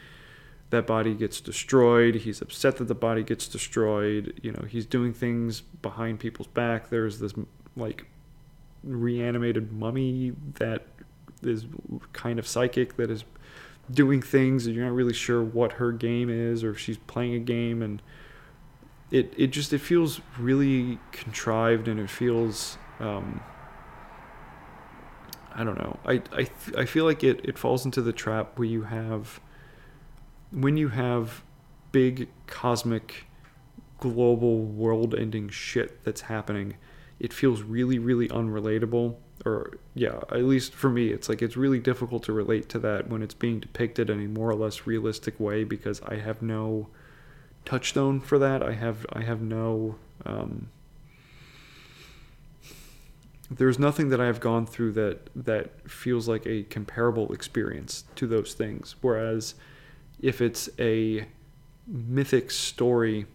that 0.70 0.86
body 0.86 1.14
gets 1.14 1.41
destroyed. 1.41 2.14
He's 2.16 2.41
upset 2.41 2.76
that 2.76 2.84
the 2.84 2.95
body 2.95 3.22
gets 3.22 3.49
destroyed. 3.49 4.38
You 4.43 4.53
know, 4.53 4.64
he's 4.68 4.86
doing 4.86 5.12
things 5.12 5.61
behind 5.61 6.20
people's 6.20 6.49
back. 6.49 6.91
There's 6.91 7.18
this 7.18 7.34
like 7.76 8.07
reanimated 8.82 9.72
mummy 9.72 10.32
that 10.55 10.86
is 11.43 11.66
kind 12.12 12.38
of 12.38 12.47
psychic 12.47 12.97
that 12.97 13.11
is 13.11 13.24
doing 13.91 14.22
things 14.22 14.66
and 14.66 14.74
you're 14.74 14.84
not 14.84 14.95
really 14.95 15.12
sure 15.12 15.43
what 15.43 15.72
her 15.72 15.91
game 15.93 16.30
is 16.30 16.62
or 16.62 16.70
if 16.70 16.78
she's 16.78 16.97
playing 16.97 17.34
a 17.34 17.38
game 17.38 17.82
and 17.82 18.01
it 19.11 19.34
it 19.36 19.48
just 19.48 19.72
it 19.72 19.80
feels 19.80 20.20
really 20.38 20.98
contrived 21.12 21.88
and 21.88 21.98
it 21.98 22.11
feels 22.11 22.78
um, 23.00 23.40
I 25.54 25.64
don't 25.64 25.78
know. 25.78 25.98
I 26.04 26.22
I 26.32 26.48
I 26.78 26.84
feel 26.84 27.04
like 27.04 27.24
it 27.24 27.40
it 27.44 27.58
falls 27.58 27.84
into 27.84 28.02
the 28.02 28.12
trap 28.12 28.58
where 28.58 28.68
you 28.68 28.82
have 28.82 29.40
when 30.52 30.76
you 30.76 30.88
have 30.88 31.42
big 31.92 32.28
cosmic 32.46 33.26
global 33.98 34.61
world 34.64 35.14
ending 35.14 35.48
shit 35.48 36.02
that's 36.04 36.22
happening 36.22 36.74
it 37.18 37.32
feels 37.32 37.62
really 37.62 37.98
really 37.98 38.28
unrelatable 38.28 39.14
or 39.44 39.78
yeah 39.94 40.18
at 40.30 40.42
least 40.44 40.72
for 40.74 40.88
me 40.88 41.08
it's 41.08 41.28
like 41.28 41.42
it's 41.42 41.56
really 41.56 41.78
difficult 41.78 42.22
to 42.22 42.32
relate 42.32 42.68
to 42.68 42.78
that 42.78 43.08
when 43.08 43.22
it's 43.22 43.34
being 43.34 43.61
depicted 43.61 44.08
in 44.08 44.24
a 44.24 44.28
more 44.28 44.48
or 44.48 44.54
less 44.54 44.86
realistic 44.86 45.38
way 45.38 45.64
because 45.64 46.00
i 46.06 46.14
have 46.14 46.40
no 46.40 46.88
touchstone 47.64 48.20
for 48.20 48.38
that 48.38 48.62
i 48.62 48.72
have 48.72 49.06
i 49.12 49.22
have 49.22 49.40
no 49.40 49.96
um, 50.26 50.68
there's 53.50 53.78
nothing 53.78 54.11
that 54.11 54.20
i've 54.20 54.40
gone 54.40 54.66
through 54.66 54.92
that 54.92 55.28
that 55.34 55.90
feels 55.90 56.28
like 56.28 56.46
a 56.46 56.62
comparable 56.64 57.32
experience 57.32 58.04
to 58.14 58.26
those 58.26 58.54
things 58.54 58.96
whereas 59.00 59.54
if 60.20 60.40
it's 60.40 60.68
a 60.78 61.26
mythic 61.86 62.50
story, 62.50 63.26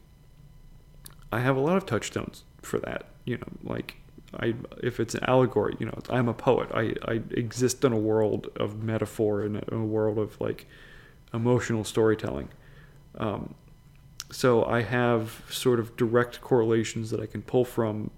I 1.32 1.39
have 1.39 1.57
a 1.57 1.59
lot 1.59 1.78
of 1.78 1.86
touchstones 1.86 2.43
for 2.61 2.80
that. 2.80 3.05
You 3.26 3.38
know, 3.38 3.47
like 3.63 3.97
I 4.39 4.55
if 4.82 4.99
it's 4.99 5.15
an 5.15 5.23
allegory, 5.26 5.76
you 5.80 5.86
know, 5.86 5.97
I'm 6.09 6.28
a 6.30 6.34
poet. 6.34 6.69
I, 6.73 6.93
I 7.05 7.21
exist 7.32 7.84
in 7.84 7.91
a 7.91 7.97
world 7.97 8.47
of 8.55 8.82
metaphor 8.84 9.41
and 9.41 9.63
a, 9.71 9.78
world 9.78 10.17
of 10.17 10.39
like 10.39 10.67
emotional 11.34 11.84
storytelling. 11.84 12.49
Um, 13.17 13.55
so 14.36 14.65
I 14.65 14.81
have 14.81 15.43
sort 15.49 15.79
of 15.79 15.95
direct 15.95 16.41
correlations 16.41 17.09
that 17.11 17.21
I 17.21 17.25
can 17.25 17.41
pull 17.41 17.63
from 17.63 18.11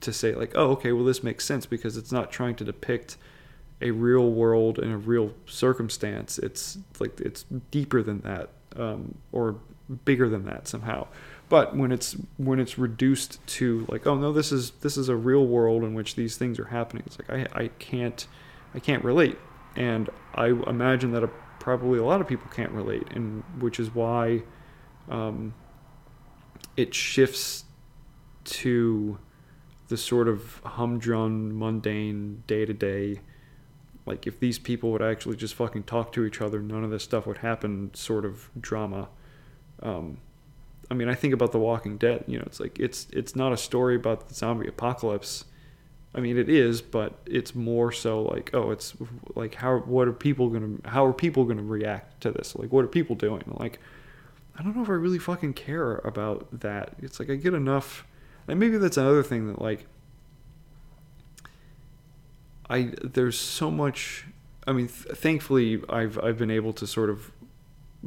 to 0.00 0.10
say 0.10 0.34
like, 0.34 0.52
oh, 0.54 0.70
okay, 0.70 0.92
well 0.92 1.04
this 1.04 1.22
makes 1.22 1.44
sense 1.44 1.66
because 1.66 1.98
it's 1.98 2.10
not 2.10 2.32
trying 2.32 2.54
to 2.54 2.64
depict 2.64 3.18
a 3.82 3.90
real 3.90 4.30
world 4.30 4.78
and 4.78 4.90
a 4.94 4.96
real 4.96 5.34
circumstance. 5.44 6.38
It's 6.38 6.78
like 6.98 7.20
it's 7.20 7.44
deeper 7.70 8.02
than 8.02 8.20
that, 8.20 8.48
um, 8.76 9.18
or 9.30 9.56
bigger 10.06 10.30
than 10.30 10.46
that 10.46 10.68
somehow. 10.68 11.06
But 11.50 11.76
when 11.76 11.92
it's 11.92 12.16
when 12.38 12.58
it's 12.58 12.78
reduced 12.78 13.46
to 13.58 13.84
like, 13.90 14.06
oh 14.06 14.14
no, 14.14 14.32
this 14.32 14.50
is 14.50 14.70
this 14.80 14.96
is 14.96 15.10
a 15.10 15.16
real 15.16 15.46
world 15.46 15.84
in 15.84 15.92
which 15.92 16.14
these 16.14 16.38
things 16.38 16.58
are 16.58 16.64
happening. 16.68 17.02
It's 17.04 17.18
like 17.18 17.28
I 17.28 17.64
I 17.64 17.68
can't 17.78 18.26
I 18.74 18.78
can't 18.78 19.04
relate, 19.04 19.36
and 19.76 20.08
I 20.34 20.46
imagine 20.46 21.12
that 21.12 21.22
a, 21.22 21.28
probably 21.60 21.98
a 21.98 22.04
lot 22.04 22.22
of 22.22 22.26
people 22.26 22.50
can't 22.50 22.72
relate, 22.72 23.08
and 23.10 23.44
which 23.60 23.78
is 23.78 23.94
why 23.94 24.42
um, 25.08 25.54
it 26.76 26.94
shifts 26.94 27.64
to 28.44 29.18
the 29.88 29.96
sort 29.96 30.28
of 30.28 30.60
humdrum, 30.64 31.58
mundane, 31.58 32.42
day 32.46 32.64
to 32.64 32.72
day 32.72 33.20
like 34.06 34.26
if 34.26 34.38
these 34.38 34.58
people 34.58 34.92
would 34.92 35.02
actually 35.02 35.36
just 35.36 35.54
fucking 35.54 35.82
talk 35.82 36.12
to 36.12 36.24
each 36.24 36.40
other, 36.40 36.62
none 36.62 36.84
of 36.84 36.90
this 36.90 37.02
stuff 37.02 37.26
would 37.26 37.38
happen. 37.38 37.90
Sort 37.92 38.24
of 38.24 38.48
drama. 38.58 39.08
Um, 39.82 40.18
I 40.88 40.94
mean, 40.94 41.08
I 41.08 41.14
think 41.16 41.34
about 41.34 41.50
The 41.50 41.58
Walking 41.58 41.98
Dead. 41.98 42.24
You 42.28 42.38
know, 42.38 42.44
it's 42.46 42.60
like 42.60 42.78
it's 42.78 43.08
it's 43.12 43.34
not 43.34 43.52
a 43.52 43.56
story 43.56 43.96
about 43.96 44.28
the 44.28 44.34
zombie 44.34 44.68
apocalypse. 44.68 45.44
I 46.14 46.20
mean, 46.20 46.38
it 46.38 46.48
is, 46.48 46.80
but 46.80 47.18
it's 47.26 47.54
more 47.54 47.92
so 47.92 48.22
like, 48.22 48.50
oh, 48.54 48.70
it's 48.70 48.94
like 49.34 49.56
how 49.56 49.78
what 49.78 50.06
are 50.06 50.12
people 50.12 50.50
gonna 50.50 50.76
how 50.84 51.04
are 51.04 51.12
people 51.12 51.44
gonna 51.44 51.62
react 51.62 52.20
to 52.22 52.30
this? 52.30 52.54
Like, 52.54 52.70
what 52.70 52.84
are 52.84 52.88
people 52.88 53.16
doing? 53.16 53.42
Like, 53.58 53.80
I 54.58 54.62
don't 54.62 54.74
know 54.74 54.82
if 54.82 54.88
I 54.88 54.92
really 54.92 55.18
fucking 55.18 55.54
care 55.54 55.96
about 55.96 56.60
that. 56.60 56.94
It's 57.00 57.18
like 57.20 57.30
I 57.30 57.34
get 57.34 57.54
enough, 57.54 58.06
and 58.48 58.58
maybe 58.58 58.78
that's 58.78 58.96
another 58.96 59.22
thing 59.22 59.48
that 59.48 59.60
like 59.60 59.86
I 62.68 62.92
there's 63.02 63.38
so 63.38 63.70
much. 63.70 64.26
I 64.66 64.72
mean, 64.72 64.88
th- 64.88 65.16
thankfully, 65.16 65.82
I've 65.88 66.18
I've 66.18 66.38
been 66.38 66.50
able 66.50 66.72
to 66.74 66.86
sort 66.86 67.10
of 67.10 67.30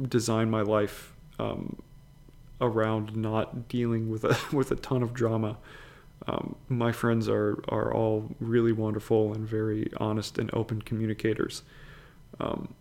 design 0.08 0.50
my 0.50 0.62
life 0.62 1.14
um, 1.38 1.80
around 2.60 3.16
not 3.16 3.68
dealing 3.68 4.10
with 4.10 4.24
a 4.24 4.36
with 4.52 4.70
a 4.70 4.76
ton 4.76 5.02
of 5.02 5.14
drama. 5.14 5.56
Um, 6.26 6.56
my 6.68 6.92
friends 6.92 7.28
are 7.28 7.62
are 7.68 7.92
all 7.94 8.34
really 8.40 8.72
wonderful 8.72 9.32
and 9.32 9.48
very 9.48 9.90
honest 9.98 10.38
and 10.38 10.50
open 10.52 10.82
communicators. 10.82 11.62
Um, 12.38 12.74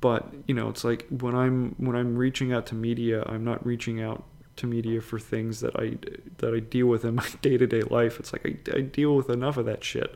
but 0.00 0.26
you 0.46 0.54
know, 0.54 0.68
it's 0.68 0.84
like 0.84 1.06
when 1.08 1.34
I'm 1.34 1.74
when 1.78 1.96
I'm 1.96 2.16
reaching 2.16 2.52
out 2.52 2.66
to 2.66 2.74
media, 2.74 3.22
I'm 3.26 3.44
not 3.44 3.64
reaching 3.64 4.02
out 4.02 4.24
to 4.56 4.66
media 4.66 5.00
for 5.00 5.18
things 5.18 5.60
that 5.60 5.74
I 5.76 5.96
that 6.38 6.54
I 6.54 6.60
deal 6.60 6.86
with 6.86 7.04
in 7.04 7.14
my 7.16 7.26
day 7.42 7.56
to 7.56 7.66
day 7.66 7.82
life. 7.82 8.20
It's 8.20 8.32
like 8.32 8.46
I, 8.46 8.78
I 8.78 8.80
deal 8.82 9.16
with 9.16 9.30
enough 9.30 9.56
of 9.56 9.66
that 9.66 9.82
shit. 9.82 10.14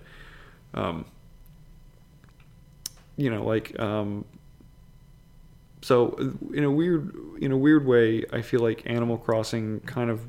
Um, 0.75 1.07
you 3.17 3.31
know, 3.31 3.45
like 3.45 3.79
um, 3.81 4.25
so 5.83 6.17
in 6.53 6.65
a 6.65 6.71
weird 6.71 7.15
in 7.41 7.53
a 7.53 7.57
weird 7.57 7.87
way, 7.87 8.25
I 8.33 8.43
feel 8.43 8.61
like 8.61 8.83
Animal 8.87 9.19
Crossing 9.19 9.81
kind 9.81 10.11
of 10.11 10.21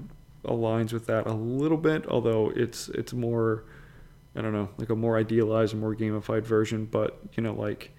aligns 0.43 0.93
with 0.93 1.07
that 1.07 1.27
a 1.27 1.33
little 1.33 1.77
bit, 1.77 2.05
although 2.07 2.51
it's 2.55 2.89
it's 2.89 3.13
more 3.13 3.63
I 4.35 4.41
don't 4.41 4.53
know, 4.53 4.69
like 4.77 4.89
a 4.89 4.95
more 4.95 5.17
idealized, 5.17 5.75
more 5.75 5.95
gamified 5.95 6.43
version. 6.43 6.85
But 6.85 7.19
you 7.33 7.43
know, 7.43 7.53
like 7.53 7.91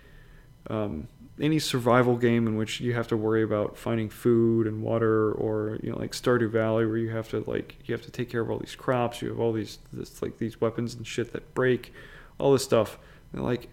um, 0.68 1.08
any 1.40 1.58
survival 1.58 2.16
game 2.16 2.46
in 2.46 2.56
which 2.56 2.80
you 2.80 2.94
have 2.94 3.08
to 3.08 3.16
worry 3.16 3.42
about 3.42 3.76
finding 3.76 4.08
food 4.08 4.66
and 4.66 4.82
water, 4.82 5.32
or 5.32 5.78
you 5.82 5.90
know, 5.90 5.98
like 5.98 6.12
Stardew 6.12 6.50
Valley, 6.50 6.86
where 6.86 6.96
you 6.96 7.10
have 7.10 7.28
to 7.30 7.40
like 7.46 7.76
you 7.84 7.94
have 7.94 8.02
to 8.02 8.10
take 8.10 8.30
care 8.30 8.40
of 8.40 8.50
all 8.50 8.58
these 8.58 8.74
crops, 8.74 9.20
you 9.20 9.28
have 9.28 9.40
all 9.40 9.52
these 9.52 9.78
this, 9.92 10.22
like 10.22 10.38
these 10.38 10.60
weapons 10.60 10.94
and 10.94 11.06
shit 11.06 11.32
that 11.32 11.54
break 11.54 11.92
all 12.38 12.52
this 12.52 12.64
stuff. 12.64 12.98
And 13.32 13.44
like, 13.44 13.68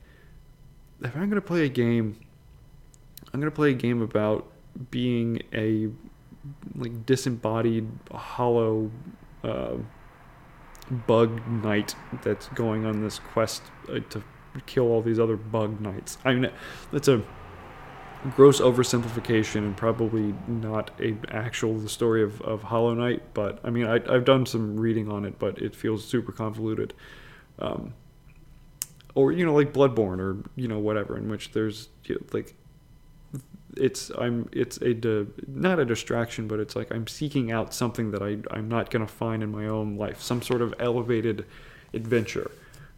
if 1.02 1.16
I'm 1.16 1.30
gonna 1.30 1.42
play 1.42 1.66
a 1.66 1.70
game, 1.70 2.20
I'm 3.34 3.40
gonna 3.40 3.52
play 3.52 3.72
a 3.72 3.76
game 3.76 4.02
about 4.02 4.52
being 4.92 5.42
a 5.54 5.88
like 6.76 7.06
disembodied, 7.06 7.88
hollow 8.12 8.92
uh, 9.44 9.76
bug 11.08 11.42
knight 11.48 11.96
that's 12.24 12.48
going 12.50 12.86
on 12.86 13.02
this 13.02 13.20
quest 13.20 13.64
uh, 13.90 14.00
to 14.10 14.22
kill 14.66 14.88
all 14.88 15.02
these 15.02 15.20
other 15.20 15.38
bug 15.38 15.80
knights. 15.80 16.18
I 16.26 16.34
mean, 16.34 16.52
that's 16.92 17.08
a 17.08 17.24
gross 18.32 18.62
oversimplification 18.62 19.58
and 19.58 19.76
probably 19.76 20.34
not 20.48 20.92
a 21.00 21.16
actual 21.30 21.78
the 21.78 21.90
story 21.90 22.24
of, 22.24 22.42
of 22.42 22.64
Hollow 22.64 22.94
Knight, 22.94 23.22
but 23.34 23.60
I 23.64 23.70
mean 23.70 23.86
I, 23.86 23.96
I've 23.96 24.26
done 24.26 24.46
some 24.46 24.80
reading 24.80 25.12
on 25.12 25.26
it, 25.26 25.40
but 25.40 25.58
it 25.60 25.76
feels 25.76 26.06
super 26.06 26.32
convoluted. 26.32 26.94
Um, 27.60 27.94
or 29.16 29.32
you 29.32 29.46
know 29.46 29.54
like 29.54 29.74
Bloodborne 29.74 30.20
or 30.20 30.38
you 30.56 30.68
know 30.68 30.80
whatever 30.80 31.18
in 31.18 31.30
which 31.30 31.52
there's 31.52 31.90
you 32.06 32.16
know, 32.16 32.22
like 32.32 32.56
it's 33.78 34.12
I'm 34.18 34.50
it's 34.52 34.78
a 34.78 35.26
not 35.48 35.80
a 35.80 35.86
distraction 35.86 36.48
but 36.48 36.60
it's 36.60 36.76
like 36.76 36.92
I'm 36.92 37.08
seeking 37.08 37.52
out 37.52 37.74
something 37.74 38.12
that 38.12 38.22
I 38.22 38.38
I'm 38.52 38.70
not 38.70 38.90
gonna 38.90 39.08
find 39.08 39.44
in 39.44 39.52
my 39.52 39.68
own 39.68 39.98
life 39.98 40.22
some 40.22 40.42
sort 40.42 40.62
of 40.62 40.74
elevated 40.80 41.46
adventure 41.94 42.52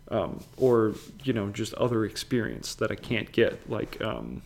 um, 0.10 0.44
or 0.58 0.94
you 1.24 1.34
know 1.34 1.50
just 1.50 1.74
other 1.76 2.06
experience 2.06 2.76
that 2.76 2.92
I 2.92 2.96
can't 2.96 3.32
get 3.32 3.70
like 3.70 4.02
um, 4.02 4.42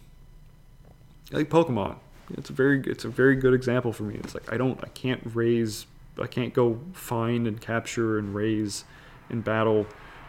like 1.31 1.49
Pokemon. 1.49 1.97
It's 2.37 2.49
a 2.49 2.53
very 2.53 2.81
it's 2.81 3.05
a 3.05 3.09
very 3.09 3.35
good 3.35 3.53
example 3.53 3.91
for 3.91 4.03
me. 4.03 4.15
It's 4.15 4.33
like 4.33 4.51
I 4.51 4.57
don't 4.57 4.79
I 4.83 4.87
can't 4.89 5.21
raise 5.33 5.85
I 6.19 6.27
can't 6.27 6.53
go 6.53 6.79
find 6.93 7.47
and 7.47 7.59
capture 7.59 8.17
and 8.17 8.35
raise 8.35 8.83
and 9.29 9.43
battle 9.43 9.87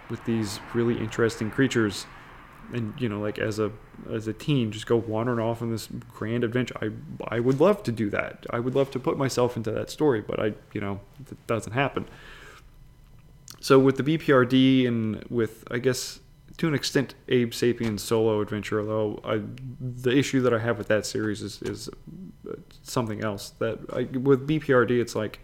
with 0.08 0.24
these 0.24 0.60
really 0.74 0.98
interesting 0.98 1.50
creatures. 1.50 2.06
And 2.72 2.94
you 2.98 3.08
know 3.08 3.20
like 3.20 3.38
as 3.38 3.58
a 3.58 3.72
as 4.10 4.28
a 4.28 4.32
teen 4.32 4.70
just 4.72 4.86
go 4.86 4.96
wandering 4.96 5.40
off 5.40 5.60
on 5.60 5.70
this 5.70 5.88
grand 6.12 6.44
adventure. 6.44 6.76
I 6.80 6.90
i 7.28 7.40
would 7.40 7.60
love 7.60 7.82
to 7.84 7.92
do 7.92 8.08
that. 8.10 8.46
I 8.50 8.60
would 8.60 8.74
love 8.74 8.90
to 8.92 9.00
put 9.00 9.18
myself 9.18 9.56
into 9.56 9.70
that 9.72 9.90
story 9.90 10.20
but 10.20 10.40
i 10.40 10.54
you 10.72 10.80
know 10.80 11.00
it 11.30 11.46
doesn't 11.46 11.72
happen. 11.72 12.06
So 13.60 13.78
with 13.78 13.96
the 13.98 14.02
bprd 14.02 14.86
and 14.88 15.24
with 15.28 15.64
i 15.70 15.78
guess 15.78 16.20
to 16.60 16.68
an 16.68 16.74
extent 16.74 17.14
abe 17.28 17.52
sapien's 17.52 18.02
solo 18.02 18.40
adventure 18.40 18.80
although 18.80 19.20
I, 19.24 19.40
the 19.80 20.16
issue 20.16 20.40
that 20.42 20.54
i 20.54 20.58
have 20.58 20.78
with 20.78 20.88
that 20.88 21.06
series 21.06 21.42
is 21.42 21.60
is 21.62 21.90
something 22.82 23.24
else 23.24 23.50
that 23.58 23.78
I, 23.92 24.02
with 24.02 24.46
bprd 24.46 24.90
it's 25.00 25.14
like 25.14 25.40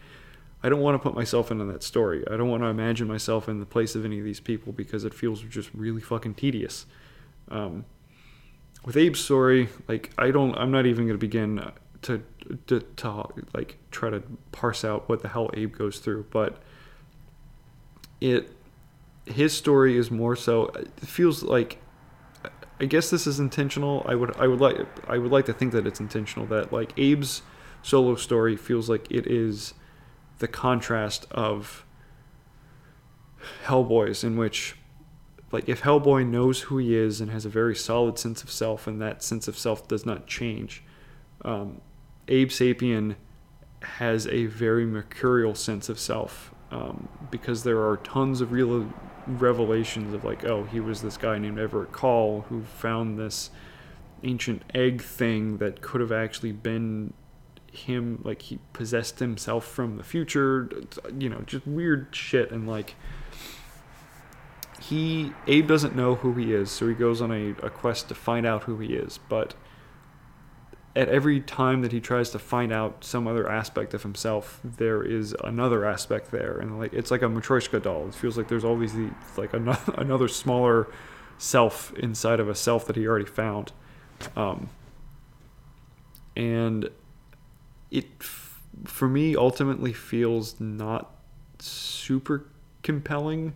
I 0.63 0.69
don't 0.69 0.81
want 0.81 0.95
to 0.95 0.99
put 0.99 1.15
myself 1.15 1.53
into 1.53 1.65
that 1.67 1.85
story. 1.85 2.25
I 2.29 2.37
don't 2.37 2.49
want 2.49 2.65
to 2.65 2.67
imagine 2.67 3.07
myself 3.07 3.49
in 3.49 3.61
the 3.61 3.67
place 3.67 3.95
of 3.95 4.05
any 4.05 4.19
of 4.19 4.25
these 4.25 4.41
people 4.41 4.73
because 4.73 5.05
it 5.05 5.15
feels 5.15 5.43
just 5.43 5.71
really 5.75 6.01
fucking 6.01 6.35
tedious. 6.35 6.87
Um, 7.51 7.85
with 8.85 8.97
Abe's 8.97 9.23
story, 9.23 9.69
like 9.87 10.13
I 10.19 10.33
don't, 10.33 10.57
I'm 10.57 10.73
not 10.73 10.87
even 10.87 11.05
going 11.05 11.15
to 11.15 11.19
begin 11.19 11.71
to, 12.03 12.23
to 12.67 12.81
to 12.81 13.29
like 13.55 13.79
try 13.93 14.11
to 14.11 14.23
parse 14.51 14.85
out 14.85 15.09
what 15.09 15.23
the 15.23 15.29
hell 15.29 15.51
Abe 15.55 15.77
goes 15.77 15.99
through, 15.99 16.27
but 16.31 16.63
it 18.21 18.56
his 19.27 19.53
story 19.53 19.97
is 19.97 20.11
more 20.11 20.37
so. 20.37 20.67
It 20.67 21.01
feels 21.01 21.43
like 21.43 21.83
I 22.81 22.85
guess 22.85 23.11
this 23.11 23.27
is 23.27 23.41
intentional. 23.41 24.05
I 24.09 24.15
would 24.15 24.37
I 24.37 24.47
would 24.47 24.61
like 24.61 24.77
I 25.09 25.19
would 25.19 25.33
like 25.33 25.47
to 25.47 25.53
think 25.53 25.73
that 25.73 25.87
it's 25.87 26.01
intentional 26.01 26.47
that 26.49 26.73
like 26.73 26.93
Abe's 26.93 27.43
solo 27.83 28.17
story 28.17 28.57
feels 28.57 28.89
like 28.89 29.11
it 29.11 29.27
is 29.27 29.75
the 30.39 30.49
contrast 30.49 31.27
of 31.31 31.85
Hellboy's, 33.65 34.25
in 34.25 34.37
which, 34.37 34.77
like, 35.53 35.69
if 35.69 35.83
Hellboy 35.83 36.27
knows 36.27 36.63
who 36.63 36.79
he 36.79 36.97
is 36.97 37.21
and 37.21 37.31
has 37.31 37.45
a 37.45 37.49
very 37.49 37.75
solid 37.75 38.19
sense 38.19 38.43
of 38.43 38.51
self, 38.51 38.87
and 38.87 39.01
that 39.01 39.23
sense 39.23 39.49
of 39.49 39.57
self 39.57 39.87
does 39.89 40.05
not 40.05 40.27
change, 40.27 40.83
um, 41.45 41.81
Abe 42.29 42.49
Sapien 42.49 43.17
has 43.83 44.27
a 44.27 44.47
very 44.47 44.85
mercurial 44.85 45.55
sense 45.55 45.89
of 45.89 45.99
self 45.99 46.53
um, 46.71 47.09
because 47.31 47.63
there 47.63 47.87
are 47.87 47.99
tons 47.99 48.41
of 48.41 48.51
real 48.51 48.93
revelations 49.27 50.15
of 50.15 50.25
like, 50.25 50.45
oh, 50.45 50.65
he 50.65 50.81
was 50.81 51.03
this 51.03 51.17
guy 51.17 51.39
named 51.39 51.59
Everett 51.59 51.93
Caul 51.93 52.43
who 52.49 52.63
found 52.63 53.19
this 53.19 53.51
ancient 54.23 54.63
egg 54.75 55.03
thing 55.03 55.59
that 55.59 55.83
could 55.83 56.01
have 56.01 56.13
actually 56.13 56.53
been 56.53 57.13
him 57.73 58.21
like 58.25 58.41
he 58.43 58.59
possessed 58.73 59.19
himself 59.19 59.67
from 59.67 59.99
the 59.99 60.03
future 60.03 60.71
you 61.19 61.29
know 61.29 61.41
just 61.47 61.67
weird 61.67 62.09
shit. 62.11 62.51
And 62.51 62.69
like 62.69 62.95
he 64.81 65.33
abe 65.47 65.67
doesn't 65.67 65.97
know 65.97 66.17
who 66.17 66.33
he 66.35 66.53
is 66.53 66.71
so 66.71 66.87
he 66.89 66.95
goes 66.95 67.21
on 67.21 67.33
a, 67.33 67.51
a 67.65 67.71
quest 67.71 68.09
to 68.09 68.15
find 68.15 68.47
out 68.47 68.65
who 68.65 68.79
he 68.79 68.95
is. 68.95 69.19
But 69.29 69.55
at 70.97 71.11
every 71.11 71.41
time 71.41 71.83
that 71.83 71.93
he 71.93 72.01
tries 72.01 72.31
to 72.31 72.39
find 72.39 72.73
out 72.73 73.05
some 73.05 73.29
other 73.29 73.49
aspect 73.49 73.93
of 73.93 74.03
himself 74.03 74.61
there 74.65 75.03
is 75.03 75.37
another 75.45 75.85
aspect 75.85 76.31
there. 76.31 76.57
And 76.59 76.79
like 76.79 76.95
it's 76.95 77.11
like 77.11 77.21
a 77.21 77.27
matryoshka 77.27 77.83
doll. 77.83 78.09
It 78.09 78.15
feels 78.15 78.39
like 78.39 78.49
there's 78.49 78.65
always 78.65 78.95
the 78.95 79.11
like 79.37 79.53
another, 79.53 79.93
another 79.99 80.27
smaller 80.27 80.89
self 81.37 81.93
inside 81.95 82.41
of 82.41 82.49
a 82.49 82.55
self 82.55 82.87
that 82.87 82.97
he 82.97 83.07
already 83.07 83.27
found. 83.27 83.73
Um, 84.35 84.71
and 86.35 86.89
it 87.91 88.07
for 88.85 89.07
me 89.07 89.37
ultimately 89.37 89.93
feels 89.93 90.59
not 90.59 91.15
super 91.59 92.47
compelling 92.83 93.53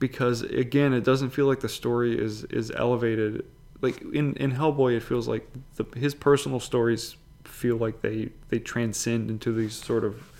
because 0.00 0.42
again 0.42 0.92
it 0.92 1.04
doesn't 1.04 1.30
feel 1.30 1.46
like 1.46 1.60
the 1.60 1.68
story 1.68 2.20
is 2.20 2.44
is 2.44 2.72
elevated 2.72 3.44
like 3.80 4.00
in 4.00 4.34
in 4.34 4.52
Hellboy 4.52 4.96
it 4.96 5.02
feels 5.02 5.28
like 5.28 5.48
the, 5.76 5.86
his 5.98 6.14
personal 6.14 6.60
stories 6.60 7.16
feel 7.44 7.76
like 7.76 8.00
they 8.02 8.30
they 8.48 8.58
transcend 8.58 9.30
into 9.30 9.52
these 9.52 9.74
sort 9.74 10.04
of 10.04 10.32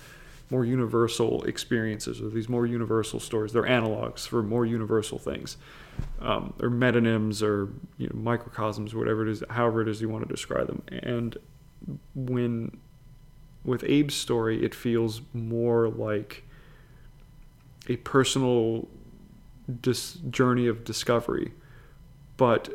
more 0.51 0.65
universal 0.65 1.43
experiences 1.43 2.21
or 2.21 2.29
these 2.29 2.49
more 2.49 2.65
universal 2.65 3.19
stories. 3.19 3.53
They're 3.53 3.63
analogs 3.63 4.27
for 4.27 4.41
more 4.41 4.65
universal 4.65 5.19
things. 5.19 5.57
Um, 6.21 6.53
or 6.61 6.69
metonyms 6.69 7.43
or 7.43 7.69
you 7.97 8.07
know, 8.07 8.15
microcosms 8.15 8.95
whatever 8.95 9.27
it 9.27 9.31
is 9.31 9.43
however 9.49 9.81
it 9.81 9.89
is 9.89 10.01
you 10.01 10.07
want 10.07 10.25
to 10.27 10.33
describe 10.33 10.67
them. 10.67 10.81
And 10.89 11.37
when 12.15 12.77
with 13.63 13.83
Abe's 13.83 14.15
story, 14.15 14.63
it 14.63 14.73
feels 14.73 15.21
more 15.33 15.89
like 15.89 16.43
a 17.87 17.97
personal 17.97 18.87
dis- 19.81 20.13
journey 20.29 20.67
of 20.67 20.83
discovery, 20.83 21.51
but 22.39 22.69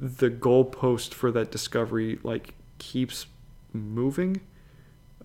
the 0.00 0.28
goalpost 0.28 1.14
for 1.14 1.30
that 1.30 1.52
discovery 1.52 2.18
like 2.24 2.52
keeps 2.78 3.26
moving, 3.72 4.40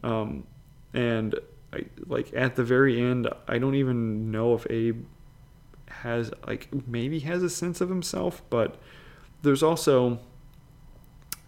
um, 0.04 0.46
and 0.94 1.34
I, 1.74 1.86
like 2.06 2.32
at 2.36 2.56
the 2.56 2.64
very 2.64 3.02
end, 3.02 3.28
I 3.48 3.58
don't 3.58 3.74
even 3.74 4.30
know 4.30 4.54
if 4.54 4.70
Abe 4.70 5.06
has 5.88 6.32
like 6.46 6.68
maybe 6.88 7.20
has 7.22 7.42
a 7.42 7.50
sense 7.50 7.82
of 7.82 7.90
himself, 7.90 8.44
but 8.52 8.78
there's 9.42 9.64
also 9.64 10.20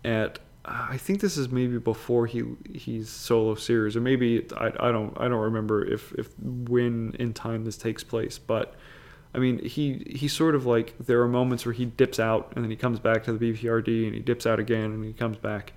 at 0.03 0.39
I 0.65 0.97
think 0.97 1.21
this 1.21 1.37
is 1.37 1.49
maybe 1.49 1.77
before 1.77 2.25
he 2.25 2.41
he's 2.73 3.07
solo 3.07 3.53
series, 3.53 3.95
or 3.95 4.01
maybe 4.01 4.47
I, 4.57 4.71
I 4.79 4.91
don't 4.91 5.15
I 5.15 5.27
don't 5.27 5.41
remember 5.41 5.85
if 5.85 6.11
if 6.13 6.37
when 6.39 7.15
in 7.19 7.33
time 7.33 7.65
this 7.65 7.77
takes 7.77 8.03
place, 8.03 8.39
but 8.39 8.73
I 9.33 9.39
mean 9.39 9.63
he 9.63 10.05
he 10.09 10.27
sort 10.27 10.55
of 10.55 10.65
like 10.65 10.95
there 10.99 11.21
are 11.21 11.27
moments 11.27 11.65
where 11.65 11.73
he 11.73 11.85
dips 11.85 12.19
out 12.19 12.51
and 12.55 12.63
then 12.63 12.69
he 12.69 12.77
comes 12.77 12.99
back 12.99 13.23
to 13.25 13.33
the 13.33 13.53
BPRD 13.53 14.05
and 14.05 14.13
he 14.13 14.19
dips 14.19 14.45
out 14.45 14.59
again 14.59 14.85
and 14.85 15.05
he 15.05 15.13
comes 15.13 15.37
back. 15.37 15.73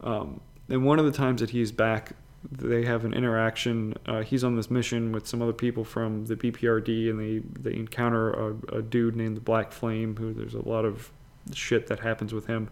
Um, 0.00 0.40
and 0.68 0.84
one 0.84 0.98
of 0.98 1.04
the 1.04 1.12
times 1.12 1.40
that 1.40 1.50
he's 1.50 1.72
back, 1.72 2.12
they 2.50 2.84
have 2.84 3.04
an 3.04 3.14
interaction. 3.14 3.94
Uh, 4.06 4.22
he's 4.22 4.42
on 4.44 4.56
this 4.56 4.70
mission 4.70 5.12
with 5.12 5.26
some 5.26 5.42
other 5.42 5.52
people 5.52 5.84
from 5.84 6.26
the 6.26 6.36
BPRD, 6.36 7.10
and 7.10 7.18
they 7.20 7.70
they 7.70 7.76
encounter 7.76 8.30
a, 8.32 8.76
a 8.76 8.82
dude 8.82 9.16
named 9.16 9.36
the 9.36 9.40
Black 9.40 9.72
Flame, 9.72 10.16
who 10.16 10.32
there's 10.32 10.54
a 10.54 10.68
lot 10.68 10.84
of 10.84 11.10
shit 11.52 11.86
that 11.88 12.00
happens 12.00 12.32
with 12.32 12.46
him. 12.46 12.68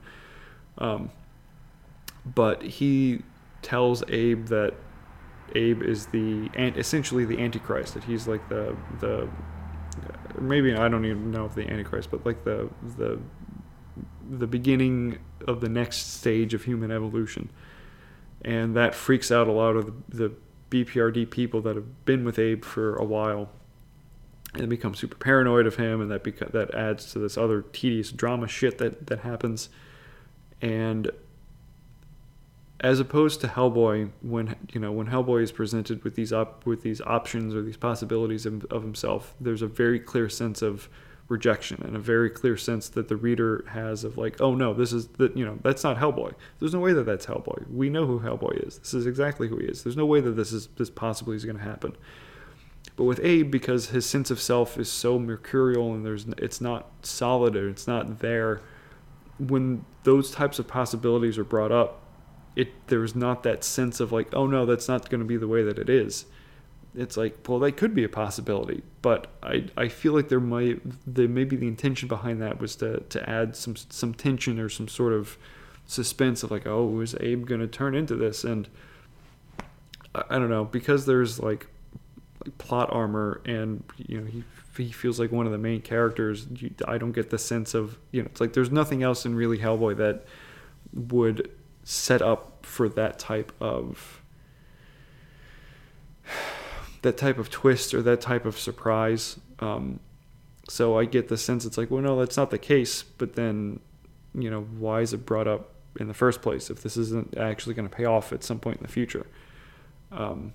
Um, 0.78 1.10
but 2.24 2.62
he 2.62 3.22
tells 3.62 4.02
Abe 4.08 4.46
that 4.46 4.74
Abe 5.54 5.82
is 5.82 6.06
the 6.06 6.50
essentially 6.56 7.24
the 7.24 7.38
Antichrist. 7.38 7.94
That 7.94 8.04
he's 8.04 8.26
like 8.26 8.48
the 8.48 8.76
the 9.00 9.28
maybe 10.38 10.74
I 10.74 10.88
don't 10.88 11.05
even 11.05 11.30
know 11.30 11.46
if 11.46 11.55
the 11.55 11.68
Antichrist, 11.68 12.11
but 12.11 12.24
like 12.24 12.44
the 12.44 12.68
the 12.96 13.18
the 14.28 14.46
beginning 14.46 15.18
of 15.46 15.61
the 15.61 15.68
next 15.68 16.14
stage 16.18 16.55
of 16.55 16.64
human 16.64 16.90
evolution, 16.90 17.51
and 18.44 18.76
that 18.76 18.94
freaks 18.94 19.30
out 19.30 19.48
a 19.48 19.53
lot 19.53 19.76
of 19.76 19.86
the, 20.11 20.28
the 20.70 20.84
BPRD 20.84 21.30
people 21.30 21.61
that 21.62 21.74
have 21.76 22.05
been 22.05 22.24
with 22.24 22.38
Abe 22.38 22.64
for 22.64 22.94
a 22.96 23.05
while, 23.05 23.51
and 24.55 24.68
become 24.68 24.94
super 24.94 25.16
paranoid 25.16 25.66
of 25.66 25.76
him, 25.76 26.01
and 26.01 26.11
that 26.11 26.22
beca- 26.22 26.53
that 26.53 26.74
adds 26.74 27.12
to 27.12 27.18
this 27.18 27.36
other 27.36 27.62
tedious 27.62 28.11
drama 28.12 28.46
shit 28.48 28.78
that 28.78 29.07
that 29.09 29.20
happens, 29.20 29.68
and 30.61 31.11
as 32.80 32.98
opposed 32.98 33.42
to 33.42 33.46
Hellboy, 33.46 34.10
when 34.22 34.56
you 34.72 34.80
know 34.80 34.90
when 34.90 35.06
Hellboy 35.06 35.42
is 35.42 35.52
presented 35.52 36.02
with 36.02 36.14
these 36.14 36.32
op- 36.32 36.64
with 36.64 36.82
these 36.82 37.00
options 37.02 37.54
or 37.54 37.62
these 37.62 37.76
possibilities 37.76 38.46
of, 38.46 38.64
of, 38.66 38.82
himself, 38.82 39.34
there's 39.38 39.62
a 39.62 39.66
very 39.66 40.00
clear 40.00 40.28
sense 40.28 40.62
of 40.62 40.88
rejection 41.28 41.80
and 41.84 41.94
a 41.94 41.98
very 41.98 42.28
clear 42.28 42.56
sense 42.56 42.88
that 42.88 43.08
the 43.08 43.16
reader 43.16 43.64
has 43.68 44.02
of 44.02 44.18
like, 44.18 44.40
oh 44.40 44.54
no, 44.54 44.72
this 44.72 44.92
is 44.92 45.08
that 45.08 45.36
you 45.36 45.44
know 45.44 45.58
that's 45.62 45.84
not 45.84 45.98
Hellboy. 45.98 46.32
There's 46.58 46.72
no 46.72 46.80
way 46.80 46.94
that 46.94 47.04
that's 47.04 47.26
Hellboy. 47.26 47.70
We 47.70 47.90
know 47.90 48.06
who 48.06 48.18
Hellboy 48.18 48.66
is. 48.66 48.78
This 48.78 48.94
is 48.94 49.06
exactly 49.06 49.48
who 49.48 49.58
he 49.58 49.66
is. 49.66 49.84
There's 49.84 49.96
no 49.96 50.06
way 50.06 50.20
that 50.22 50.32
this 50.32 50.52
is 50.52 50.68
this 50.76 50.88
possibly 50.88 51.36
is 51.36 51.44
going 51.44 51.58
to 51.58 51.62
happen. 51.62 51.94
But 52.96 53.04
with 53.04 53.20
Abe, 53.22 53.50
because 53.50 53.90
his 53.90 54.06
sense 54.06 54.30
of 54.30 54.40
self 54.40 54.78
is 54.78 54.90
so 54.90 55.18
mercurial 55.18 55.92
and 55.92 56.04
there's 56.04 56.24
it's 56.38 56.62
not 56.62 56.90
solid 57.02 57.56
or 57.56 57.68
it's 57.68 57.86
not 57.86 58.20
there, 58.20 58.62
when 59.38 59.84
those 60.04 60.30
types 60.30 60.58
of 60.58 60.66
possibilities 60.66 61.36
are 61.36 61.44
brought 61.44 61.72
up 61.72 61.99
it 62.57 62.88
there's 62.88 63.14
not 63.14 63.42
that 63.44 63.64
sense 63.64 64.01
of 64.01 64.12
like, 64.12 64.34
oh 64.34 64.46
no, 64.46 64.66
that's 64.66 64.88
not 64.88 65.09
going 65.09 65.20
to 65.20 65.26
be 65.26 65.36
the 65.36 65.48
way 65.48 65.62
that 65.62 65.78
it 65.78 65.88
is. 65.88 66.26
It's 66.96 67.16
like, 67.16 67.38
well, 67.48 67.61
that 67.61 67.76
could 67.76 67.94
be 67.94 68.03
a 68.03 68.09
possibility, 68.09 68.82
but 69.01 69.28
I 69.42 69.66
I 69.76 69.88
feel 69.88 70.12
like 70.12 70.28
there 70.28 70.40
might 70.40 70.80
there 71.07 71.28
maybe 71.28 71.57
the 71.57 71.68
intention 71.68 72.09
behind 72.09 72.42
that 72.42 72.61
was 72.61 72.76
to 72.76 73.01
to 73.01 73.30
add 73.30 73.55
some 73.55 73.76
some 73.76 74.12
tension 74.12 74.59
or 74.59 74.68
some 74.68 74.88
sort 74.88 75.12
of 75.12 75.38
suspense 75.86 76.42
of 76.42 76.51
like, 76.51 76.66
oh, 76.66 77.01
is 77.01 77.14
Abe 77.20 77.46
going 77.46 77.61
to 77.61 77.68
turn 77.68 77.94
into 77.94 78.16
this? 78.16 78.42
And 78.42 78.68
I, 80.14 80.24
I 80.30 80.38
don't 80.38 80.51
know 80.51 80.64
because 80.64 81.07
there's 81.07 81.38
like, 81.38 81.68
like 82.44 82.59
plot 82.59 82.88
armor 82.92 83.40
and 83.44 83.84
you 83.96 84.20
know 84.20 84.26
he 84.26 84.42
he 84.76 84.90
feels 84.90 85.20
like 85.20 85.30
one 85.30 85.46
of 85.46 85.53
the 85.53 85.59
main 85.59 85.82
characters. 85.82 86.46
I 86.88 86.98
don't 86.98 87.12
get 87.12 87.30
the 87.30 87.38
sense 87.38 87.74
of 87.74 87.98
you 88.11 88.22
know 88.22 88.28
it's 88.30 88.40
like 88.40 88.53
there's 88.53 88.70
nothing 88.72 89.05
else 89.05 89.24
in 89.26 89.36
really 89.36 89.59
Hellboy 89.59 89.96
that 89.98 90.24
would 90.92 91.51
set 91.84 92.22
up 92.22 92.64
for 92.66 92.88
that 92.88 93.18
type 93.18 93.52
of 93.60 94.22
that 97.02 97.16
type 97.16 97.38
of 97.38 97.50
twist 97.50 97.94
or 97.94 98.02
that 98.02 98.20
type 98.20 98.44
of 98.44 98.58
surprise. 98.58 99.38
Um, 99.58 100.00
so 100.68 100.98
I 100.98 101.04
get 101.04 101.28
the 101.28 101.38
sense 101.38 101.64
it's 101.64 101.78
like, 101.78 101.90
well, 101.90 102.02
no, 102.02 102.18
that's 102.18 102.36
not 102.36 102.50
the 102.50 102.58
case. 102.58 103.02
But 103.02 103.34
then, 103.34 103.80
you 104.34 104.50
know, 104.50 104.62
why 104.62 105.00
is 105.00 105.12
it 105.12 105.24
brought 105.26 105.48
up 105.48 105.70
in 105.98 106.08
the 106.08 106.14
first 106.14 106.42
place 106.42 106.70
if 106.70 106.82
this 106.82 106.96
isn't 106.96 107.36
actually 107.36 107.74
going 107.74 107.88
to 107.88 107.94
pay 107.94 108.04
off 108.04 108.32
at 108.32 108.44
some 108.44 108.60
point 108.60 108.76
in 108.76 108.82
the 108.82 108.92
future? 108.92 109.26
Um, 110.12 110.52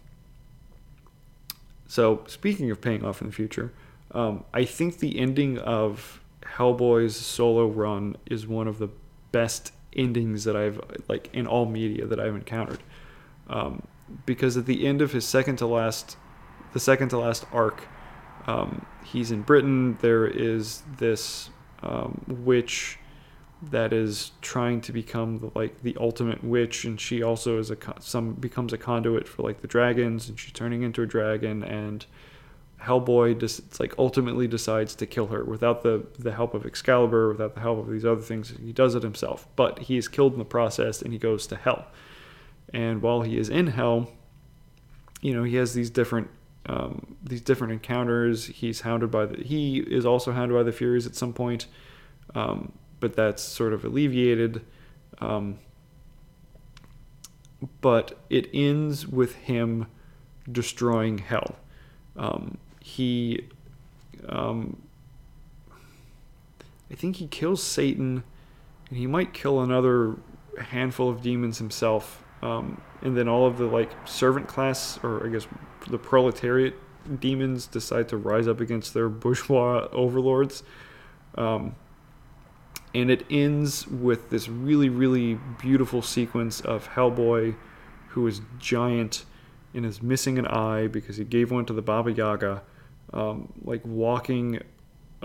so 1.88 2.24
speaking 2.28 2.72
of 2.72 2.80
paying 2.82 3.04
off 3.04 3.22
in 3.22 3.28
the 3.28 3.34
future, 3.34 3.74
um, 4.12 4.44
I 4.54 4.66
think 4.66 5.00
the 5.00 5.20
ending 5.20 5.58
of 5.58 6.22
Hellboy's 6.44 7.16
solo 7.16 7.68
run 7.68 8.16
is 8.26 8.48
one 8.48 8.68
of 8.68 8.78
the 8.78 8.90
best 9.32 9.72
endings 9.96 10.44
that 10.44 10.56
I've 10.56 10.80
like 11.08 11.30
in 11.34 11.48
all 11.48 11.66
media 11.66 12.06
that 12.06 12.20
I've 12.20 12.36
encountered. 12.36 12.80
Um, 13.48 13.84
because 14.26 14.58
at 14.58 14.66
the 14.66 14.86
end 14.86 15.02
of 15.02 15.12
his 15.12 15.26
second 15.26 15.58
to 15.58 15.68
last, 15.68 16.18
the 16.74 16.80
second 16.80 17.10
to 17.10 17.18
last 17.18 17.46
arc, 17.52 17.88
um, 18.48 18.86
he's 19.04 19.32
in 19.32 19.42
Britain. 19.42 19.98
There 20.02 20.28
is 20.28 20.84
this 20.98 21.50
um, 21.82 22.24
witch 22.28 23.00
that 23.62 23.94
is 23.94 24.32
trying 24.42 24.82
to 24.82 24.92
become 24.92 25.40
the, 25.40 25.52
like 25.56 25.82
the 25.82 25.98
ultimate 26.00 26.44
witch, 26.44 26.86
and 26.86 27.00
she 27.00 27.24
also 27.24 27.58
is 27.58 27.72
a 27.72 27.78
some 28.00 28.34
becomes 28.34 28.74
a 28.74 28.78
conduit 28.78 29.28
for 29.28 29.44
like 29.44 29.62
the 29.62 29.68
dragons, 29.68 30.30
and 30.30 30.40
she's 30.40 30.52
turning 30.52 30.84
into 30.84 31.02
a 31.02 31.06
dragon 31.06 31.64
and 31.64 32.06
Hellboy 32.86 33.40
just 33.40 33.80
like 33.80 33.94
ultimately 33.98 34.48
decides 34.48 34.96
to 34.96 35.06
kill 35.06 35.28
her 35.28 35.44
without 35.44 35.84
the 35.84 36.06
the 36.20 36.32
help 36.32 36.54
of 36.54 36.66
Excalibur, 36.66 37.30
without 37.30 37.56
the 37.56 37.62
help 37.62 37.80
of 37.80 37.90
these 37.90 38.06
other 38.06 38.22
things. 38.22 38.54
He 38.64 38.72
does 38.72 38.96
it 38.96 39.04
himself, 39.04 39.48
but 39.56 39.80
he 39.80 39.98
is 39.98 40.08
killed 40.08 40.34
in 40.34 40.40
the 40.40 40.46
process, 40.46 41.02
and 41.02 41.12
he 41.12 41.20
goes 41.20 41.48
to 41.48 41.56
hell. 41.56 41.88
And 42.74 43.02
while 43.02 43.22
he 43.22 43.38
is 43.38 43.50
in 43.50 43.68
hell, 43.68 44.12
you 45.22 45.34
know 45.34 45.44
he 45.44 45.56
has 45.56 45.74
these 45.74 45.90
different 45.90 46.30
um, 46.68 47.18
these 47.24 47.42
different 47.42 47.74
encounters. 47.74 48.46
He's 48.46 48.82
hounded 48.82 49.12
by 49.12 49.26
the 49.26 49.44
he 49.44 49.80
is 49.80 50.06
also 50.06 50.32
hounded 50.32 50.56
by 50.56 50.64
the 50.64 50.72
Furies 50.72 51.06
at 51.06 51.16
some 51.16 51.34
point, 51.34 51.68
um, 52.34 52.72
but 53.00 53.16
that's 53.16 53.44
sort 53.44 53.74
of 53.74 53.84
alleviated. 53.84 54.66
Um, 55.20 55.60
but 57.82 58.20
it 58.30 58.50
ends 58.54 59.08
with 59.08 59.36
him 59.36 59.88
destroying 60.52 61.20
hell. 61.20 61.56
Um, 62.16 62.58
he 62.86 63.44
um, 64.30 64.80
I 66.92 66.94
think 66.94 67.16
he 67.16 67.26
kills 67.26 67.64
Satan 67.64 68.24
and 68.90 68.98
he 68.98 69.08
might 69.08 69.34
kill 69.34 69.62
another 69.62 70.18
handful 70.60 71.10
of 71.10 71.24
demons 71.24 71.58
himself. 71.58 72.24
Um, 72.44 72.80
and 73.02 73.18
then 73.18 73.28
all 73.28 73.48
of 73.48 73.58
the 73.58 73.66
like 73.66 73.90
servant 74.06 74.48
class 74.48 75.00
or 75.02 75.26
I 75.26 75.30
guess 75.30 75.48
the 75.90 75.98
proletariat 75.98 76.76
demons 77.20 77.66
decide 77.66 78.08
to 78.10 78.18
rise 78.18 78.48
up 78.48 78.62
against 78.62 78.94
their 78.94 79.10
bourgeois 79.10 79.88
overlords. 79.92 80.62
Um, 81.34 81.76
and 82.94 83.10
it 83.10 83.26
ends 83.32 83.88
with 83.88 84.30
this 84.30 84.48
really, 84.48 84.90
really 84.90 85.40
beautiful 85.60 86.04
sequence 86.04 86.62
of 86.62 86.88
Hellboy, 86.90 87.56
who 88.10 88.28
is 88.28 88.42
giant 88.60 89.26
and 89.74 89.86
is 89.88 90.04
missing 90.04 90.38
an 90.38 90.46
eye 90.46 90.86
because 90.86 91.18
he 91.18 91.26
gave 91.26 91.52
one 91.52 91.66
to 91.66 91.74
the 91.74 91.82
Baba 91.82 92.12
Yaga 92.12 92.62
um, 93.16 93.52
like 93.64 93.82
walking 93.86 94.60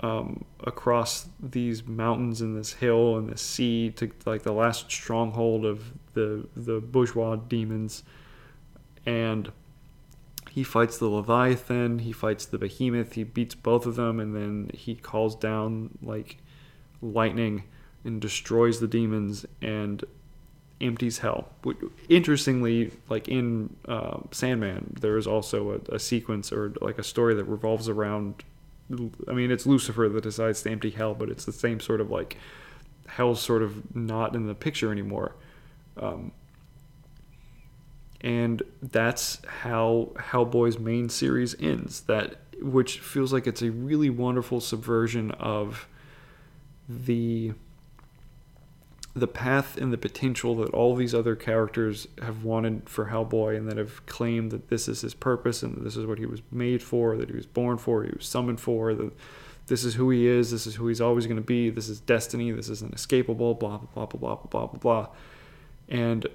um, 0.01 0.45
across 0.61 1.27
these 1.39 1.85
mountains 1.85 2.41
and 2.41 2.57
this 2.57 2.73
hill 2.73 3.17
and 3.17 3.29
this 3.29 3.41
sea 3.41 3.91
to 3.91 4.09
like 4.25 4.43
the 4.43 4.53
last 4.53 4.89
stronghold 4.91 5.65
of 5.65 5.91
the 6.13 6.47
the 6.55 6.79
bourgeois 6.79 7.35
demons, 7.35 8.03
and 9.05 9.51
he 10.49 10.63
fights 10.63 10.97
the 10.97 11.07
leviathan, 11.07 11.99
he 11.99 12.11
fights 12.11 12.45
the 12.45 12.57
behemoth, 12.57 13.13
he 13.13 13.23
beats 13.23 13.55
both 13.55 13.85
of 13.85 13.95
them, 13.95 14.19
and 14.19 14.35
then 14.35 14.71
he 14.73 14.95
calls 14.95 15.35
down 15.35 15.97
like 16.01 16.37
lightning 17.01 17.63
and 18.03 18.19
destroys 18.19 18.79
the 18.79 18.87
demons. 18.87 19.45
And 19.61 20.03
empties 20.81 21.19
hell. 21.19 21.49
Interestingly, 22.09 22.91
like 23.09 23.27
in 23.27 23.75
uh, 23.87 24.19
Sandman, 24.31 24.95
there 24.99 25.17
is 25.17 25.27
also 25.27 25.81
a, 25.89 25.95
a, 25.95 25.99
sequence 25.99 26.51
or 26.51 26.73
like 26.81 26.97
a 26.97 27.03
story 27.03 27.35
that 27.35 27.45
revolves 27.45 27.87
around. 27.87 28.43
I 29.27 29.33
mean, 29.33 29.51
it's 29.51 29.65
Lucifer 29.65 30.09
that 30.09 30.23
decides 30.23 30.61
to 30.63 30.71
empty 30.71 30.89
hell, 30.89 31.13
but 31.13 31.29
it's 31.29 31.45
the 31.45 31.53
same 31.53 31.79
sort 31.79 32.01
of 32.01 32.11
like 32.11 32.37
hell's 33.07 33.41
sort 33.41 33.61
of 33.61 33.95
not 33.95 34.35
in 34.35 34.47
the 34.47 34.55
picture 34.55 34.91
anymore. 34.91 35.35
Um, 35.97 36.31
and 38.21 38.61
that's 38.81 39.41
how 39.45 40.11
Hellboy's 40.15 40.79
main 40.79 41.09
series 41.09 41.55
ends. 41.59 42.01
That 42.01 42.37
which 42.61 42.99
feels 42.99 43.33
like 43.33 43.47
it's 43.47 43.61
a 43.61 43.71
really 43.71 44.09
wonderful 44.09 44.61
subversion 44.61 45.31
of 45.31 45.87
the 46.87 47.53
the 49.13 49.27
path 49.27 49.77
and 49.77 49.91
the 49.91 49.97
potential 49.97 50.55
that 50.55 50.69
all 50.69 50.95
these 50.95 51.13
other 51.13 51.35
characters 51.35 52.07
have 52.21 52.43
wanted 52.43 52.87
for 52.87 53.07
Hellboy 53.07 53.57
and 53.57 53.67
that 53.67 53.77
have 53.77 54.05
claimed 54.05 54.51
that 54.51 54.69
this 54.69 54.87
is 54.87 55.01
his 55.01 55.13
purpose 55.13 55.63
and 55.63 55.75
that 55.75 55.83
this 55.83 55.97
is 55.97 56.05
what 56.05 56.17
he 56.17 56.25
was 56.25 56.41
made 56.49 56.81
for, 56.81 57.17
that 57.17 57.29
he 57.29 57.35
was 57.35 57.45
born 57.45 57.77
for, 57.77 58.03
he 58.03 58.11
was 58.15 58.25
summoned 58.25 58.61
for, 58.61 58.93
that 58.93 59.11
this 59.67 59.83
is 59.83 59.95
who 59.95 60.09
he 60.09 60.27
is, 60.27 60.51
this 60.51 60.65
is 60.65 60.75
who 60.75 60.87
he's 60.87 61.01
always 61.01 61.27
going 61.27 61.37
to 61.37 61.41
be, 61.41 61.69
this 61.69 61.89
is 61.89 61.99
destiny, 61.99 62.51
this 62.51 62.69
is 62.69 62.81
inescapable, 62.81 63.53
blah, 63.53 63.77
blah, 63.77 64.05
blah, 64.05 64.05
blah, 64.05 64.35
blah, 64.35 64.35
blah, 64.35 64.67
blah, 64.67 64.79
blah. 64.79 65.07
and 65.89 66.27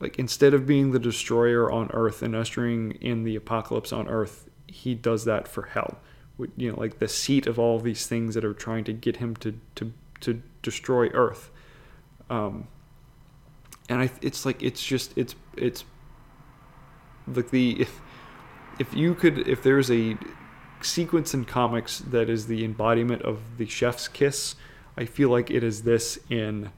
like 0.00 0.18
instead 0.18 0.54
of 0.54 0.66
being 0.66 0.92
the 0.92 0.98
destroyer 0.98 1.70
on 1.70 1.90
Earth 1.92 2.22
and 2.22 2.34
ushering 2.34 2.92
in 3.00 3.24
the 3.24 3.36
apocalypse 3.36 3.92
on 3.92 4.08
Earth, 4.08 4.48
he 4.66 4.94
does 4.94 5.24
that 5.24 5.48
for 5.48 5.62
Hell. 5.62 5.98
You 6.56 6.70
know, 6.72 6.78
like 6.78 7.00
the 7.00 7.08
seat 7.08 7.48
of 7.48 7.58
all 7.58 7.80
these 7.80 8.06
things 8.06 8.34
that 8.34 8.44
are 8.44 8.54
trying 8.54 8.84
to 8.84 8.92
get 8.92 9.16
him 9.16 9.34
to 9.36 9.58
to 9.74 9.92
to 10.20 10.42
destroy 10.62 11.08
Earth. 11.08 11.50
Um, 12.30 12.68
and 13.88 14.02
I, 14.02 14.10
it's 14.20 14.44
like 14.44 14.62
it's 14.62 14.84
just 14.84 15.16
it's 15.16 15.34
it's 15.56 15.84
like 17.26 17.50
the 17.50 17.80
if 17.80 18.00
if 18.78 18.94
you 18.94 19.14
could 19.14 19.48
if 19.48 19.62
there's 19.62 19.90
a 19.90 20.16
sequence 20.80 21.34
in 21.34 21.44
comics 21.44 21.98
that 21.98 22.28
is 22.28 22.46
the 22.46 22.64
embodiment 22.64 23.22
of 23.22 23.40
the 23.56 23.66
chef's 23.66 24.08
kiss, 24.08 24.54
I 24.96 25.04
feel 25.04 25.28
like 25.30 25.50
it 25.50 25.62
is 25.62 25.82
this 25.82 26.18
in 26.30 26.70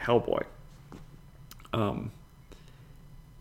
Hellboy. 0.00 0.44
Um, 1.72 2.12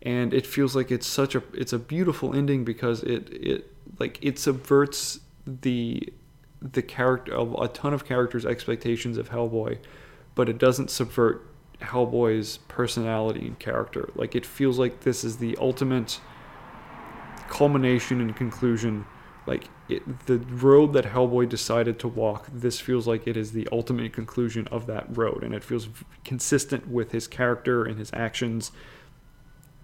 and 0.01 0.33
it 0.33 0.45
feels 0.45 0.75
like 0.75 0.91
it's 0.91 1.07
such 1.07 1.35
a 1.35 1.43
it's 1.53 1.73
a 1.73 1.79
beautiful 1.79 2.35
ending 2.35 2.63
because 2.63 3.03
it 3.03 3.29
it 3.31 3.71
like 3.99 4.19
it 4.21 4.37
subverts 4.37 5.19
the 5.45 6.11
the 6.71 6.81
character 6.81 7.33
of 7.33 7.53
a 7.59 7.67
ton 7.67 7.93
of 7.93 8.05
characters 8.05 8.45
expectations 8.45 9.17
of 9.17 9.29
Hellboy, 9.29 9.79
but 10.35 10.47
it 10.47 10.57
doesn't 10.57 10.89
subvert 10.89 11.45
Hellboy's 11.81 12.57
personality 12.69 13.47
and 13.47 13.59
character. 13.59 14.09
Like 14.15 14.35
it 14.35 14.45
feels 14.45 14.79
like 14.79 15.01
this 15.01 15.23
is 15.23 15.37
the 15.37 15.57
ultimate 15.59 16.19
culmination 17.49 18.21
and 18.21 18.35
conclusion. 18.35 19.05
Like 19.45 19.65
it, 19.89 20.25
the 20.25 20.37
road 20.37 20.93
that 20.93 21.03
Hellboy 21.03 21.49
decided 21.49 21.99
to 21.99 22.07
walk, 22.07 22.47
this 22.53 22.79
feels 22.79 23.07
like 23.07 23.27
it 23.27 23.35
is 23.35 23.51
the 23.51 23.67
ultimate 23.71 24.13
conclusion 24.13 24.67
of 24.71 24.87
that 24.87 25.05
road, 25.17 25.43
and 25.43 25.53
it 25.53 25.63
feels 25.63 25.89
consistent 26.23 26.87
with 26.87 27.11
his 27.11 27.27
character 27.27 27.83
and 27.83 27.99
his 27.99 28.09
actions 28.13 28.71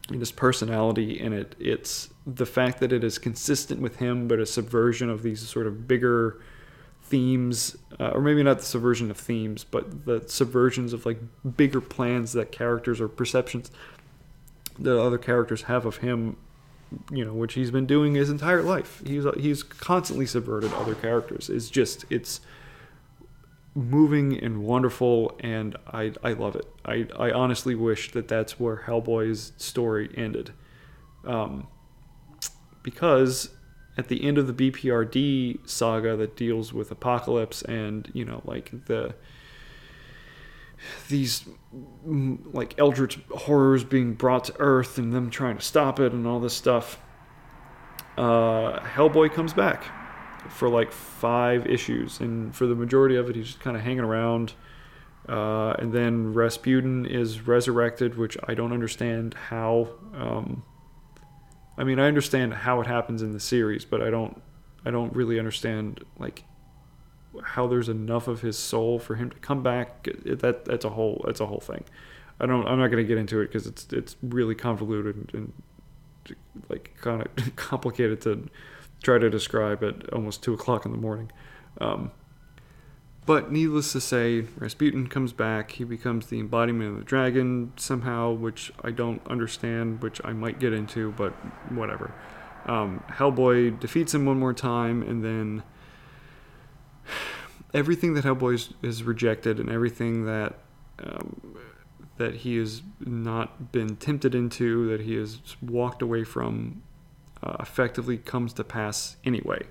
and 0.07 0.21
his 0.21 0.31
personality. 0.31 1.19
And 1.19 1.33
it 1.33 1.55
it's 1.59 2.09
the 2.25 2.45
fact 2.45 2.79
that 2.79 2.93
it 2.93 3.03
is 3.03 3.17
consistent 3.17 3.81
with 3.81 3.97
him, 3.97 4.29
but 4.29 4.39
a 4.39 4.45
subversion 4.45 5.09
of 5.09 5.23
these 5.23 5.45
sort 5.45 5.67
of 5.67 5.85
bigger 5.85 6.39
themes, 7.09 7.75
uh, 7.99 8.11
or 8.13 8.21
maybe 8.21 8.43
not 8.43 8.59
the 8.59 8.65
subversion 8.65 9.09
of 9.11 9.17
themes, 9.17 9.63
but 9.63 10.05
the 10.05 10.21
subversions 10.21 10.93
of 10.93 11.05
like 11.05 11.19
bigger 11.57 11.81
plans 11.81 12.33
that 12.33 12.51
characters 12.51 13.01
or 13.01 13.07
perceptions 13.07 13.71
that 14.77 14.99
other 14.99 15.17
characters 15.17 15.63
have 15.63 15.85
of 15.85 15.97
him 15.97 16.37
you 17.11 17.25
know, 17.25 17.33
which 17.33 17.53
he's 17.53 17.71
been 17.71 17.85
doing 17.85 18.15
his 18.15 18.29
entire 18.29 18.61
life. 18.61 19.01
He's 19.05 19.25
he's 19.37 19.63
constantly 19.63 20.25
subverted 20.25 20.73
other 20.73 20.95
characters. 20.95 21.49
It's 21.49 21.69
just 21.69 22.05
it's 22.09 22.41
moving 23.75 24.37
and 24.37 24.63
wonderful, 24.63 25.37
and 25.39 25.75
I 25.87 26.13
I 26.23 26.33
love 26.33 26.55
it. 26.55 26.65
I 26.85 27.07
I 27.17 27.31
honestly 27.31 27.75
wish 27.75 28.11
that 28.11 28.27
that's 28.27 28.59
where 28.59 28.83
Hellboy's 28.87 29.53
story 29.57 30.09
ended, 30.15 30.51
um, 31.25 31.67
because 32.83 33.49
at 33.99 34.07
the 34.07 34.23
end 34.23 34.37
of 34.37 34.47
the 34.47 34.71
BPRD 34.71 35.67
saga 35.67 36.15
that 36.15 36.37
deals 36.37 36.71
with 36.71 36.89
Apocalypse 36.89 37.61
and 37.63 38.09
you 38.13 38.23
know 38.23 38.41
like 38.45 38.71
the 38.85 39.13
these 41.09 41.45
like 42.05 42.73
eldritch 42.79 43.19
horrors 43.29 43.83
being 43.83 44.13
brought 44.13 44.45
to 44.45 44.53
earth 44.59 44.97
and 44.97 45.11
them 45.11 45.29
trying 45.29 45.57
to 45.57 45.61
stop 45.61 45.99
it 45.99 46.13
and 46.13 46.25
all 46.25 46.39
this 46.39 46.53
stuff 46.53 46.97
uh, 48.17 48.79
hellboy 48.79 49.33
comes 49.33 49.53
back 49.53 49.83
for 50.49 50.69
like 50.69 50.93
five 50.93 51.67
issues. 51.67 52.21
And 52.21 52.55
for 52.55 52.67
the 52.67 52.75
majority 52.75 53.17
of 53.17 53.29
it 53.29 53.35
he's 53.35 53.47
just 53.47 53.59
kind 53.59 53.75
of 53.75 53.83
hanging 53.83 53.99
around. 53.99 54.53
Uh, 55.27 55.73
and 55.77 55.91
then 55.91 56.33
rasputin 56.33 57.05
is 57.05 57.45
resurrected 57.45 58.17
which 58.17 58.35
i 58.47 58.55
don't 58.55 58.73
understand 58.73 59.35
how 59.35 59.87
um, 60.15 60.63
i 61.79 61.83
mean 61.83 61.99
i 61.99 62.07
understand 62.07 62.53
how 62.53 62.79
it 62.79 62.85
happens 62.85 63.23
in 63.23 63.33
the 63.33 63.39
series 63.39 63.83
but 63.83 64.01
i 64.01 64.11
don't 64.11 64.39
i 64.85 64.91
don't 64.91 65.15
really 65.15 65.39
understand 65.39 66.03
like 66.19 66.43
how 67.43 67.67
there's 67.67 67.89
enough 67.89 68.27
of 68.27 68.41
his 68.41 68.57
soul 68.57 68.99
for 68.99 69.15
him 69.15 69.29
to 69.29 69.37
come 69.37 69.63
back. 69.63 70.07
That 70.25 70.65
that's 70.65 70.85
a 70.85 70.89
whole 70.89 71.23
that's 71.25 71.39
a 71.39 71.45
whole 71.45 71.59
thing. 71.59 71.83
I 72.39 72.45
don't. 72.45 72.67
I'm 72.67 72.79
not 72.79 72.87
going 72.87 73.03
to 73.03 73.07
get 73.07 73.17
into 73.17 73.41
it 73.41 73.47
because 73.47 73.67
it's 73.67 73.87
it's 73.91 74.15
really 74.21 74.55
convoluted 74.55 75.15
and, 75.15 75.31
and 75.33 75.53
like 76.69 76.95
kind 77.01 77.21
of 77.21 77.55
complicated 77.55 78.21
to 78.21 78.47
try 79.03 79.17
to 79.17 79.29
describe 79.29 79.83
at 79.83 80.11
almost 80.13 80.43
two 80.43 80.53
o'clock 80.53 80.85
in 80.85 80.91
the 80.91 80.97
morning. 80.97 81.31
Um, 81.79 82.11
but 83.29 83.51
needless 83.51 83.91
to 83.91 84.01
say, 84.01 84.47
Rasputin 84.57 85.05
comes 85.05 85.33
back. 85.33 85.73
He 85.73 85.83
becomes 85.83 86.25
the 86.25 86.39
embodiment 86.39 86.93
of 86.93 86.97
the 86.97 87.03
dragon 87.03 87.73
somehow, 87.75 88.31
which 88.31 88.73
I 88.83 88.89
don't 88.89 89.21
understand, 89.27 90.01
which 90.01 90.19
I 90.25 90.33
might 90.33 90.57
get 90.57 90.73
into, 90.73 91.11
but 91.11 91.33
whatever. 91.71 92.11
Um, 92.65 93.03
Hellboy 93.07 93.79
defeats 93.79 94.15
him 94.15 94.25
one 94.25 94.39
more 94.39 94.55
time, 94.55 95.03
and 95.03 95.23
then 95.23 95.61
everything 97.71 98.15
that 98.15 98.25
Hellboy 98.25 98.73
is 98.81 99.03
rejected 99.03 99.59
and 99.59 99.69
everything 99.69 100.25
that 100.25 100.55
um, 100.97 101.55
that 102.17 102.33
he 102.33 102.57
has 102.57 102.81
not 102.99 103.71
been 103.71 103.95
tempted 103.95 104.33
into, 104.33 104.87
that 104.87 105.01
he 105.01 105.13
has 105.13 105.37
walked 105.61 106.01
away 106.01 106.23
from, 106.23 106.81
uh, 107.43 107.57
effectively 107.59 108.17
comes 108.17 108.53
to 108.53 108.63
pass 108.63 109.17
anyway, 109.23 109.67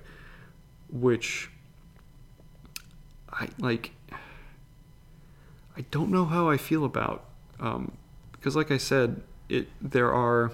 which 0.92 1.50
I 3.33 3.49
like. 3.59 3.93
I 5.76 5.83
don't 5.91 6.11
know 6.11 6.24
how 6.24 6.49
I 6.49 6.57
feel 6.57 6.85
about 6.85 7.24
um, 7.61 7.93
because, 8.33 8.57
like 8.57 8.70
I 8.70 8.79
said, 8.79 9.22
it 9.49 9.68
there 9.81 10.12
are 10.12 10.53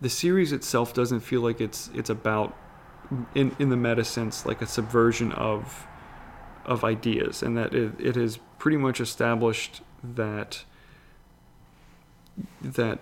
the 0.00 0.08
series 0.08 0.52
itself 0.52 0.94
doesn't 0.94 1.20
feel 1.20 1.40
like 1.40 1.60
it's 1.60 1.90
it's 1.94 2.10
about 2.10 2.56
in 3.34 3.54
in 3.58 3.68
the 3.70 3.76
meta 3.76 4.04
sense 4.04 4.46
like 4.46 4.62
a 4.62 4.66
subversion 4.66 5.32
of 5.32 5.86
of 6.64 6.84
ideas 6.84 7.42
and 7.42 7.56
that 7.56 7.74
it, 7.74 7.92
it 7.98 8.14
has 8.14 8.38
pretty 8.58 8.76
much 8.76 9.00
established 9.00 9.80
that 10.02 10.64
that 12.60 13.00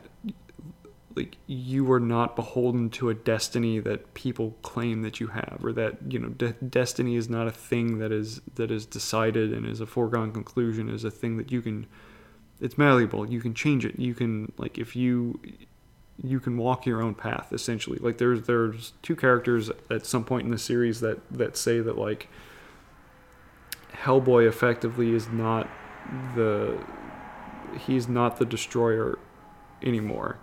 like 1.16 1.36
you 1.46 1.90
are 1.90 2.00
not 2.00 2.36
beholden 2.36 2.90
to 2.90 3.08
a 3.08 3.14
destiny 3.14 3.78
that 3.80 4.12
people 4.14 4.54
claim 4.62 5.02
that 5.02 5.18
you 5.18 5.28
have 5.28 5.58
or 5.62 5.72
that 5.72 5.96
you 6.08 6.18
know 6.18 6.28
de- 6.28 6.52
destiny 6.52 7.16
is 7.16 7.28
not 7.28 7.46
a 7.46 7.50
thing 7.50 7.98
that 7.98 8.12
is 8.12 8.40
that 8.54 8.70
is 8.70 8.84
decided 8.86 9.52
and 9.52 9.66
is 9.66 9.80
a 9.80 9.86
foregone 9.86 10.30
conclusion 10.30 10.88
is 10.88 11.04
a 11.04 11.10
thing 11.10 11.36
that 11.38 11.50
you 11.50 11.62
can 11.62 11.86
it's 12.60 12.76
malleable 12.76 13.30
you 13.30 13.40
can 13.40 13.54
change 13.54 13.84
it 13.84 13.98
you 13.98 14.14
can 14.14 14.52
like 14.58 14.78
if 14.78 14.94
you 14.94 15.40
you 16.22 16.40
can 16.40 16.56
walk 16.56 16.86
your 16.86 17.02
own 17.02 17.14
path 17.14 17.52
essentially. 17.52 17.98
Like 17.98 18.18
there's 18.18 18.42
there's 18.42 18.92
two 19.02 19.16
characters 19.16 19.70
at 19.90 20.06
some 20.06 20.24
point 20.24 20.44
in 20.44 20.50
the 20.50 20.58
series 20.58 21.00
that 21.00 21.18
that 21.30 21.56
say 21.56 21.80
that 21.80 21.98
like 21.98 22.28
hellboy 23.92 24.48
effectively 24.48 25.14
is 25.14 25.28
not 25.28 25.68
the 26.34 26.78
he's 27.86 28.08
not 28.08 28.38
the 28.38 28.44
destroyer 28.44 29.18
anymore 29.82 30.38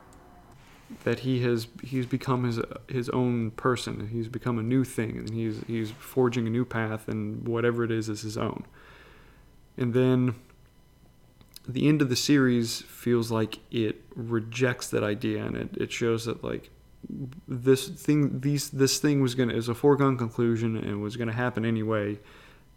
that 1.04 1.20
he 1.20 1.42
has 1.42 1.68
he's 1.84 2.06
become 2.06 2.44
his 2.44 2.60
his 2.88 3.10
own 3.10 3.52
person. 3.52 4.10
He's 4.12 4.28
become 4.28 4.60
a 4.60 4.64
new 4.64 4.84
thing 4.84 5.18
and 5.18 5.30
he's 5.34 5.62
he's 5.68 5.92
forging 5.92 6.48
a 6.48 6.50
new 6.50 6.66
path 6.66 7.08
and 7.08 7.48
whatever 7.48 7.84
it 7.84 7.92
is 7.92 8.10
is 8.10 8.22
his 8.22 8.38
own. 8.38 8.66
And 9.78 9.94
then 9.94 10.36
the 11.68 11.88
end 11.88 12.02
of 12.02 12.10
the 12.10 12.16
series 12.16 12.82
feels 12.82 13.32
like 13.32 13.60
it 13.72 14.02
rejects 14.16 14.90
that 14.90 15.04
idea 15.04 15.46
and 15.46 15.56
it, 15.56 15.78
it 15.78 15.92
shows 15.92 16.26
that 16.26 16.44
like 16.44 16.70
this 17.48 17.88
thing 17.88 18.40
these 18.42 18.70
this 18.70 19.00
thing 19.00 19.22
was 19.22 19.36
gonna 19.36 19.54
is 19.54 19.70
a 19.70 19.76
foregone 19.76 20.18
conclusion 20.18 20.78
and 20.78 21.02
was 21.02 21.18
gonna 21.18 21.34
happen 21.34 21.66
anyway. 21.66 22.20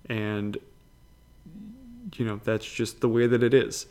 And 0.09 0.59
you 2.14 2.25
know 2.25 2.41
that's 2.45 2.67
just 2.67 3.01
the 3.01 3.09
way 3.09 3.27
that 3.27 3.43
it 3.43 3.53
is 3.53 3.87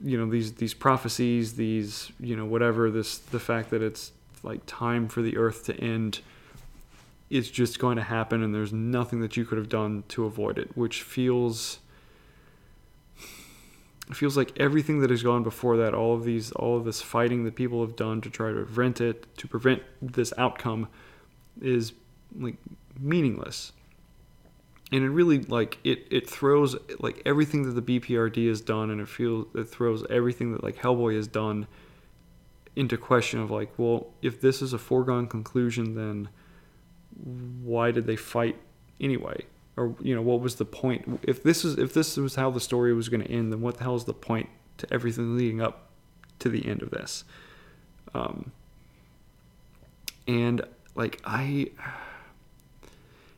you 0.00 0.18
know 0.18 0.26
these 0.26 0.54
these 0.54 0.74
prophecies 0.74 1.54
these 1.54 2.10
you 2.18 2.36
know 2.36 2.44
whatever 2.44 2.90
this 2.90 3.18
the 3.18 3.40
fact 3.40 3.70
that 3.70 3.82
it's 3.82 4.12
like 4.42 4.60
time 4.66 5.08
for 5.08 5.22
the 5.22 5.36
earth 5.36 5.64
to 5.64 5.74
end 5.80 6.20
is 7.30 7.50
just 7.50 7.78
going 7.78 7.96
to 7.96 8.02
happen 8.02 8.42
and 8.42 8.54
there's 8.54 8.72
nothing 8.72 9.20
that 9.20 9.36
you 9.36 9.44
could 9.44 9.58
have 9.58 9.68
done 9.68 10.04
to 10.08 10.24
avoid 10.24 10.58
it 10.58 10.76
which 10.76 11.02
feels 11.02 11.78
feels 14.12 14.36
like 14.36 14.52
everything 14.58 15.00
that 15.00 15.10
has 15.10 15.22
gone 15.22 15.42
before 15.42 15.76
that, 15.78 15.94
all 15.94 16.14
of 16.14 16.24
these, 16.24 16.52
all 16.52 16.76
of 16.76 16.84
this 16.84 17.00
fighting 17.00 17.44
that 17.44 17.54
people 17.54 17.80
have 17.80 17.96
done 17.96 18.20
to 18.20 18.28
try 18.28 18.48
to 18.48 18.54
prevent 18.56 19.00
it, 19.00 19.34
to 19.38 19.48
prevent 19.48 19.82
this 20.02 20.32
outcome, 20.36 20.88
is 21.62 21.92
like 22.38 22.56
meaningless. 23.00 23.72
And 24.92 25.02
it 25.02 25.08
really 25.10 25.40
like 25.40 25.78
it 25.82 26.06
it 26.10 26.28
throws 26.28 26.76
like 27.00 27.22
everything 27.24 27.62
that 27.64 27.72
the 27.72 28.00
BPRD 28.00 28.48
has 28.48 28.60
done, 28.60 28.90
and 28.90 29.00
it 29.00 29.08
feels 29.08 29.46
it 29.54 29.64
throws 29.64 30.04
everything 30.10 30.52
that 30.52 30.62
like 30.62 30.76
Hellboy 30.76 31.16
has 31.16 31.26
done 31.26 31.66
into 32.76 32.96
question 32.96 33.40
of 33.40 33.50
like, 33.50 33.72
well, 33.78 34.08
if 34.20 34.40
this 34.40 34.60
is 34.60 34.72
a 34.72 34.78
foregone 34.78 35.26
conclusion, 35.26 35.94
then 35.94 36.28
why 37.62 37.90
did 37.90 38.06
they 38.06 38.16
fight 38.16 38.56
anyway? 39.00 39.44
or 39.76 39.94
you 40.00 40.14
know 40.14 40.22
what 40.22 40.40
was 40.40 40.56
the 40.56 40.64
point 40.64 41.20
if 41.22 41.42
this 41.42 41.64
is 41.64 41.78
if 41.78 41.92
this 41.94 42.16
was 42.16 42.34
how 42.34 42.50
the 42.50 42.60
story 42.60 42.92
was 42.92 43.08
going 43.08 43.22
to 43.22 43.30
end 43.30 43.52
then 43.52 43.60
what 43.60 43.78
the 43.78 43.84
hell 43.84 43.96
is 43.96 44.04
the 44.04 44.14
point 44.14 44.48
to 44.78 44.92
everything 44.92 45.36
leading 45.36 45.60
up 45.60 45.88
to 46.38 46.48
the 46.48 46.66
end 46.66 46.82
of 46.82 46.90
this 46.90 47.24
um 48.14 48.52
and 50.26 50.62
like 50.94 51.20
i 51.24 51.68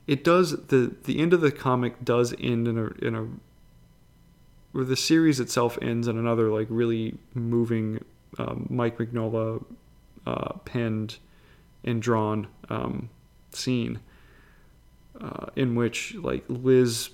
it 0.07 0.25
does 0.25 0.53
the 0.67 0.95
the 1.05 1.19
end 1.19 1.33
of 1.33 1.41
the 1.41 1.53
comic 1.53 2.05
does 2.05 2.35
end 2.39 2.69
in 2.69 2.79
a 2.79 2.87
in 3.05 3.15
a 3.15 3.27
where 4.73 4.85
the 4.85 4.97
series 4.97 5.41
itself 5.41 5.79
ends 5.81 6.07
in 6.07 6.19
another 6.19 6.51
like 6.51 6.67
really 6.69 7.17
moving 7.35 8.05
um, 8.39 8.67
Mike 8.69 8.99
Mignola 8.99 9.65
uh, 10.27 10.53
penned 10.65 11.17
and 11.85 12.03
drawn 12.03 12.47
um, 12.69 13.09
scene 13.53 14.01
uh, 15.21 15.47
in 15.57 15.75
which 15.75 16.15
like 16.17 16.45
Liz 16.49 17.11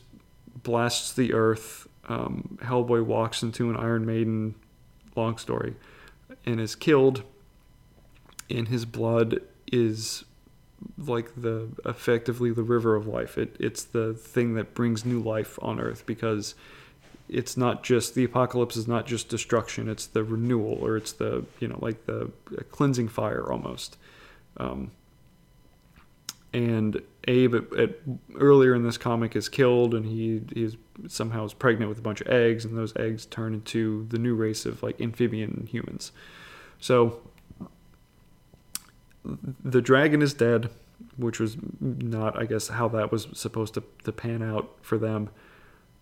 blasts 0.62 1.12
the 1.12 1.32
earth, 1.32 1.86
um, 2.08 2.58
Hellboy 2.62 3.04
walks 3.04 3.42
into 3.42 3.70
an 3.70 3.76
Iron 3.76 4.04
Maiden 4.04 4.54
long 5.14 5.38
story 5.38 5.74
and 6.44 6.60
is 6.60 6.74
killed, 6.74 7.22
and 8.50 8.68
his 8.68 8.84
blood 8.84 9.40
is 9.70 10.24
like 10.98 11.30
the 11.36 11.68
effectively 11.84 12.50
the 12.52 12.62
river 12.62 12.94
of 12.94 13.06
life. 13.06 13.38
It 13.38 13.56
it's 13.58 13.84
the 13.84 14.14
thing 14.14 14.54
that 14.54 14.74
brings 14.74 15.04
new 15.04 15.20
life 15.20 15.58
on 15.62 15.80
Earth 15.80 16.04
because 16.06 16.54
it's 17.28 17.56
not 17.56 17.82
just 17.82 18.14
the 18.14 18.24
apocalypse 18.24 18.76
is 18.76 18.86
not 18.86 19.06
just 19.06 19.28
destruction. 19.28 19.88
It's 19.88 20.06
the 20.06 20.22
renewal 20.24 20.78
or 20.80 20.96
it's 20.96 21.12
the 21.12 21.44
you 21.60 21.68
know 21.68 21.78
like 21.80 22.06
the 22.06 22.30
cleansing 22.70 23.08
fire 23.08 23.50
almost. 23.50 23.96
Um, 24.58 24.90
and 26.52 27.00
Abe 27.26 27.54
at, 27.54 27.72
at, 27.78 27.90
earlier 28.36 28.74
in 28.74 28.82
this 28.82 28.98
comic 28.98 29.34
is 29.34 29.48
killed, 29.48 29.94
and 29.94 30.04
he 30.04 30.42
he's 30.54 30.76
somehow 31.08 31.44
is 31.44 31.54
pregnant 31.54 31.88
with 31.88 31.98
a 31.98 32.02
bunch 32.02 32.20
of 32.20 32.28
eggs, 32.28 32.64
and 32.64 32.76
those 32.76 32.94
eggs 32.96 33.26
turn 33.26 33.54
into 33.54 34.06
the 34.10 34.18
new 34.18 34.34
race 34.34 34.66
of 34.66 34.82
like 34.82 35.00
amphibian 35.00 35.66
humans. 35.70 36.12
So 36.78 37.20
the 39.24 39.82
dragon 39.82 40.22
is 40.22 40.34
dead, 40.34 40.70
which 41.16 41.38
was 41.38 41.56
not, 41.80 42.38
I 42.38 42.44
guess, 42.46 42.68
how 42.68 42.88
that 42.88 43.12
was 43.12 43.28
supposed 43.32 43.74
to, 43.74 43.82
to 44.04 44.12
pan 44.12 44.42
out 44.42 44.70
for 44.82 44.98
them. 44.98 45.30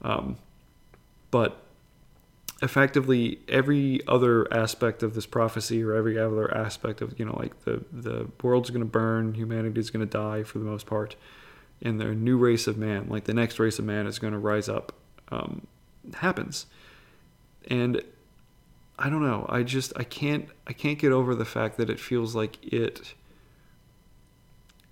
Um, 0.02 0.38
but 1.30 1.62
effectively, 2.62 3.40
every 3.48 4.06
other 4.06 4.52
aspect 4.52 5.02
of 5.02 5.14
this 5.14 5.26
prophecy, 5.26 5.82
or 5.82 5.94
every 5.94 6.18
other 6.18 6.54
aspect 6.54 7.00
of, 7.00 7.18
you 7.18 7.24
know, 7.24 7.36
like 7.38 7.64
the, 7.64 7.84
the 7.92 8.28
world's 8.42 8.70
going 8.70 8.80
to 8.80 8.86
burn, 8.86 9.34
humanity 9.34 9.80
is 9.80 9.90
going 9.90 10.06
to 10.06 10.10
die 10.10 10.42
for 10.42 10.58
the 10.58 10.64
most 10.64 10.86
part, 10.86 11.16
and 11.82 12.00
the 12.00 12.06
new 12.06 12.36
race 12.36 12.66
of 12.66 12.76
man, 12.76 13.08
like 13.08 13.24
the 13.24 13.34
next 13.34 13.58
race 13.58 13.78
of 13.78 13.84
man, 13.84 14.06
is 14.06 14.18
going 14.18 14.32
to 14.32 14.38
rise 14.38 14.68
up, 14.68 14.92
um, 15.30 15.66
happens. 16.14 16.66
And 17.68 18.02
I 19.00 19.08
don't 19.08 19.22
know. 19.22 19.46
I 19.48 19.62
just 19.62 19.94
I 19.96 20.04
can't 20.04 20.46
I 20.66 20.74
can't 20.74 20.98
get 20.98 21.10
over 21.10 21.34
the 21.34 21.46
fact 21.46 21.78
that 21.78 21.88
it 21.88 21.98
feels 21.98 22.34
like 22.34 22.58
it 22.62 23.14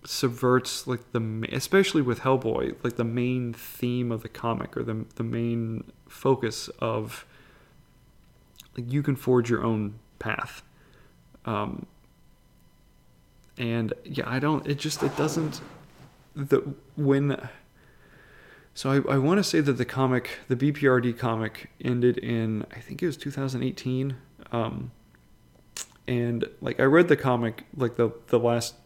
subverts 0.04 0.86
like 0.86 1.12
the 1.12 1.48
especially 1.52 2.00
with 2.00 2.20
Hellboy 2.20 2.76
like 2.82 2.96
the 2.96 3.04
main 3.04 3.52
theme 3.52 4.10
of 4.10 4.22
the 4.22 4.28
comic 4.28 4.76
or 4.78 4.82
the 4.82 5.04
the 5.16 5.22
main 5.22 5.84
focus 6.08 6.68
of 6.78 7.26
like 8.76 8.90
you 8.90 9.02
can 9.02 9.14
forge 9.14 9.50
your 9.50 9.62
own 9.62 9.98
path. 10.18 10.62
Um 11.44 11.84
and 13.58 13.92
yeah, 14.04 14.24
I 14.26 14.38
don't 14.38 14.66
it 14.66 14.78
just 14.78 15.02
it 15.02 15.14
doesn't 15.18 15.60
the 16.34 16.62
when 16.96 17.46
so 18.78 18.92
I, 18.92 19.14
I 19.14 19.18
want 19.18 19.38
to 19.38 19.42
say 19.42 19.60
that 19.60 19.72
the 19.72 19.84
comic, 19.84 20.38
the 20.46 20.54
BPRD 20.54 21.18
comic, 21.18 21.68
ended 21.84 22.16
in 22.16 22.64
I 22.70 22.78
think 22.78 23.02
it 23.02 23.06
was 23.06 23.16
2018. 23.16 24.14
Um, 24.52 24.92
and 26.06 26.44
like 26.60 26.78
I 26.78 26.84
read 26.84 27.08
the 27.08 27.16
comic, 27.16 27.64
like 27.76 27.96
the 27.96 28.12
the 28.28 28.38
last 28.38 28.76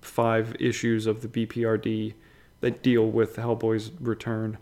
five 0.00 0.56
issues 0.58 1.06
of 1.06 1.20
the 1.20 1.28
BPRD 1.28 2.14
that 2.62 2.82
deal 2.82 3.10
with 3.10 3.36
Hellboy's 3.36 3.90
return, 4.00 4.56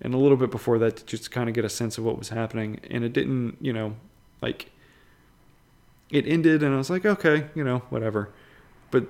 and 0.00 0.12
a 0.12 0.18
little 0.18 0.36
bit 0.36 0.50
before 0.50 0.80
that 0.80 0.96
to 0.96 1.06
just 1.06 1.30
kind 1.30 1.48
of 1.48 1.54
get 1.54 1.64
a 1.64 1.68
sense 1.68 1.96
of 1.96 2.02
what 2.02 2.18
was 2.18 2.30
happening. 2.30 2.80
And 2.90 3.04
it 3.04 3.12
didn't, 3.12 3.58
you 3.60 3.72
know, 3.72 3.94
like 4.42 4.72
it 6.10 6.26
ended, 6.26 6.64
and 6.64 6.74
I 6.74 6.78
was 6.78 6.90
like, 6.90 7.06
okay, 7.06 7.46
you 7.54 7.62
know, 7.62 7.78
whatever. 7.90 8.30
But 8.90 9.06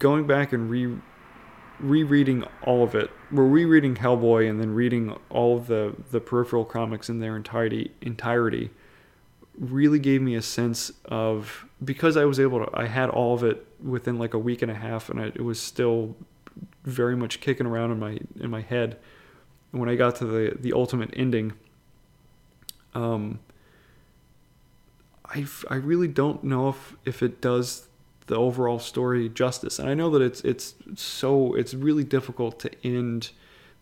going 0.00 0.26
back 0.26 0.52
and 0.52 0.68
re 0.68 0.96
rereading 1.80 2.44
all 2.62 2.82
of 2.82 2.94
it. 2.94 3.10
We're 3.30 3.44
rereading 3.44 3.96
Hellboy 3.96 4.48
and 4.48 4.60
then 4.60 4.74
reading 4.74 5.16
all 5.30 5.56
of 5.56 5.66
the 5.66 5.94
the 6.10 6.20
peripheral 6.20 6.64
comics 6.64 7.08
in 7.08 7.20
their 7.20 7.36
entirety 7.36 7.92
entirety 8.00 8.70
really 9.58 9.98
gave 9.98 10.22
me 10.22 10.34
a 10.34 10.42
sense 10.42 10.92
of 11.06 11.66
because 11.84 12.16
I 12.16 12.24
was 12.24 12.38
able 12.38 12.64
to 12.64 12.70
I 12.74 12.86
had 12.86 13.10
all 13.10 13.34
of 13.34 13.42
it 13.42 13.66
within 13.82 14.18
like 14.18 14.34
a 14.34 14.38
week 14.38 14.62
and 14.62 14.70
a 14.70 14.74
half 14.74 15.08
and 15.08 15.20
I, 15.20 15.26
it 15.26 15.44
was 15.44 15.60
still 15.60 16.16
very 16.84 17.16
much 17.16 17.40
kicking 17.40 17.66
around 17.66 17.90
in 17.90 17.98
my 17.98 18.18
in 18.38 18.50
my 18.50 18.60
head 18.60 18.98
when 19.72 19.88
I 19.88 19.96
got 19.96 20.16
to 20.16 20.24
the 20.24 20.56
the 20.58 20.72
ultimate 20.72 21.10
ending 21.14 21.52
um 22.94 23.40
I 25.24 25.44
I 25.68 25.76
really 25.76 26.08
don't 26.08 26.44
know 26.44 26.68
if 26.68 26.96
if 27.04 27.22
it 27.22 27.40
does 27.40 27.87
the 28.28 28.36
overall 28.36 28.78
story 28.78 29.28
justice. 29.28 29.78
And 29.78 29.88
I 29.90 29.94
know 29.94 30.08
that 30.10 30.22
it's 30.22 30.40
it's 30.42 30.74
so 30.94 31.54
it's 31.54 31.74
really 31.74 32.04
difficult 32.04 32.60
to 32.60 32.70
end 32.86 33.30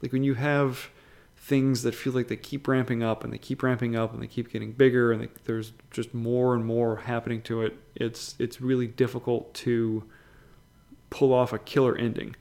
like 0.02 0.12
when 0.12 0.24
you 0.24 0.34
have 0.34 0.90
things 1.36 1.82
that 1.82 1.94
feel 1.94 2.12
like 2.12 2.28
they 2.28 2.36
keep 2.36 2.66
ramping 2.66 3.02
up 3.02 3.22
and 3.22 3.32
they 3.32 3.38
keep 3.38 3.62
ramping 3.62 3.94
up 3.94 4.12
and 4.12 4.22
they 4.22 4.26
keep 4.26 4.50
getting 4.50 4.72
bigger 4.72 5.12
and 5.12 5.22
they, 5.22 5.28
there's 5.44 5.72
just 5.90 6.12
more 6.12 6.54
and 6.54 6.64
more 6.64 6.96
happening 6.96 7.42
to 7.42 7.62
it. 7.62 7.76
It's 7.94 8.34
it's 8.38 8.60
really 8.60 8.86
difficult 8.86 9.54
to 9.54 10.04
pull 11.10 11.32
off 11.32 11.52
a 11.52 11.58
killer 11.58 11.96
ending. 11.96 12.34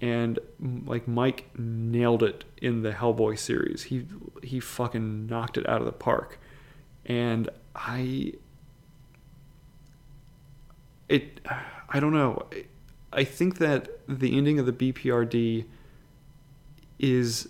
And 0.00 0.38
like 0.60 1.08
Mike 1.08 1.48
nailed 1.58 2.22
it 2.22 2.44
in 2.60 2.82
the 2.82 2.92
Hellboy 2.92 3.38
series. 3.38 3.84
He 3.84 4.06
he 4.42 4.60
fucking 4.60 5.26
knocked 5.26 5.56
it 5.56 5.68
out 5.68 5.80
of 5.80 5.86
the 5.86 5.92
park. 5.92 6.38
And 7.04 7.48
I 7.74 8.34
it 11.08 11.40
I 11.88 12.00
don't 12.00 12.12
know. 12.12 12.46
I 13.12 13.24
think 13.24 13.58
that 13.58 13.88
the 14.08 14.36
ending 14.36 14.58
of 14.58 14.66
the 14.66 14.72
BPRD 14.72 15.64
is 16.98 17.48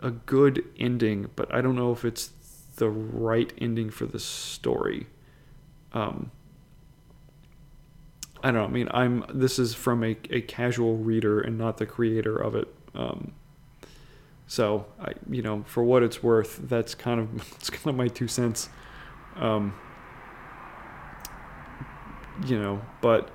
a 0.00 0.10
good 0.10 0.64
ending, 0.78 1.30
but 1.36 1.52
I 1.54 1.60
don't 1.60 1.76
know 1.76 1.92
if 1.92 2.04
it's 2.04 2.32
the 2.76 2.88
right 2.90 3.52
ending 3.58 3.90
for 3.90 4.06
the 4.06 4.18
story. 4.18 5.06
Um, 5.92 6.30
I 8.42 8.50
don't 8.50 8.54
know. 8.54 8.64
I 8.64 8.68
mean, 8.68 8.88
I'm 8.92 9.24
this 9.32 9.58
is 9.58 9.74
from 9.74 10.02
a, 10.02 10.16
a 10.30 10.40
casual 10.40 10.96
reader 10.96 11.40
and 11.40 11.58
not 11.58 11.76
the 11.76 11.86
creator 11.86 12.36
of 12.36 12.54
it. 12.54 12.68
Um, 12.94 13.32
so 14.46 14.86
I, 15.00 15.12
you 15.28 15.42
know, 15.42 15.62
for 15.66 15.84
what 15.84 16.02
it's 16.02 16.22
worth, 16.22 16.58
that's 16.64 16.94
kind 16.94 17.20
of 17.20 17.52
it's 17.56 17.70
kind 17.70 17.88
of 17.88 17.96
my 17.96 18.08
two 18.08 18.28
cents. 18.28 18.68
Um, 19.36 19.74
you 22.46 22.58
know, 22.58 22.80
but 23.00 23.30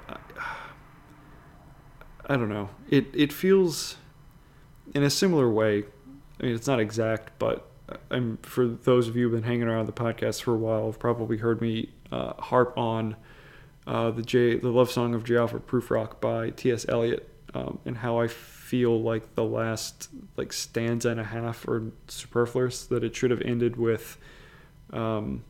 I 2.27 2.37
don't 2.37 2.49
know. 2.49 2.69
It 2.89 3.07
it 3.13 3.31
feels 3.31 3.97
in 4.93 5.03
a 5.03 5.09
similar 5.09 5.49
way. 5.49 5.83
I 6.39 6.43
mean, 6.43 6.55
it's 6.55 6.67
not 6.67 6.79
exact, 6.79 7.37
but 7.39 7.69
I'm 8.09 8.37
for 8.37 8.67
those 8.67 9.07
of 9.07 9.15
you 9.15 9.23
who've 9.23 9.31
been 9.31 9.49
hanging 9.49 9.67
around 9.67 9.85
the 9.85 9.93
podcast 9.93 10.41
for 10.41 10.53
a 10.53 10.57
while, 10.57 10.87
have 10.87 10.99
probably 10.99 11.37
heard 11.37 11.61
me 11.61 11.89
uh, 12.11 12.33
harp 12.33 12.77
on 12.77 13.15
uh, 13.87 14.11
the 14.11 14.21
J 14.21 14.57
the 14.57 14.69
love 14.69 14.91
song 14.91 15.13
of 15.13 15.23
J. 15.23 15.37
Alfred 15.37 15.67
Prufrock 15.67 16.19
by 16.19 16.49
T.S. 16.51 16.85
Eliot, 16.89 17.29
um, 17.53 17.79
and 17.85 17.97
how 17.97 18.19
I 18.19 18.27
feel 18.27 18.99
like 19.01 19.35
the 19.35 19.43
last 19.43 20.09
like 20.37 20.51
stanza 20.51 21.09
and 21.09 21.19
a 21.19 21.23
half 21.23 21.67
are 21.67 21.91
superfluous. 22.07 22.85
That 22.85 23.03
it 23.03 23.15
should 23.15 23.31
have 23.31 23.41
ended 23.41 23.75
with, 23.75 24.17
um, 24.91 25.43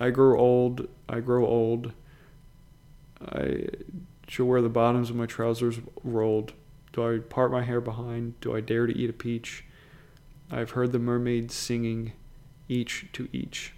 "I 0.00 0.10
grow 0.10 0.38
old, 0.38 0.88
I 1.08 1.20
grow 1.20 1.46
old." 1.46 1.92
I 3.26 3.66
shall 4.28 4.46
wear 4.46 4.62
the 4.62 4.68
bottoms 4.68 5.10
of 5.10 5.16
my 5.16 5.26
trousers 5.26 5.80
rolled. 6.02 6.52
Do 6.92 7.14
I 7.14 7.18
part 7.18 7.50
my 7.50 7.62
hair 7.62 7.80
behind? 7.80 8.40
Do 8.40 8.54
I 8.54 8.60
dare 8.60 8.86
to 8.86 8.96
eat 8.96 9.10
a 9.10 9.14
peach? 9.14 9.64
I've 10.50 10.70
heard 10.70 10.92
the 10.92 10.98
mermaids 10.98 11.54
singing, 11.54 12.12
each 12.68 13.06
to 13.12 13.28
each. 13.32 13.74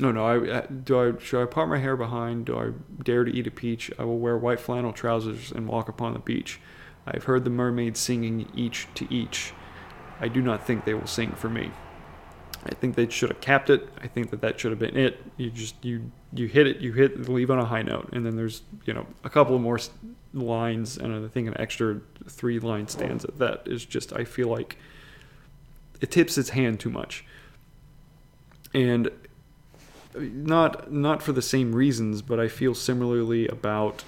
No, 0.00 0.10
no. 0.10 0.26
I 0.26 0.66
do. 0.66 1.00
I 1.00 1.22
should 1.22 1.42
I 1.42 1.46
part 1.46 1.68
my 1.68 1.78
hair 1.78 1.96
behind? 1.96 2.46
Do 2.46 2.58
I 2.58 3.02
dare 3.02 3.24
to 3.24 3.32
eat 3.32 3.46
a 3.46 3.50
peach? 3.50 3.90
I 3.98 4.04
will 4.04 4.18
wear 4.18 4.36
white 4.36 4.60
flannel 4.60 4.92
trousers 4.92 5.52
and 5.52 5.68
walk 5.68 5.88
upon 5.88 6.12
the 6.12 6.18
beach. 6.18 6.60
I've 7.06 7.24
heard 7.24 7.44
the 7.44 7.50
mermaids 7.50 8.00
singing 8.00 8.50
each 8.54 8.88
to 8.94 9.12
each. 9.12 9.52
I 10.20 10.28
do 10.28 10.40
not 10.40 10.66
think 10.66 10.84
they 10.84 10.94
will 10.94 11.06
sing 11.06 11.32
for 11.32 11.48
me. 11.48 11.72
I 12.64 12.74
think 12.74 12.94
they 12.94 13.08
should 13.08 13.30
have 13.30 13.40
capped 13.40 13.70
it. 13.70 13.88
I 14.00 14.06
think 14.06 14.30
that 14.30 14.40
that 14.40 14.60
should 14.60 14.70
have 14.70 14.78
been 14.78 14.96
it. 14.96 15.20
You 15.36 15.50
just 15.50 15.84
you 15.84 16.12
you 16.34 16.46
hit 16.46 16.66
it, 16.66 16.78
you 16.78 16.92
hit 16.92 17.28
leave 17.28 17.50
on 17.50 17.58
a 17.58 17.64
high 17.64 17.82
note, 17.82 18.10
and 18.12 18.24
then 18.24 18.36
there's 18.36 18.62
you 18.84 18.94
know 18.94 19.06
a 19.24 19.30
couple 19.30 19.58
more 19.58 19.78
lines, 20.32 20.96
and 20.96 21.24
I 21.24 21.28
think 21.28 21.48
an 21.48 21.60
extra 21.60 22.00
three 22.28 22.58
line 22.58 22.88
stanza 22.88 23.30
that 23.36 23.62
is 23.66 23.84
just 23.84 24.12
I 24.12 24.24
feel 24.24 24.48
like 24.48 24.76
it 26.00 26.10
tips 26.10 26.38
its 26.38 26.50
hand 26.50 26.80
too 26.80 26.90
much, 26.90 27.24
and 28.72 29.10
not 30.14 30.90
not 30.92 31.22
for 31.22 31.32
the 31.32 31.42
same 31.42 31.74
reasons, 31.74 32.22
but 32.22 32.40
I 32.40 32.48
feel 32.48 32.74
similarly 32.74 33.46
about 33.48 34.04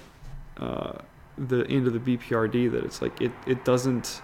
uh, 0.57 0.93
the 1.37 1.67
end 1.67 1.87
of 1.87 1.93
the 1.93 2.17
BPRD 2.17 2.71
that 2.71 2.83
it's 2.83 3.01
like 3.01 3.19
it 3.21 3.31
it 3.45 3.65
doesn't 3.65 4.21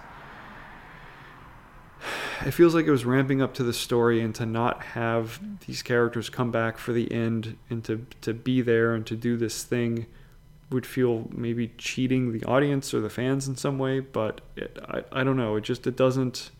it 2.44 2.52
feels 2.52 2.74
like 2.74 2.86
it 2.86 2.90
was 2.90 3.04
ramping 3.04 3.40
up 3.40 3.54
to 3.54 3.62
the 3.62 3.72
story 3.72 4.20
and 4.20 4.34
to 4.34 4.46
not 4.46 4.82
have 4.82 5.40
these 5.66 5.82
characters 5.82 6.28
come 6.28 6.50
back 6.50 6.78
for 6.78 6.92
the 6.92 7.10
end 7.12 7.56
and 7.70 7.84
to 7.84 8.06
to 8.20 8.34
be 8.34 8.60
there 8.60 8.94
and 8.94 9.06
to 9.06 9.16
do 9.16 9.36
this 9.36 9.62
thing 9.62 10.06
would 10.70 10.86
feel 10.86 11.28
maybe 11.30 11.72
cheating 11.76 12.32
the 12.32 12.44
audience 12.44 12.94
or 12.94 13.00
the 13.00 13.10
fans 13.10 13.46
in 13.46 13.56
some 13.56 13.78
way 13.78 14.00
but 14.00 14.40
it, 14.56 14.78
I, 14.88 15.02
I 15.12 15.24
don't 15.24 15.36
know 15.36 15.56
it 15.56 15.64
just 15.64 15.86
it 15.86 15.96
doesn't 15.96 16.50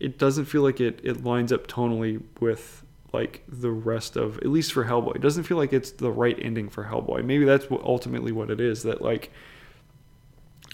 it 0.00 0.18
doesn't 0.18 0.46
feel 0.46 0.62
like 0.62 0.80
it, 0.80 1.00
it 1.02 1.24
lines 1.24 1.52
up 1.52 1.66
tonally 1.66 2.22
with 2.40 2.84
like 3.14 3.44
the 3.48 3.70
rest 3.70 4.16
of 4.16 4.38
at 4.38 4.48
least 4.48 4.72
for 4.72 4.84
Hellboy. 4.84 5.16
It 5.16 5.22
doesn't 5.22 5.44
feel 5.44 5.56
like 5.56 5.72
it's 5.72 5.92
the 5.92 6.10
right 6.10 6.36
ending 6.42 6.68
for 6.68 6.84
Hellboy. 6.84 7.24
Maybe 7.24 7.44
that's 7.44 7.70
what 7.70 7.82
ultimately 7.82 8.32
what 8.32 8.50
it 8.50 8.60
is 8.60 8.82
that 8.82 9.00
like 9.00 9.30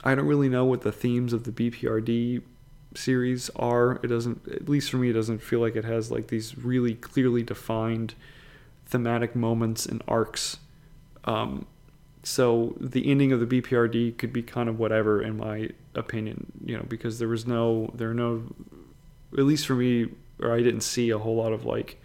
I 0.02 0.14
don't 0.14 0.26
really 0.26 0.48
know 0.48 0.64
what 0.64 0.82
the 0.82 0.92
themes 0.92 1.32
of 1.32 1.44
the 1.44 1.52
BPRD 1.52 2.42
series 2.94 3.50
are. 3.56 4.00
It 4.02 4.08
doesn't, 4.08 4.48
at 4.48 4.68
least 4.68 4.90
for 4.90 4.96
me, 4.96 5.10
it 5.10 5.14
doesn't 5.14 5.42
feel 5.42 5.60
like 5.60 5.76
it 5.76 5.84
has 5.84 6.10
like 6.10 6.28
these 6.28 6.56
really 6.56 6.94
clearly 6.94 7.42
defined 7.42 8.14
thematic 8.86 9.36
moments 9.36 9.86
and 9.86 10.02
arcs. 10.08 10.58
Um, 11.24 11.66
so 12.22 12.76
the 12.80 13.10
ending 13.10 13.32
of 13.32 13.40
the 13.40 13.60
BPRD 13.60 14.16
could 14.18 14.32
be 14.32 14.42
kind 14.42 14.68
of 14.68 14.78
whatever, 14.78 15.22
in 15.22 15.36
my 15.36 15.70
opinion, 15.94 16.52
you 16.64 16.76
know, 16.76 16.84
because 16.88 17.18
there 17.18 17.28
was 17.28 17.46
no, 17.46 17.90
there 17.94 18.10
are 18.10 18.14
no, 18.14 18.42
at 19.32 19.44
least 19.44 19.66
for 19.66 19.74
me, 19.74 20.08
or 20.40 20.52
I 20.52 20.62
didn't 20.62 20.82
see 20.82 21.10
a 21.10 21.18
whole 21.18 21.36
lot 21.36 21.52
of 21.52 21.64
like 21.64 21.98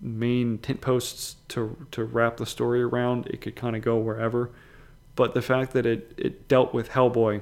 main 0.00 0.58
tent 0.58 0.80
posts 0.80 1.36
to 1.48 1.74
to 1.90 2.04
wrap 2.04 2.36
the 2.36 2.46
story 2.46 2.82
around. 2.82 3.26
It 3.26 3.40
could 3.40 3.56
kind 3.56 3.76
of 3.76 3.82
go 3.82 3.96
wherever 3.96 4.50
but 5.16 5.34
the 5.34 5.42
fact 5.42 5.72
that 5.72 5.84
it 5.84 6.14
it 6.16 6.46
dealt 6.46 6.72
with 6.72 6.90
Hellboy 6.90 7.40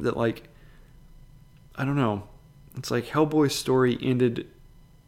that 0.00 0.16
like 0.16 0.44
I 1.76 1.84
don't 1.84 1.96
know 1.96 2.22
it's 2.76 2.90
like 2.90 3.06
Hellboy's 3.06 3.54
story 3.54 3.98
ended 4.00 4.48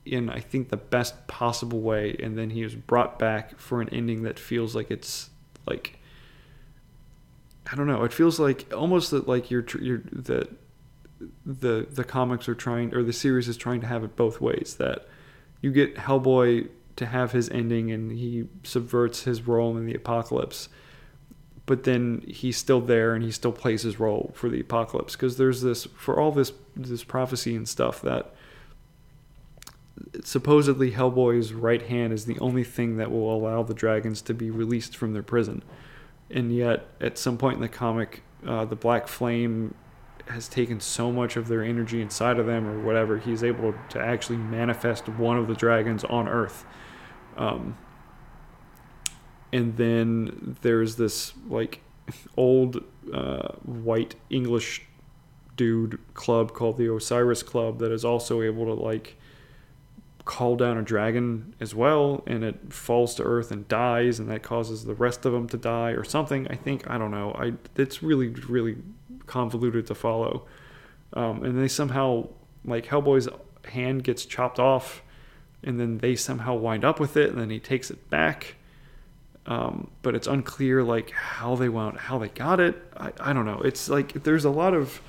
in 0.05 0.29
I 0.29 0.41
think 0.41 0.69
the 0.69 0.77
best 0.77 1.27
possible 1.27 1.81
way 1.81 2.15
and 2.23 2.37
then 2.37 2.51
he 2.51 2.63
was 2.63 2.75
brought 2.75 3.19
back 3.19 3.59
for 3.59 3.81
an 3.81 3.89
ending 3.89 4.25
that 4.25 4.39
feels 4.39 4.75
like 4.75 4.91
it's 4.91 5.31
like 5.67 5.99
I 7.71 7.77
don't 7.77 7.87
know 7.87 8.05
it 8.05 8.13
feels 8.13 8.39
like 8.39 8.71
almost 8.75 9.13
that 9.13 9.27
like 9.27 9.51
you're 9.51 9.65
you're 9.81 10.03
that 10.13 10.51
the 11.47 11.87
the 11.91 12.05
comics 12.05 12.49
are 12.49 12.55
trying 12.55 12.93
or 12.95 13.03
the 13.03 13.13
series 13.13 13.49
is 13.49 13.57
trying 13.57 13.81
to 13.81 13.87
have 13.87 14.05
it 14.05 14.17
both 14.17 14.41
ways 14.41 14.77
that 14.79 15.07
you 15.63 15.73
get 15.73 15.95
Hellboy 15.97 16.69
to 16.97 17.07
have 17.07 17.33
his 17.33 17.49
ending 17.49 17.91
and 17.91 18.13
he 18.13 18.47
subverts 18.63 19.23
his 19.23 19.47
role 19.47 19.77
in 19.79 19.87
the 19.87 19.95
apocalypse 19.95 20.69
but 21.67 21.85
then 21.85 22.23
he's 22.27 22.57
still 22.57 22.81
there 22.81 23.15
and 23.15 23.25
he 23.25 23.31
still 23.31 23.53
plays 23.53 23.83
his 23.83 23.99
role 23.99 24.33
for 24.35 24.49
the 24.49 24.61
apocalypse 24.61 25.17
because 25.17 25.37
there's 25.37 25.63
this 25.63 25.85
for 25.97 26.21
all 26.21 26.31
this 26.31 26.53
this 26.77 27.05
prophecy 27.05 27.57
and 27.57 27.69
stuff 27.69 28.03
that 28.03 28.35
supposedly 30.25 30.93
Hellboy's 30.93 31.53
right 31.53 31.83
hand 31.83 32.13
is 32.13 32.27
the 32.27 32.39
only 32.41 32.65
thing 32.65 32.97
that 32.97 33.11
will 33.11 33.35
allow 33.35 33.63
the 33.63 33.75
dragons 33.75 34.21
to 34.23 34.35
be 34.35 34.51
released 34.51 34.97
from 34.97 35.13
their 35.13 35.23
prison, 35.23 35.63
and 36.31 36.55
yet 36.55 36.87
at 37.01 37.17
some 37.17 37.39
point 37.39 37.57
in 37.57 37.63
the 37.63 37.69
comic, 37.69 38.23
uh, 38.47 38.65
the 38.65 38.77
Black 38.77 39.09
Flame 39.09 39.75
has 40.29 40.49
taken 40.49 40.81
so 40.81 41.13
much 41.13 41.37
of 41.37 41.49
their 41.49 41.63
energy 41.63 42.01
inside 42.01 42.39
of 42.39 42.47
them 42.47 42.67
or 42.67 42.81
whatever 42.81 43.19
he's 43.19 43.45
able 43.45 43.75
to 43.91 44.01
actually 44.01 44.39
manifest 44.39 45.09
one 45.09 45.37
of 45.37 45.47
the 45.49 45.55
dragons 45.55 46.03
on 46.05 46.27
Earth. 46.27 46.65
Um, 47.37 47.77
and 49.55 49.77
then 49.77 50.57
there's 50.63 50.97
this 50.97 51.33
like 51.49 51.81
old 52.37 52.83
uh, 53.13 53.53
white 53.63 54.17
English 54.29 54.83
dude 55.57 56.01
club 56.13 56.53
called 56.53 56.77
the 56.77 56.93
Osiris 56.93 57.45
Club 57.45 57.79
that 57.79 57.93
is 57.93 58.05
also 58.05 58.43
able 58.43 58.65
to 58.67 58.75
like 58.75 59.17
call 60.25 60.57
down 60.57 60.77
a 60.77 60.83
dragon 60.83 61.55
as 61.61 61.73
well, 61.73 62.25
and 62.27 62.43
it 62.43 62.73
falls 62.73 63.15
to 63.15 63.23
earth 63.23 63.53
and 63.53 63.69
dies, 63.69 64.19
and 64.19 64.29
that 64.29 64.43
causes 64.43 64.87
the 64.87 64.95
rest 64.95 65.25
of 65.25 65.33
them 65.33 65.47
to 65.49 65.57
die 65.57 65.91
or 65.91 66.03
something. 66.03 66.49
I 66.49 66.57
think 66.57 66.91
I 66.91 66.99
don't 66.99 67.13
know. 67.13 67.31
I 67.39 67.53
it's 67.77 68.03
really 68.03 68.29
really 68.29 68.77
convoluted 69.27 69.87
to 69.87 69.95
follow, 69.95 70.47
um, 71.13 71.45
and 71.45 71.57
they 71.63 71.69
somehow 71.69 72.27
like 72.65 72.87
Hellboy's 72.87 73.29
hand 73.67 74.03
gets 74.03 74.25
chopped 74.25 74.59
off, 74.59 75.01
and 75.63 75.79
then 75.79 75.99
they 75.99 76.17
somehow 76.17 76.57
wind 76.57 76.85
up 76.85 76.99
with 76.99 77.17
it, 77.17 77.31
and 77.31 77.41
then 77.41 77.51
he 77.51 77.61
takes 77.61 77.89
it 77.89 78.11
back 78.11 78.57
um, 79.47 79.91
but 80.03 80.15
it's 80.15 80.27
unclear 80.27 80.83
like 80.83 81.11
how 81.11 81.55
they 81.55 81.69
wound 81.69 81.99
how 81.99 82.19
they 82.19 82.29
got 82.29 82.61
it. 82.61 82.83
I, 82.97 83.13
I 83.21 83.33
don't 83.33 83.45
know. 83.45 83.61
It's 83.61 83.89
like 83.89 84.25
there's 84.25 84.45
a 84.45 84.51
lot 84.51 84.75
of 84.75 85.01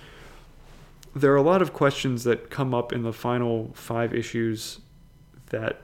there 1.15 1.31
are 1.31 1.37
a 1.37 1.41
lot 1.41 1.61
of 1.61 1.71
questions 1.71 2.25
that 2.25 2.49
come 2.49 2.73
up 2.73 2.91
in 2.91 3.03
the 3.03 3.13
final 3.13 3.71
five 3.73 4.13
issues 4.13 4.79
that 5.47 5.81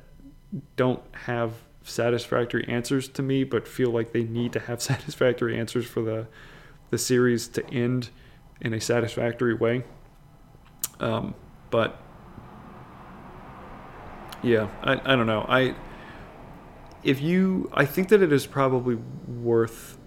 don't 0.75 1.01
have 1.13 1.53
satisfactory 1.83 2.65
answers 2.67 3.07
to 3.07 3.21
me, 3.21 3.45
but 3.45 3.67
feel 3.67 3.89
like 3.89 4.11
they 4.11 4.23
need 4.23 4.51
to 4.53 4.59
have 4.59 4.81
satisfactory 4.91 5.57
answers 5.57 5.85
for 5.85 6.01
the 6.01 6.27
the 6.89 6.97
series 6.97 7.47
to 7.47 7.65
end 7.69 8.09
in 8.59 8.73
a 8.73 8.81
satisfactory 8.81 9.53
way. 9.53 9.83
Um, 10.99 11.33
but 11.69 11.97
yeah, 14.43 14.67
I, 14.83 15.13
I 15.13 15.15
don't 15.15 15.25
know. 15.25 15.45
I 15.47 15.73
if 17.03 17.21
you, 17.21 17.69
I 17.73 17.85
think 17.85 18.09
that 18.09 18.21
it 18.21 18.31
is 18.31 18.45
probably 18.45 18.95
worth 19.27 19.97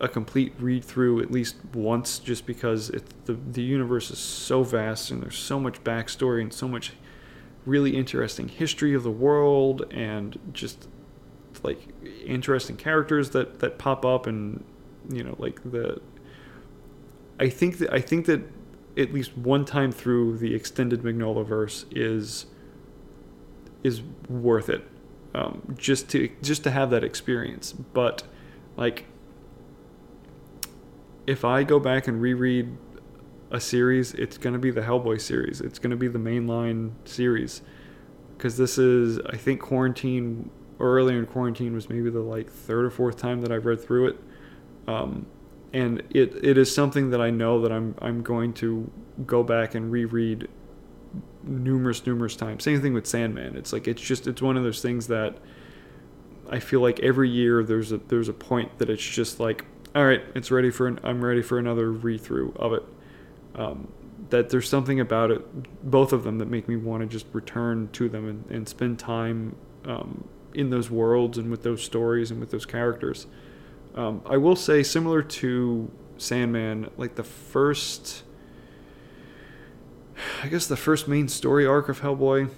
a 0.00 0.08
complete 0.08 0.54
read 0.58 0.84
through 0.84 1.20
at 1.20 1.30
least 1.30 1.56
once, 1.74 2.18
just 2.18 2.46
because 2.46 2.90
it, 2.90 3.26
the 3.26 3.34
the 3.34 3.62
universe 3.62 4.10
is 4.10 4.18
so 4.18 4.62
vast 4.62 5.10
and 5.10 5.22
there's 5.22 5.38
so 5.38 5.60
much 5.60 5.82
backstory 5.84 6.40
and 6.40 6.52
so 6.52 6.66
much 6.66 6.94
really 7.66 7.96
interesting 7.96 8.48
history 8.48 8.94
of 8.94 9.02
the 9.02 9.10
world 9.10 9.84
and 9.92 10.38
just 10.52 10.88
like 11.62 11.88
interesting 12.24 12.76
characters 12.76 13.30
that 13.30 13.58
that 13.58 13.76
pop 13.76 14.04
up 14.04 14.26
and 14.26 14.64
you 15.10 15.22
know 15.22 15.36
like 15.38 15.60
the 15.70 16.00
I 17.38 17.50
think 17.50 17.78
that 17.78 17.92
I 17.92 18.00
think 18.00 18.26
that 18.26 18.42
at 18.96 19.12
least 19.12 19.36
one 19.36 19.64
time 19.64 19.92
through 19.92 20.38
the 20.38 20.54
extended 20.54 21.02
Mignola 21.02 21.44
verse 21.44 21.84
is 21.90 22.46
is 23.84 24.02
worth 24.28 24.68
it 24.70 24.86
um, 25.34 25.74
just 25.78 26.08
to 26.10 26.30
just 26.42 26.64
to 26.64 26.70
have 26.70 26.90
that 26.90 27.04
experience. 27.04 27.72
But 27.72 28.22
like, 28.76 29.04
if 31.26 31.44
I 31.44 31.62
go 31.62 31.78
back 31.78 32.08
and 32.08 32.20
reread 32.20 32.76
a 33.50 33.60
series, 33.60 34.14
it's 34.14 34.38
to 34.52 34.58
be 34.58 34.70
the 34.70 34.82
Hellboy 34.82 35.20
series. 35.20 35.60
It's 35.60 35.78
to 35.90 35.96
be 35.96 36.08
the 36.08 36.18
mainline 36.18 36.92
series 37.04 37.62
because 38.36 38.56
this 38.56 38.78
is 38.78 39.18
I 39.26 39.36
think 39.36 39.60
quarantine 39.60 40.50
or 40.78 40.96
earlier 40.96 41.18
in 41.18 41.26
quarantine 41.26 41.74
was 41.74 41.88
maybe 41.88 42.10
the 42.10 42.20
like 42.20 42.50
third 42.50 42.86
or 42.86 42.90
fourth 42.90 43.18
time 43.18 43.42
that 43.42 43.52
I've 43.52 43.66
read 43.66 43.80
through 43.80 44.08
it. 44.08 44.20
Um, 44.88 45.26
and 45.72 46.02
it, 46.10 46.42
it 46.42 46.58
is 46.58 46.74
something 46.74 47.10
that 47.10 47.20
I 47.20 47.30
know 47.30 47.60
that 47.60 47.70
I'm 47.70 47.94
I'm 48.00 48.22
going 48.22 48.54
to 48.54 48.90
go 49.26 49.42
back 49.42 49.74
and 49.74 49.92
reread 49.92 50.48
numerous 51.42 52.04
numerous 52.06 52.36
times. 52.36 52.64
Same 52.64 52.80
thing 52.80 52.94
with 52.94 53.06
sandman. 53.06 53.56
It's 53.56 53.72
like 53.72 53.88
it's 53.88 54.02
just 54.02 54.26
it's 54.26 54.42
one 54.42 54.56
of 54.56 54.62
those 54.62 54.82
things 54.82 55.06
that 55.08 55.36
i 56.50 56.58
feel 56.58 56.80
like 56.80 57.00
every 57.00 57.30
year 57.30 57.62
there's 57.62 57.92
a 57.92 57.98
there's 58.08 58.28
a 58.28 58.32
point 58.32 58.78
that 58.78 58.90
it's 58.90 59.06
just 59.06 59.40
like 59.40 59.64
all 59.94 60.04
right 60.04 60.22
it's 60.34 60.50
ready 60.50 60.70
for 60.70 60.86
an, 60.86 60.98
i'm 61.04 61.24
ready 61.24 61.42
for 61.42 61.58
another 61.58 61.90
read-through 61.90 62.52
of 62.56 62.72
it. 62.72 62.84
Um, 63.54 63.88
that 64.28 64.50
there's 64.50 64.68
something 64.68 65.00
about 65.00 65.30
it 65.30 65.90
both 65.90 66.12
of 66.12 66.22
them 66.22 66.38
that 66.38 66.46
make 66.46 66.68
me 66.68 66.76
want 66.76 67.02
to 67.02 67.06
just 67.06 67.26
return 67.32 67.88
to 67.92 68.08
them 68.08 68.28
and, 68.28 68.44
and 68.50 68.68
spend 68.68 68.98
time 68.98 69.56
um, 69.86 70.28
in 70.54 70.70
those 70.70 70.88
worlds 70.88 71.36
and 71.36 71.50
with 71.50 71.64
those 71.64 71.82
stories 71.82 72.30
and 72.30 72.38
with 72.38 72.50
those 72.50 72.66
characters. 72.66 73.26
Um, 73.96 74.22
i 74.26 74.36
will 74.36 74.54
say 74.54 74.84
similar 74.84 75.22
to 75.22 75.90
sandman 76.16 76.90
like 76.96 77.16
the 77.16 77.24
first 77.24 78.22
I 80.42 80.48
guess 80.48 80.66
the 80.66 80.76
first 80.76 81.06
main 81.06 81.28
story 81.28 81.66
arc 81.66 81.88
of 81.88 82.00
Hellboy 82.00 82.50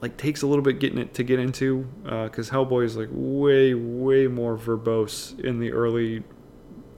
like 0.00 0.16
takes 0.16 0.42
a 0.42 0.46
little 0.46 0.62
bit 0.62 0.78
getting 0.78 0.98
it 0.98 1.14
to 1.14 1.22
get 1.22 1.38
into 1.38 1.86
because 2.04 2.50
uh, 2.50 2.54
Hellboy 2.54 2.84
is 2.84 2.96
like 2.96 3.08
way 3.10 3.74
way 3.74 4.28
more 4.28 4.56
verbose 4.56 5.38
in 5.40 5.58
the 5.58 5.72
early 5.72 6.22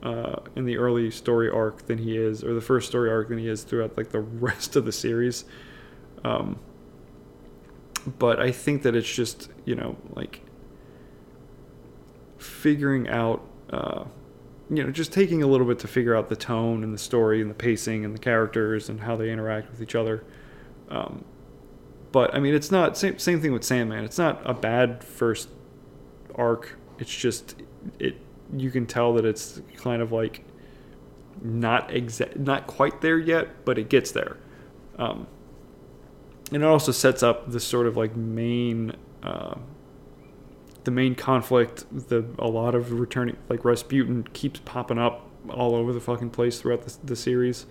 uh, 0.03 0.37
in 0.57 0.67
the 0.67 0.77
early 0.77 1.11
story 1.11 1.49
arc 1.49 1.87
than 1.87 1.99
he 1.99 2.17
is 2.17 2.45
or 2.45 2.55
the 2.55 2.61
first 2.61 2.89
story 2.89 3.11
arc 3.11 3.29
than 3.29 3.39
he 3.39 3.49
is 3.49 3.63
throughout 3.65 3.97
like 3.97 4.11
the 4.11 4.21
rest 4.21 4.77
of 4.77 4.85
the 4.85 4.93
series. 4.93 5.45
Um, 6.23 6.59
but 8.19 8.41
I 8.41 8.53
think 8.53 8.83
that 8.83 8.95
it's 8.95 9.13
just 9.13 9.49
you 9.65 9.75
know 9.75 9.97
like 10.15 10.43
figuring 12.39 13.09
out. 13.09 13.43
Uh, 13.71 14.05
you 14.71 14.83
know, 14.83 14.91
just 14.91 15.13
taking 15.13 15.43
a 15.43 15.47
little 15.47 15.67
bit 15.67 15.79
to 15.81 15.89
figure 15.89 16.17
out 16.17 16.29
the 16.29 16.37
tone 16.37 16.83
and 16.83 16.95
the 16.95 16.99
story 16.99 17.41
and 17.41 17.51
the 17.51 17.55
pacing 17.55 18.05
and 18.05 18.15
the 18.15 18.19
characters 18.19 18.89
and 18.89 19.01
how 19.01 19.17
they 19.17 19.31
interact 19.31 19.71
with 19.71 19.83
each 19.83 19.95
other. 19.95 20.25
Um, 20.89 21.25
but 22.13 22.35
I 22.35 22.39
mean, 22.39 22.55
it's 22.55 22.71
not 22.71 22.97
same 22.97 23.19
same 23.19 23.41
thing 23.41 23.53
with 23.53 23.65
Sandman. 23.65 24.05
It's 24.05 24.19
not 24.19 24.43
a 24.49 24.55
bad 24.55 25.03
first 25.03 25.49
arc. 26.35 26.77
It's 26.99 27.15
just 27.15 27.57
it 27.99 28.17
you 28.55 28.71
can 28.71 28.87
tell 28.87 29.15
that 29.15 29.25
it's 29.25 29.61
kind 29.77 30.03
of 30.03 30.13
like 30.13 30.45
not 31.41 31.89
exa- 31.89 32.37
not 32.37 32.67
quite 32.67 33.01
there 33.01 33.19
yet, 33.19 33.65
but 33.65 33.79
it 33.79 33.89
gets 33.89 34.13
there. 34.13 34.37
Um, 34.99 35.27
and 36.53 36.63
it 36.63 36.67
also 36.67 36.93
sets 36.93 37.23
up 37.23 37.51
the 37.51 37.61
sort 37.61 37.87
of 37.87 37.97
like 37.97 38.15
main 38.15 38.95
uh, 39.23 39.55
the 40.85 40.91
main 40.91 41.15
conflict, 41.15 41.85
the 42.09 42.25
a 42.39 42.49
lot 42.49 42.75
of 42.75 42.93
returning 42.93 43.37
like 43.49 43.65
Rasputin 43.65 44.27
keeps 44.33 44.61
popping 44.65 44.99
up 44.99 45.29
all 45.49 45.75
over 45.75 45.93
the 45.93 46.01
fucking 46.01 46.31
place 46.31 46.61
throughout 46.61 46.83
the, 46.83 46.97
the 47.05 47.17
series, 47.17 47.67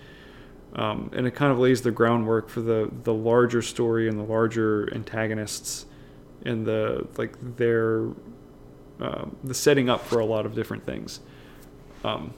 um, 0.76 1.09
and 1.14 1.28
it 1.28 1.32
kind 1.32 1.51
of 1.51 1.59
lays 1.59 1.82
the 1.82 1.91
groundwork 1.91 2.49
for 2.49 2.62
the 2.62 2.89
the 3.03 3.14
larger 3.14 3.62
story 3.62 4.07
and 4.07 4.18
the 4.18 4.24
larger 4.24 4.93
antagonists, 4.93 5.86
and 6.45 6.66
the 6.66 7.07
like 7.18 7.36
their 7.57 8.07
uh, 9.01 9.26
the 9.43 9.53
setting 9.53 9.89
up 9.89 10.05
for 10.05 10.20
a 10.20 10.26
lot 10.26 10.45
of 10.45 10.55
different 10.55 10.86
things. 10.86 11.20
Um, 12.03 12.34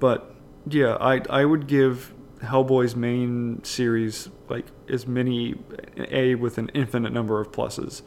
but 0.00 0.34
yeah, 0.68 0.96
I 1.00 1.22
I 1.30 1.44
would 1.44 1.68
give 1.68 2.12
Hellboy's 2.42 2.96
main 2.96 3.62
series 3.62 4.28
like 4.48 4.66
as 4.88 5.06
many 5.06 5.54
a 5.96 6.34
with 6.34 6.58
an 6.58 6.68
infinite 6.74 7.12
number 7.12 7.40
of 7.40 7.52
pluses 7.52 8.02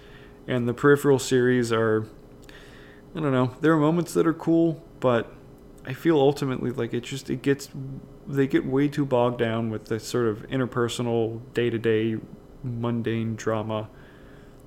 and 0.47 0.67
the 0.67 0.73
peripheral 0.73 1.19
series 1.19 1.71
are 1.71 2.07
I 3.15 3.19
don't 3.19 3.31
know. 3.31 3.55
There 3.61 3.73
are 3.73 3.77
moments 3.77 4.13
that 4.13 4.27
are 4.27 4.33
cool, 4.33 4.83
but 4.99 5.31
I 5.85 5.93
feel 5.93 6.19
ultimately 6.19 6.71
like 6.71 6.93
it 6.93 7.03
just 7.03 7.29
it 7.29 7.41
gets 7.41 7.69
they 8.27 8.45
get 8.45 8.65
way 8.65 8.87
too 8.87 9.05
bogged 9.05 9.39
down 9.39 9.69
with 9.69 9.85
the 9.85 9.99
sort 9.99 10.27
of 10.27 10.47
interpersonal, 10.49 11.41
day-to-day 11.53 12.17
mundane 12.63 13.35
drama 13.35 13.89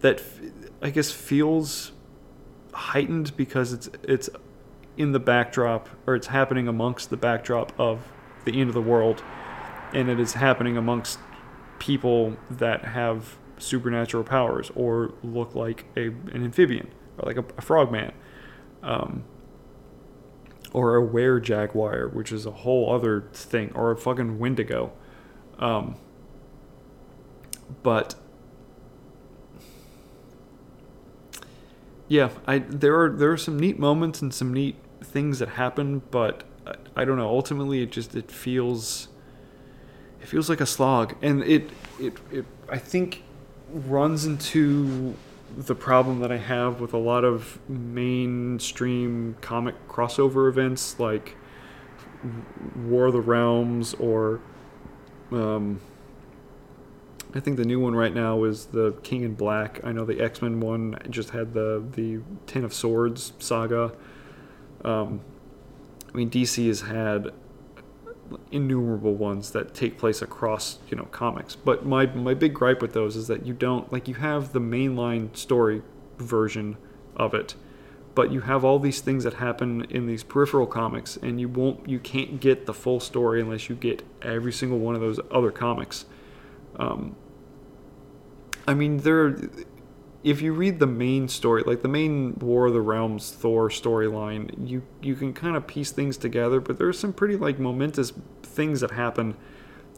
that 0.01 0.23
I 0.81 0.91
guess 0.91 1.11
feels 1.11 1.93
heightened 2.73 3.37
because 3.37 3.73
it's 3.73 3.91
it's 4.03 4.31
in 4.97 5.13
the 5.13 5.21
backdrop 5.21 5.89
or 6.07 6.15
it's 6.15 6.29
happening 6.29 6.69
amongst 6.69 7.11
the 7.11 7.17
backdrop 7.17 7.73
of 7.79 8.09
the 8.45 8.59
end 8.61 8.69
of 8.69 8.75
the 8.75 8.83
world 8.83 9.23
and 9.93 10.09
it 10.09 10.19
is 10.19 10.35
happening 10.35 10.77
amongst 10.77 11.19
people 11.79 12.37
that 12.51 12.85
have 12.85 13.37
supernatural 13.61 14.25
powers 14.25 14.71
or 14.75 15.15
look 15.23 15.55
like 15.55 15.85
a 15.97 16.07
an 16.07 16.45
amphibian 16.45 16.89
or 17.19 17.27
like 17.27 17.37
a, 17.37 17.45
a 17.57 17.63
frogman. 17.63 18.13
Um, 18.83 19.25
or 20.73 20.95
a 20.95 21.05
were 21.05 21.41
jaguar, 21.41 22.09
which 22.09 22.33
is 22.33 22.47
a 22.47 22.51
whole 22.51 22.93
other 22.95 23.25
thing, 23.33 23.73
or 23.75 23.91
a 23.91 23.97
fucking 23.97 24.39
wendigo. 24.39 24.93
Um, 25.59 25.97
but 27.83 28.15
yeah, 32.09 32.31
I 32.47 32.59
there 32.59 33.01
are 33.01 33.11
there 33.11 33.33
are 33.33 33.37
some 33.37 33.59
neat 33.59 33.79
moments 33.79 34.23
and 34.23 34.33
some 34.33 34.53
neat 34.53 34.77
things 35.03 35.39
that 35.41 35.51
happen, 35.51 36.03
but 36.11 36.45
I, 36.67 36.75
I 36.97 37.05
don't 37.05 37.17
know. 37.17 37.29
Ultimately, 37.29 37.83
it 37.83 37.93
just 37.93 38.15
it 38.15 38.31
feels 38.31 39.09
it 40.21 40.29
feels 40.29 40.49
like 40.49 40.61
a 40.61 40.67
slog, 40.67 41.17
and 41.23 41.43
it 41.43 41.71
it, 41.99 42.17
it 42.31 42.47
I 42.69 42.79
think 42.79 43.25
runs 43.73 44.25
into 44.25 45.15
the 45.57 45.75
problem 45.75 46.21
that 46.21 46.31
I 46.31 46.37
have 46.37 46.81
with 46.81 46.93
a 46.93 46.99
lot 46.99 47.25
of 47.25 47.59
mainstream 47.69 49.37
comic 49.41 49.75
crossover 49.89 50.49
events 50.49 50.99
like 50.99 51.37
War 52.77 53.07
of 53.07 53.13
the 53.13 53.21
Realms 53.21 53.95
or 53.95 54.41
um, 55.33 55.81
I 57.35 57.41
think 57.41 57.57
the 57.57 57.65
new 57.65 57.79
one 57.79 57.95
right 57.95 58.13
now 58.13 58.45
is 58.45 58.67
the 58.67 58.93
King 59.03 59.23
in 59.23 59.35
Black. 59.35 59.81
I 59.85 59.93
know 59.93 60.05
the 60.05 60.21
X 60.21 60.43
Men 60.43 60.61
one 60.61 60.99
just 61.09 61.31
had 61.31 61.55
the 61.55 61.83
the 61.93 62.21
Ten 62.47 62.65
of 62.65 62.75
Swords 62.75 63.33
saga. 63.39 63.93
Um, 64.85 65.21
I 66.13 66.17
mean, 66.17 66.31
DC 66.31 66.67
has 66.67 66.81
had 66.83 67.31
innumerable 68.51 69.15
ones 69.15 69.51
that 69.53 69.75
take 69.75 69.99
place 69.99 70.23
across 70.23 70.79
you 70.89 70.97
know 70.97 71.05
comics. 71.05 71.57
But 71.57 71.87
my 71.87 72.07
my 72.07 72.35
big 72.35 72.55
gripe 72.55 72.83
with 72.83 72.93
those 72.93 73.17
is 73.17 73.29
that 73.29 73.47
you 73.47 73.55
don't 73.55 73.93
like 73.93 74.09
you 74.09 74.15
have 74.15 74.53
the 74.53 74.61
mainline 74.61 75.37
story 75.37 75.83
version 76.19 76.77
of 77.17 77.35
it, 77.35 77.55
but 78.15 78.31
you 78.33 78.43
have 78.43 78.65
all 78.65 78.79
these 78.79 79.01
things 79.01 79.25
that 79.25 79.35
happen 79.35 79.87
in 79.91 80.07
these 80.07 80.23
peripheral 80.23 80.67
comics, 80.67 81.17
and 81.17 81.41
you 81.41 81.49
won't 81.49 81.89
you 81.89 81.99
can't 81.99 82.41
get 82.41 82.67
the 82.67 82.75
full 82.75 83.01
story 83.01 83.41
unless 83.41 83.69
you 83.69 83.75
get 83.75 84.03
every 84.23 84.53
single 84.53 84.79
one 84.79 84.95
of 84.95 85.01
those 85.01 85.21
other 85.31 85.51
comics. 85.51 86.05
Um, 86.77 87.17
I 88.67 88.75
mean, 88.75 88.99
there. 88.99 89.37
If 90.23 90.43
you 90.43 90.53
read 90.53 90.79
the 90.81 90.87
main 90.87 91.29
story, 91.29 91.63
like 91.67 91.83
the 91.83 91.89
main 91.89 92.39
War 92.39 92.67
of 92.67 92.75
the 92.75 92.81
Realms 92.81 93.31
Thor 93.31 93.71
storyline, 93.71 94.69
you 94.69 94.83
you 95.01 95.15
can 95.15 95.33
kind 95.33 95.57
of 95.57 95.67
piece 95.67 95.93
things 95.93 96.17
together, 96.17 96.61
but 96.61 96.79
there's 96.79 96.99
some 96.99 97.13
pretty 97.13 97.37
like 97.37 97.59
momentous 97.59 98.13
things 98.43 98.81
that 98.81 98.91
happen 98.91 99.37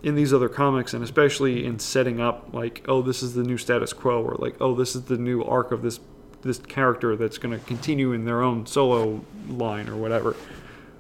in 0.03 0.15
these 0.15 0.33
other 0.33 0.49
comics 0.49 0.95
and 0.95 1.05
especially 1.05 1.65
in 1.65 1.79
setting 1.79 2.21
up 2.21 2.53
like 2.53 2.85
oh 2.89 3.03
this 3.03 3.23
is 3.23 3.35
the 3.35 3.43
new 3.45 3.57
status 3.57 3.93
quo 3.93 4.21
or 4.21 4.35
like 4.41 4.57
oh 4.61 4.75
this 4.75 4.97
is 4.97 5.05
the 5.05 5.17
new 5.17 5.45
arc 5.45 5.71
of 5.71 5.83
this 5.83 6.01
this 6.43 6.59
character 6.59 7.17
that's 7.17 7.39
going 7.39 7.59
to 7.59 7.65
continue 7.67 8.13
in 8.13 8.25
their 8.25 8.43
own 8.43 8.67
solo 8.67 9.25
line 9.49 9.89
or 9.89 9.97
whatever. 9.97 10.37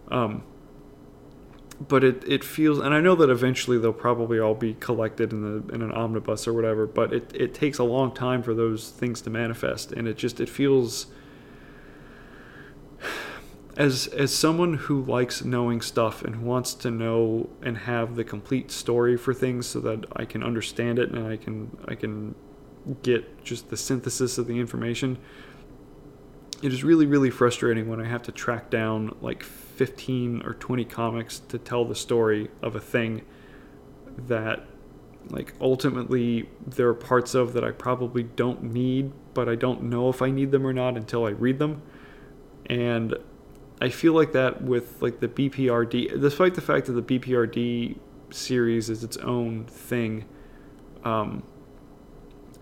Um, 0.08 0.42
but 1.88 2.04
it, 2.04 2.22
it 2.26 2.44
feels 2.44 2.78
and 2.78 2.94
I 2.94 3.00
know 3.00 3.14
that 3.16 3.30
eventually 3.30 3.78
they'll 3.78 3.92
probably 3.92 4.38
all 4.38 4.54
be 4.54 4.74
collected 4.74 5.32
in 5.32 5.42
the 5.42 5.74
in 5.74 5.82
an 5.82 5.92
omnibus 5.92 6.46
or 6.46 6.52
whatever 6.52 6.86
but 6.86 7.12
it, 7.12 7.30
it 7.34 7.54
takes 7.54 7.78
a 7.78 7.84
long 7.84 8.12
time 8.12 8.42
for 8.42 8.54
those 8.54 8.90
things 8.90 9.20
to 9.22 9.30
manifest 9.30 9.92
and 9.92 10.06
it 10.06 10.16
just 10.16 10.40
it 10.40 10.48
feels 10.48 11.06
as 13.76 14.06
as 14.08 14.34
someone 14.34 14.74
who 14.74 15.02
likes 15.04 15.44
knowing 15.44 15.80
stuff 15.80 16.22
and 16.22 16.42
wants 16.42 16.74
to 16.74 16.90
know 16.90 17.48
and 17.62 17.78
have 17.78 18.16
the 18.16 18.24
complete 18.24 18.70
story 18.70 19.16
for 19.16 19.32
things 19.32 19.66
so 19.66 19.80
that 19.80 20.04
I 20.14 20.24
can 20.24 20.42
understand 20.42 20.98
it 20.98 21.10
and 21.10 21.26
I 21.26 21.36
can 21.36 21.76
I 21.88 21.94
can 21.94 22.34
get 23.02 23.44
just 23.44 23.70
the 23.70 23.76
synthesis 23.76 24.38
of 24.38 24.46
the 24.46 24.58
information 24.58 25.16
it 26.62 26.72
is 26.72 26.84
really 26.84 27.06
really 27.06 27.30
frustrating 27.30 27.88
when 27.88 28.00
I 28.00 28.06
have 28.06 28.22
to 28.24 28.32
track 28.32 28.68
down 28.70 29.16
like 29.22 29.42
15 29.72 30.42
or 30.44 30.54
20 30.54 30.84
comics 30.84 31.38
to 31.40 31.58
tell 31.58 31.84
the 31.84 31.94
story 31.94 32.50
of 32.62 32.76
a 32.76 32.80
thing 32.80 33.22
that 34.16 34.66
like 35.30 35.54
ultimately 35.60 36.48
there 36.66 36.88
are 36.88 36.94
parts 36.94 37.34
of 37.34 37.52
that 37.52 37.64
I 37.64 37.70
probably 37.70 38.24
don't 38.24 38.62
need 38.62 39.12
but 39.34 39.48
I 39.48 39.54
don't 39.54 39.84
know 39.84 40.08
if 40.08 40.20
I 40.20 40.30
need 40.30 40.50
them 40.50 40.66
or 40.66 40.72
not 40.72 40.96
until 40.96 41.24
I 41.24 41.30
read 41.30 41.58
them 41.58 41.82
and 42.66 43.14
I 43.82 43.88
feel 43.88 44.12
like 44.12 44.30
that 44.30 44.62
with 44.62 45.02
like 45.02 45.18
the 45.18 45.26
BPRD, 45.26 46.20
despite 46.20 46.54
the 46.54 46.60
fact 46.60 46.86
that 46.86 46.92
the 46.92 47.02
BPRD 47.02 47.98
series 48.30 48.88
is 48.88 49.02
its 49.02 49.16
own 49.16 49.64
thing, 49.64 50.24
um, 51.02 51.42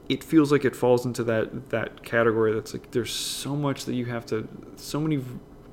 it 0.08 0.24
feels 0.24 0.50
like 0.50 0.64
it 0.64 0.74
falls 0.74 1.04
into 1.04 1.22
that 1.24 1.68
that 1.68 2.02
category. 2.02 2.54
That's 2.54 2.72
like 2.72 2.92
there's 2.92 3.12
so 3.12 3.54
much 3.54 3.84
that 3.84 3.94
you 3.94 4.06
have 4.06 4.24
to, 4.26 4.48
so 4.76 4.98
many 4.98 5.22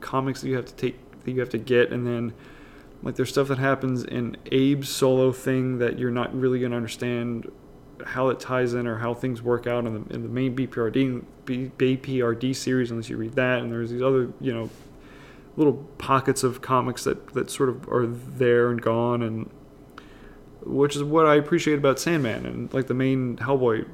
comics 0.01 0.41
that 0.41 0.49
you 0.49 0.57
have 0.57 0.65
to 0.65 0.75
take 0.75 0.99
that 1.27 1.33
you 1.33 1.39
have 1.41 1.49
to 1.49 1.57
get, 1.57 1.91
and 1.91 2.07
then 2.07 2.33
like 3.03 3.15
there's 3.15 3.29
stuff 3.29 3.49
that 3.49 3.59
happens 3.59 4.03
in 4.03 4.37
Abe's 4.47 4.89
solo 4.89 5.31
thing 5.31 5.77
that 5.77 5.99
you're 5.99 6.09
not 6.09 6.33
really 6.35 6.59
gonna 6.59 6.75
understand 6.75 7.51
how 8.05 8.29
it 8.29 8.39
ties 8.39 8.73
in 8.73 8.87
or 8.87 8.97
how 8.97 9.13
things 9.13 9.41
work 9.41 9.67
out 9.67 9.85
in 9.85 9.93
the, 9.93 10.13
in 10.13 10.23
the 10.23 10.29
main 10.29 10.55
BPRD 10.55 11.23
BPRD 11.45 12.55
series 12.55 12.91
unless 12.91 13.09
you 13.09 13.17
read 13.17 13.33
that, 13.33 13.59
and 13.59 13.71
there's 13.71 13.91
these 13.91 14.01
other 14.01 14.31
you 14.39 14.53
know 14.53 14.69
little 15.57 15.73
pockets 15.97 16.43
of 16.43 16.61
comics 16.61 17.03
that, 17.03 17.33
that 17.33 17.49
sort 17.49 17.67
of 17.67 17.89
are 17.89 18.05
there 18.05 18.69
and 18.69 18.79
gone 18.79 19.23
and 19.23 19.49
which 20.63 20.95
is 20.95 21.03
what 21.03 21.25
I 21.25 21.35
appreciate 21.35 21.79
about 21.79 21.99
Sandman 21.99 22.45
and 22.45 22.73
like 22.73 22.87
the 22.87 22.93
main 22.93 23.37
Hellboy 23.37 23.87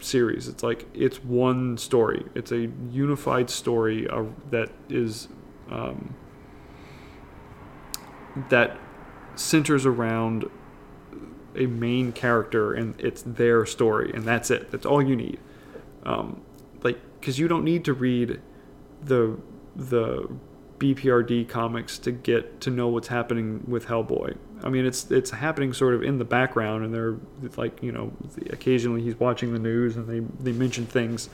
series. 0.00 0.48
It's 0.48 0.62
like 0.62 0.86
it's 0.94 1.22
one 1.22 1.78
story. 1.78 2.24
It's 2.34 2.52
a 2.52 2.70
unified 2.90 3.50
story 3.50 4.08
that 4.50 4.70
is 4.88 5.28
um, 5.70 6.14
that 8.48 8.78
centers 9.34 9.86
around 9.86 10.48
a 11.54 11.66
main 11.66 12.12
character 12.12 12.74
and 12.74 12.98
it's 13.00 13.22
their 13.22 13.64
story 13.66 14.10
and 14.14 14.24
that's 14.24 14.50
it. 14.50 14.70
That's 14.70 14.86
all 14.86 15.02
you 15.02 15.16
need. 15.16 15.38
Um, 16.04 16.42
like 16.82 16.98
because 17.20 17.38
you 17.38 17.48
don't 17.48 17.64
need 17.64 17.84
to 17.86 17.92
read 17.92 18.40
the 19.02 19.38
the 19.74 20.28
BPRD 20.78 21.48
comics 21.48 21.98
to 21.98 22.12
get 22.12 22.60
to 22.60 22.70
know 22.70 22.88
what's 22.88 23.08
happening 23.08 23.64
with 23.66 23.86
Hellboy. 23.86 24.36
I 24.62 24.68
mean, 24.68 24.86
it's 24.86 25.10
it's 25.10 25.30
happening 25.30 25.72
sort 25.72 25.94
of 25.94 26.02
in 26.02 26.18
the 26.18 26.24
background, 26.24 26.84
and 26.84 26.94
they're 26.94 27.16
like 27.56 27.82
you 27.82 27.92
know, 27.92 28.12
occasionally 28.50 29.02
he's 29.02 29.18
watching 29.18 29.52
the 29.52 29.58
news 29.58 29.96
and 29.96 30.06
they 30.08 30.20
they 30.42 30.56
mention 30.56 30.86
things 30.86 31.28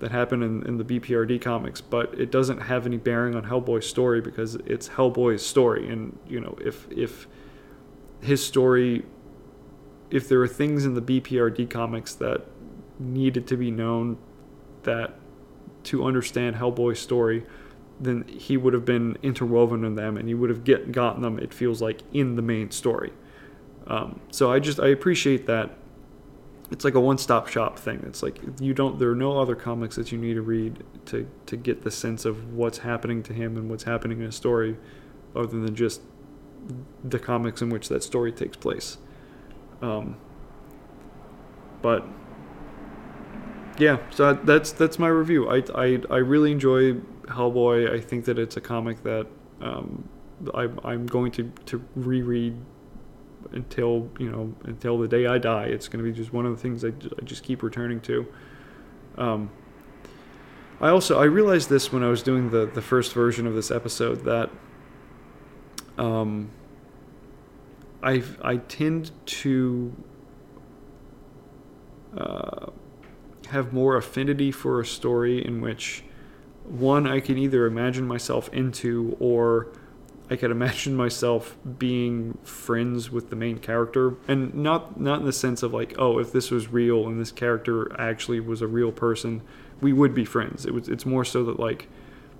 that 0.00 0.10
happen 0.10 0.42
in, 0.42 0.66
in 0.66 0.76
the 0.76 0.84
BPRD 0.84 1.40
comics, 1.40 1.80
but 1.80 2.12
it 2.18 2.30
doesn't 2.30 2.58
have 2.62 2.86
any 2.86 2.96
bearing 2.96 3.34
on 3.34 3.44
Hellboy's 3.44 3.86
story 3.86 4.20
because 4.20 4.56
it's 4.66 4.88
Hellboy's 4.88 5.44
story, 5.44 5.88
and 5.88 6.18
you 6.26 6.40
know 6.40 6.56
if 6.60 6.90
if 6.90 7.26
his 8.20 8.44
story, 8.44 9.04
if 10.10 10.28
there 10.28 10.40
are 10.40 10.48
things 10.48 10.84
in 10.86 10.94
the 10.94 11.02
BPRD 11.02 11.68
comics 11.68 12.14
that 12.14 12.46
needed 12.98 13.46
to 13.48 13.56
be 13.56 13.70
known 13.70 14.16
that 14.84 15.14
to 15.84 16.04
understand 16.04 16.56
Hellboy's 16.56 17.00
story 17.00 17.44
then 18.00 18.24
he 18.28 18.56
would 18.56 18.72
have 18.72 18.84
been 18.84 19.16
interwoven 19.22 19.84
in 19.84 19.94
them 19.94 20.16
and 20.16 20.28
he 20.28 20.34
would 20.34 20.50
have 20.50 20.64
get, 20.64 20.92
gotten 20.92 21.22
them, 21.22 21.38
it 21.38 21.54
feels 21.54 21.80
like, 21.80 22.00
in 22.12 22.36
the 22.36 22.42
main 22.42 22.70
story. 22.70 23.12
Um, 23.86 24.20
so 24.30 24.50
I 24.50 24.58
just, 24.58 24.80
I 24.80 24.88
appreciate 24.88 25.46
that. 25.46 25.76
It's 26.74 26.84
like 26.84 26.94
a 26.94 27.00
one 27.00 27.18
stop 27.18 27.46
shop 27.46 27.78
thing. 27.78 28.02
It's 28.04 28.20
like 28.20 28.40
you 28.58 28.74
don't, 28.74 28.98
there 28.98 29.08
are 29.08 29.14
no 29.14 29.38
other 29.38 29.54
comics 29.54 29.94
that 29.94 30.10
you 30.10 30.18
need 30.18 30.34
to 30.34 30.42
read 30.42 30.82
to, 31.06 31.24
to 31.46 31.56
get 31.56 31.84
the 31.84 31.90
sense 31.92 32.24
of 32.24 32.52
what's 32.52 32.78
happening 32.78 33.22
to 33.22 33.32
him 33.32 33.56
and 33.56 33.70
what's 33.70 33.84
happening 33.84 34.20
in 34.20 34.26
a 34.26 34.32
story 34.32 34.76
other 35.36 35.60
than 35.60 35.76
just 35.76 36.00
the 37.04 37.20
comics 37.20 37.62
in 37.62 37.70
which 37.70 37.88
that 37.90 38.02
story 38.02 38.32
takes 38.32 38.56
place. 38.56 38.98
Um, 39.82 40.16
but 41.80 42.04
yeah, 43.78 43.98
so 44.10 44.34
that's 44.34 44.72
that's 44.72 44.98
my 44.98 45.06
review. 45.06 45.48
I, 45.48 45.62
I, 45.76 46.00
I 46.10 46.16
really 46.16 46.50
enjoy 46.50 46.94
Hellboy. 47.26 47.88
I 47.88 48.00
think 48.00 48.24
that 48.24 48.36
it's 48.36 48.56
a 48.56 48.60
comic 48.60 49.04
that 49.04 49.28
um, 49.60 50.08
I, 50.52 50.68
I'm 50.82 51.06
going 51.06 51.30
to, 51.32 51.52
to 51.66 51.84
reread 51.94 52.56
until 53.52 54.10
you 54.18 54.30
know 54.30 54.54
until 54.64 54.98
the 54.98 55.08
day 55.08 55.26
I 55.26 55.38
die. 55.38 55.64
It's 55.64 55.88
going 55.88 56.04
to 56.04 56.10
be 56.10 56.16
just 56.16 56.32
one 56.32 56.46
of 56.46 56.54
the 56.54 56.60
things 56.60 56.84
I, 56.84 56.88
I 56.88 57.24
just 57.24 57.42
keep 57.42 57.62
returning 57.62 58.00
to. 58.02 58.26
Um, 59.16 59.50
I 60.80 60.88
also 60.88 61.18
I 61.18 61.24
realized 61.24 61.68
this 61.68 61.92
when 61.92 62.02
I 62.02 62.08
was 62.08 62.22
doing 62.22 62.50
the 62.50 62.66
the 62.66 62.82
first 62.82 63.12
version 63.12 63.46
of 63.46 63.54
this 63.54 63.70
episode 63.70 64.24
that 64.24 64.50
um, 65.98 66.50
I 68.02 68.22
I 68.42 68.56
tend 68.56 69.12
to 69.26 69.94
uh, 72.16 72.66
have 73.48 73.72
more 73.72 73.96
affinity 73.96 74.50
for 74.50 74.80
a 74.80 74.86
story 74.86 75.44
in 75.44 75.60
which 75.60 76.04
one 76.64 77.06
I 77.06 77.20
can 77.20 77.38
either 77.38 77.66
imagine 77.66 78.06
myself 78.06 78.48
into 78.52 79.16
or 79.20 79.68
I 80.34 80.36
could 80.36 80.50
imagine 80.50 80.96
myself 80.96 81.56
being 81.78 82.36
friends 82.42 83.08
with 83.08 83.30
the 83.30 83.36
main 83.36 83.58
character. 83.58 84.16
And 84.26 84.52
not 84.52 85.00
not 85.00 85.20
in 85.20 85.26
the 85.26 85.32
sense 85.32 85.62
of 85.62 85.72
like 85.72 85.94
oh 85.96 86.18
if 86.18 86.32
this 86.32 86.50
was 86.50 86.72
real 86.72 87.06
and 87.06 87.20
this 87.20 87.30
character 87.30 87.88
actually 88.00 88.40
was 88.40 88.60
a 88.60 88.66
real 88.66 88.90
person 88.90 89.42
we 89.80 89.92
would 89.92 90.12
be 90.12 90.24
friends. 90.24 90.66
It 90.66 90.74
was 90.74 90.88
it's 90.88 91.06
more 91.06 91.24
so 91.24 91.44
that 91.44 91.60
like 91.60 91.86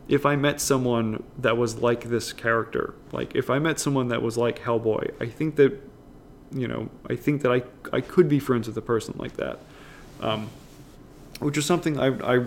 if 0.09 0.27
I 0.27 0.35
met 0.35 0.61
someone 0.61 1.23
that 1.39 1.57
was 1.57 1.77
like 1.77 2.05
this 2.11 2.33
character 2.33 2.95
like 3.13 3.37
if 3.37 3.49
I 3.49 3.61
met 3.61 3.79
someone 3.79 4.09
that 4.09 4.23
was 4.23 4.37
like 4.37 4.59
Hellboy 4.59 5.13
I 5.21 5.27
think 5.27 5.55
that 5.55 5.81
you 6.51 6.67
know 6.67 6.91
I 7.09 7.15
think 7.15 7.43
that 7.43 7.53
I 7.53 7.63
I 7.93 8.01
could 8.01 8.29
be 8.29 8.41
friends 8.41 8.67
with 8.67 8.77
a 8.77 8.83
person 8.83 9.15
like 9.19 9.37
that 9.37 9.61
um, 10.21 10.51
which 11.39 11.57
is 11.57 11.65
something 11.65 12.01
I 12.01 12.09
I 12.35 12.47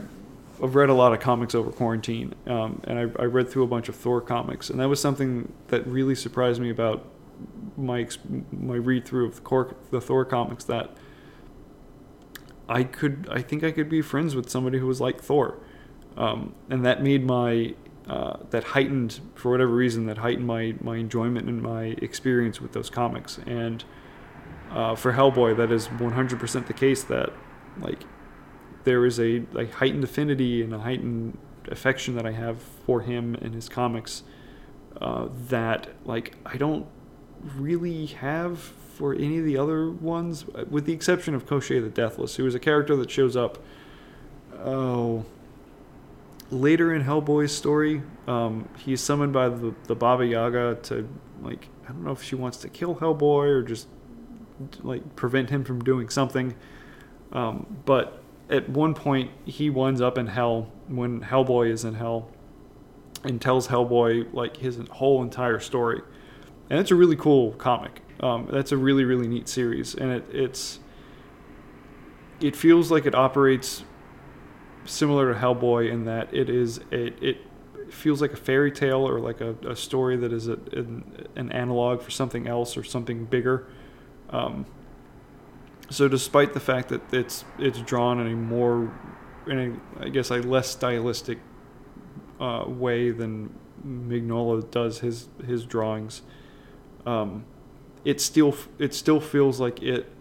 I've 0.61 0.75
read 0.75 0.89
a 0.89 0.93
lot 0.93 1.13
of 1.13 1.19
comics 1.19 1.53
over 1.53 1.71
quarantine, 1.71 2.33
um, 2.47 2.81
and 2.85 2.97
I, 2.97 3.21
I, 3.21 3.25
read 3.25 3.49
through 3.49 3.63
a 3.63 3.67
bunch 3.67 3.89
of 3.89 3.95
Thor 3.95 4.21
comics, 4.21 4.69
and 4.69 4.79
that 4.79 4.89
was 4.89 4.99
something 4.99 5.51
that 5.67 5.85
really 5.85 6.15
surprised 6.15 6.59
me 6.59 6.69
about 6.69 7.05
my 7.75 8.07
my 8.51 8.75
read 8.75 9.05
through 9.05 9.27
of 9.27 9.43
the, 9.43 9.75
the 9.91 10.01
Thor 10.01 10.25
comics. 10.25 10.63
That 10.63 10.95
I 12.67 12.83
could, 12.83 13.27
I 13.31 13.41
think 13.41 13.63
I 13.63 13.71
could 13.71 13.89
be 13.89 14.01
friends 14.01 14.35
with 14.35 14.49
somebody 14.49 14.79
who 14.79 14.87
was 14.87 14.99
like 14.99 15.21
Thor, 15.21 15.59
um, 16.15 16.55
and 16.69 16.83
that 16.85 17.03
made 17.03 17.23
my 17.23 17.75
uh, 18.07 18.37
that 18.49 18.63
heightened 18.63 19.19
for 19.35 19.51
whatever 19.51 19.73
reason 19.73 20.07
that 20.07 20.17
heightened 20.19 20.47
my 20.47 20.75
my 20.81 20.97
enjoyment 20.97 21.47
and 21.47 21.61
my 21.61 21.95
experience 22.01 22.59
with 22.59 22.73
those 22.73 22.89
comics. 22.89 23.39
And 23.45 23.83
uh, 24.71 24.95
for 24.95 25.13
Hellboy, 25.13 25.55
that 25.57 25.71
is 25.71 25.87
100% 25.87 26.67
the 26.67 26.73
case. 26.73 27.03
That 27.03 27.31
like 27.79 28.01
there 28.87 29.05
is 29.05 29.19
a, 29.19 29.43
a 29.57 29.65
heightened 29.65 30.05
affinity 30.05 30.63
and 30.63 30.73
a 30.73 30.79
heightened 30.79 31.37
affection 31.67 32.15
that 32.15 32.25
I 32.25 32.31
have 32.31 32.61
for 32.85 33.01
him 33.01 33.35
and 33.35 33.53
his 33.53 33.67
comics 33.67 34.23
uh, 35.01 35.27
that 35.49 35.89
like 36.05 36.37
I 36.45 36.55
don't 36.55 36.85
really 37.57 38.05
have 38.05 38.59
for 38.59 39.13
any 39.13 39.39
of 39.39 39.43
the 39.43 39.57
other 39.57 39.91
ones, 39.91 40.45
with 40.69 40.85
the 40.85 40.93
exception 40.93 41.35
of 41.35 41.45
Koschei 41.45 41.83
the 41.83 41.89
Deathless, 41.89 42.37
who 42.37 42.47
is 42.47 42.55
a 42.55 42.59
character 42.59 42.95
that 42.95 43.11
shows 43.11 43.35
up. 43.35 43.57
Oh, 44.63 45.25
later 46.49 46.93
in 46.95 47.03
Hellboy's 47.03 47.53
story, 47.53 48.01
um, 48.25 48.69
he's 48.77 49.01
summoned 49.01 49.33
by 49.33 49.49
the, 49.49 49.75
the 49.87 49.95
Baba 49.95 50.25
Yaga 50.25 50.75
to 50.83 51.09
like 51.41 51.67
I 51.83 51.91
don't 51.91 52.05
know 52.05 52.13
if 52.13 52.23
she 52.23 52.35
wants 52.35 52.59
to 52.59 52.69
kill 52.69 52.95
Hellboy 52.95 53.47
or 53.49 53.63
just 53.63 53.89
like 54.81 55.17
prevent 55.17 55.49
him 55.49 55.65
from 55.65 55.83
doing 55.83 56.07
something. 56.07 56.55
Um, 57.33 57.81
but 57.83 58.23
at 58.49 58.69
one 58.69 58.93
point 58.93 59.31
he 59.45 59.69
winds 59.69 60.01
up 60.01 60.17
in 60.17 60.27
hell 60.27 60.71
when 60.87 61.21
Hellboy 61.21 61.69
is 61.69 61.83
in 61.83 61.95
hell 61.95 62.29
and 63.23 63.41
tells 63.41 63.67
Hellboy 63.67 64.33
like 64.33 64.57
his 64.57 64.79
whole 64.91 65.21
entire 65.21 65.59
story. 65.59 66.01
And 66.69 66.79
it's 66.79 66.91
a 66.91 66.95
really 66.95 67.15
cool 67.15 67.53
comic. 67.53 68.01
Um, 68.19 68.47
that's 68.51 68.71
a 68.71 68.77
really 68.77 69.03
really 69.03 69.27
neat 69.27 69.47
series, 69.47 69.93
and 69.93 70.11
it, 70.11 70.25
it's 70.31 70.79
it 72.41 72.55
feels 72.55 72.91
like 72.91 73.05
it 73.05 73.13
operates 73.13 73.83
similar 74.85 75.33
to 75.33 75.39
Hellboy 75.39 75.91
in 75.91 76.05
that 76.05 76.33
it 76.33 76.49
is 76.49 76.79
a, 76.91 77.07
it 77.23 77.37
feels 77.89 78.21
like 78.21 78.33
a 78.33 78.37
fairy 78.37 78.71
tale 78.71 79.07
or 79.07 79.19
like 79.19 79.41
a, 79.41 79.55
a 79.67 79.75
story 79.75 80.17
that 80.17 80.33
is 80.33 80.47
a, 80.47 80.53
an, 80.73 81.27
an 81.35 81.51
analog 81.51 82.01
for 82.01 82.11
something 82.11 82.47
else 82.47 82.77
or 82.77 82.83
something 82.83 83.25
bigger. 83.25 83.67
Um, 84.29 84.65
so 85.89 86.07
despite 86.07 86.53
the 86.53 86.59
fact 86.59 86.89
that 86.89 87.13
it's 87.13 87.45
it's 87.57 87.79
drawn 87.79 88.19
in 88.19 88.27
a 88.27 88.35
more 88.35 88.91
in 89.47 89.79
a 89.99 90.05
I 90.05 90.09
guess 90.09 90.29
a 90.31 90.37
less 90.37 90.69
stylistic 90.69 91.39
uh, 92.39 92.65
way 92.67 93.11
than 93.11 93.53
Mignola 93.85 94.69
does 94.69 94.99
his 94.99 95.29
his 95.45 95.65
drawings, 95.65 96.21
um, 97.05 97.45
it 98.03 98.19
still 98.19 98.55
it 98.79 98.93
still 98.93 99.19
feels 99.19 99.59
like 99.59 99.81
it 99.81 100.11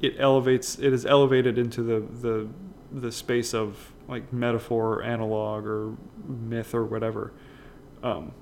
it 0.00 0.14
elevates 0.18 0.78
it 0.78 0.92
is 0.92 1.04
elevated 1.04 1.58
into 1.58 1.82
the 1.82 2.00
the 2.00 2.48
the 2.92 3.12
space 3.12 3.52
of 3.54 3.92
like 4.08 4.32
metaphor 4.32 4.94
or 4.94 5.02
analog 5.02 5.66
or 5.66 5.96
myth 6.26 6.74
or 6.74 6.84
whatever. 6.84 7.32
Um, 8.02 8.32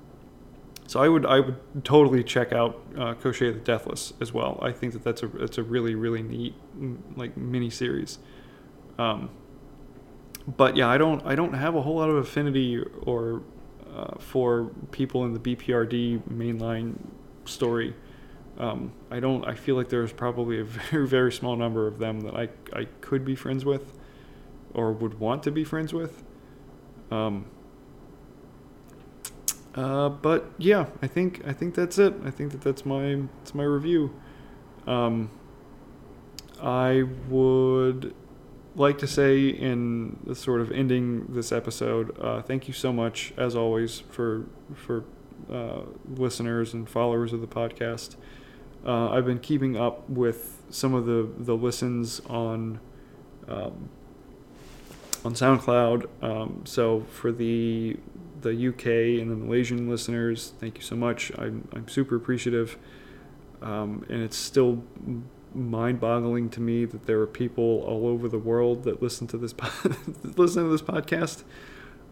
so 0.87 0.99
I 0.99 1.09
would 1.09 1.25
I 1.25 1.39
would 1.39 1.57
totally 1.83 2.23
check 2.23 2.53
out 2.53 2.79
uh, 2.95 3.15
Koschei 3.15 3.53
the 3.53 3.59
Deathless 3.59 4.13
as 4.21 4.31
well. 4.31 4.59
I 4.61 4.71
think 4.71 4.93
that 4.93 5.03
that's 5.03 5.23
a 5.23 5.27
that's 5.27 5.57
a 5.57 5.63
really 5.63 5.95
really 5.95 6.21
neat 6.21 6.53
mm, 6.77 6.97
like 7.15 7.35
mini 7.35 7.69
series. 7.69 8.19
Um, 8.99 9.29
but 10.47 10.77
yeah, 10.77 10.87
I 10.87 10.97
don't 10.97 11.25
I 11.25 11.35
don't 11.35 11.53
have 11.53 11.75
a 11.75 11.81
whole 11.81 11.95
lot 11.95 12.09
of 12.09 12.17
affinity 12.17 12.83
or 13.01 13.41
uh, 13.95 14.17
for 14.19 14.71
people 14.91 15.25
in 15.25 15.33
the 15.33 15.39
BPRD 15.39 16.21
mainline 16.29 16.95
story. 17.45 17.95
Um, 18.57 18.93
I 19.09 19.19
don't. 19.19 19.43
I 19.45 19.55
feel 19.55 19.75
like 19.75 19.89
there's 19.89 20.13
probably 20.13 20.59
a 20.59 20.63
very 20.91 21.07
very 21.07 21.31
small 21.31 21.55
number 21.55 21.87
of 21.87 21.97
them 21.97 22.21
that 22.21 22.35
I 22.35 22.49
I 22.73 22.85
could 23.01 23.25
be 23.25 23.35
friends 23.35 23.65
with, 23.65 23.97
or 24.73 24.91
would 24.91 25.19
want 25.19 25.41
to 25.43 25.51
be 25.51 25.63
friends 25.63 25.93
with. 25.93 26.23
Um, 27.09 27.45
uh, 29.75 30.07
but 30.09 30.49
yeah, 30.57 30.85
I 31.01 31.07
think 31.07 31.41
I 31.45 31.51
think 31.51 31.75
that's 31.75 31.97
it. 31.97 32.13
I 32.23 32.31
think 32.31 32.51
that 32.51 32.61
that's 32.61 32.85
my 32.85 33.21
that's 33.39 33.53
my 33.53 33.63
review. 33.63 34.13
Um, 34.87 35.29
I 36.61 37.03
would 37.27 38.15
like 38.75 38.97
to 38.99 39.07
say 39.07 39.47
in 39.47 40.19
the 40.25 40.35
sort 40.35 40.61
of 40.61 40.71
ending 40.71 41.25
this 41.29 41.51
episode, 41.51 42.17
uh, 42.19 42.41
thank 42.41 42.67
you 42.67 42.73
so 42.73 42.93
much 42.93 43.33
as 43.37 43.55
always 43.55 43.99
for 44.09 44.45
for 44.73 45.03
uh, 45.51 45.81
listeners 46.07 46.73
and 46.73 46.89
followers 46.89 47.33
of 47.33 47.41
the 47.41 47.47
podcast. 47.47 48.15
Uh, 48.85 49.09
I've 49.09 49.25
been 49.25 49.39
keeping 49.39 49.75
up 49.75 50.09
with 50.09 50.63
some 50.69 50.93
of 50.93 51.05
the 51.05 51.29
the 51.37 51.55
listens 51.55 52.21
on. 52.27 52.79
Um, 53.47 53.89
on 55.23 55.33
SoundCloud. 55.33 56.05
Um, 56.21 56.61
so 56.65 57.01
for 57.11 57.31
the 57.31 57.97
the 58.45 58.67
UK 58.67 59.19
and 59.19 59.31
the 59.31 59.35
Malaysian 59.35 59.89
listeners, 59.89 60.53
thank 60.59 60.77
you 60.77 60.83
so 60.83 60.95
much. 60.95 61.31
I'm, 61.37 61.67
I'm 61.73 61.87
super 61.87 62.15
appreciative. 62.15 62.77
Um, 63.61 64.05
and 64.07 64.21
it's 64.21 64.37
still 64.37 64.83
mind 65.55 65.99
boggling 65.99 66.49
to 66.51 66.61
me 66.61 66.85
that 66.85 67.07
there 67.07 67.19
are 67.21 67.27
people 67.27 67.81
all 67.87 68.07
over 68.07 68.29
the 68.29 68.37
world 68.37 68.83
that 68.83 69.01
listen 69.01 69.25
to 69.27 69.37
this, 69.37 69.55
listen 70.37 70.63
to 70.63 70.69
this 70.69 70.83
podcast. 70.83 71.43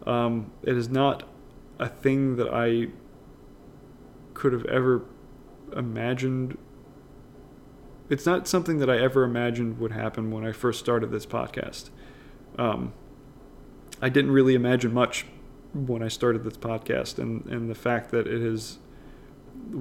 Um, 0.06 0.50
it 0.64 0.76
is 0.76 0.88
not 0.88 1.22
a 1.78 1.88
thing 1.88 2.34
that 2.36 2.52
I 2.52 2.88
could 4.34 4.52
have 4.52 4.64
ever 4.64 5.04
imagined. 5.76 6.58
It's 8.10 8.26
not 8.26 8.48
something 8.48 8.78
that 8.78 8.90
I 8.90 8.98
ever 8.98 9.22
imagined 9.22 9.78
would 9.78 9.92
happen 9.92 10.32
when 10.32 10.44
I 10.44 10.50
first 10.50 10.80
started 10.80 11.12
this 11.12 11.26
podcast. 11.26 11.90
Um, 12.58 12.92
I 14.02 14.08
didn't 14.08 14.32
really 14.32 14.56
imagine 14.56 14.92
much 14.92 15.26
when 15.74 16.02
I 16.02 16.08
started 16.08 16.44
this 16.44 16.56
podcast, 16.56 17.18
and, 17.18 17.44
and 17.46 17.68
the 17.68 17.74
fact 17.74 18.10
that 18.12 18.26
it 18.26 18.40
has 18.40 18.78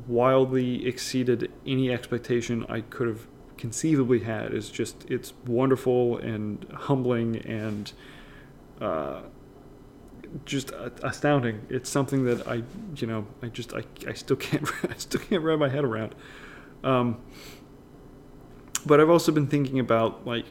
wildly 0.07 0.87
exceeded 0.87 1.51
any 1.65 1.91
expectation 1.91 2.65
I 2.67 2.81
could 2.81 3.07
have 3.07 3.27
conceivably 3.57 4.19
had 4.19 4.53
is 4.53 4.69
just 4.69 5.05
it's 5.09 5.33
wonderful 5.45 6.17
and 6.17 6.65
humbling 6.73 7.37
and 7.37 7.91
uh, 8.81 9.21
just 10.45 10.71
astounding. 11.01 11.65
It's 11.69 11.89
something 11.89 12.25
that 12.25 12.47
I 12.47 12.63
you 12.95 13.07
know 13.07 13.27
I 13.41 13.47
just 13.47 13.73
I, 13.73 13.83
I 14.07 14.13
still 14.13 14.35
can't 14.35 14.67
I 14.89 14.95
still 14.97 15.21
can't 15.21 15.43
wrap 15.43 15.59
my 15.59 15.69
head 15.69 15.83
around. 15.83 16.15
Um, 16.83 17.21
but 18.85 18.99
I've 18.99 19.09
also 19.09 19.31
been 19.31 19.47
thinking 19.47 19.79
about 19.79 20.25
like 20.25 20.45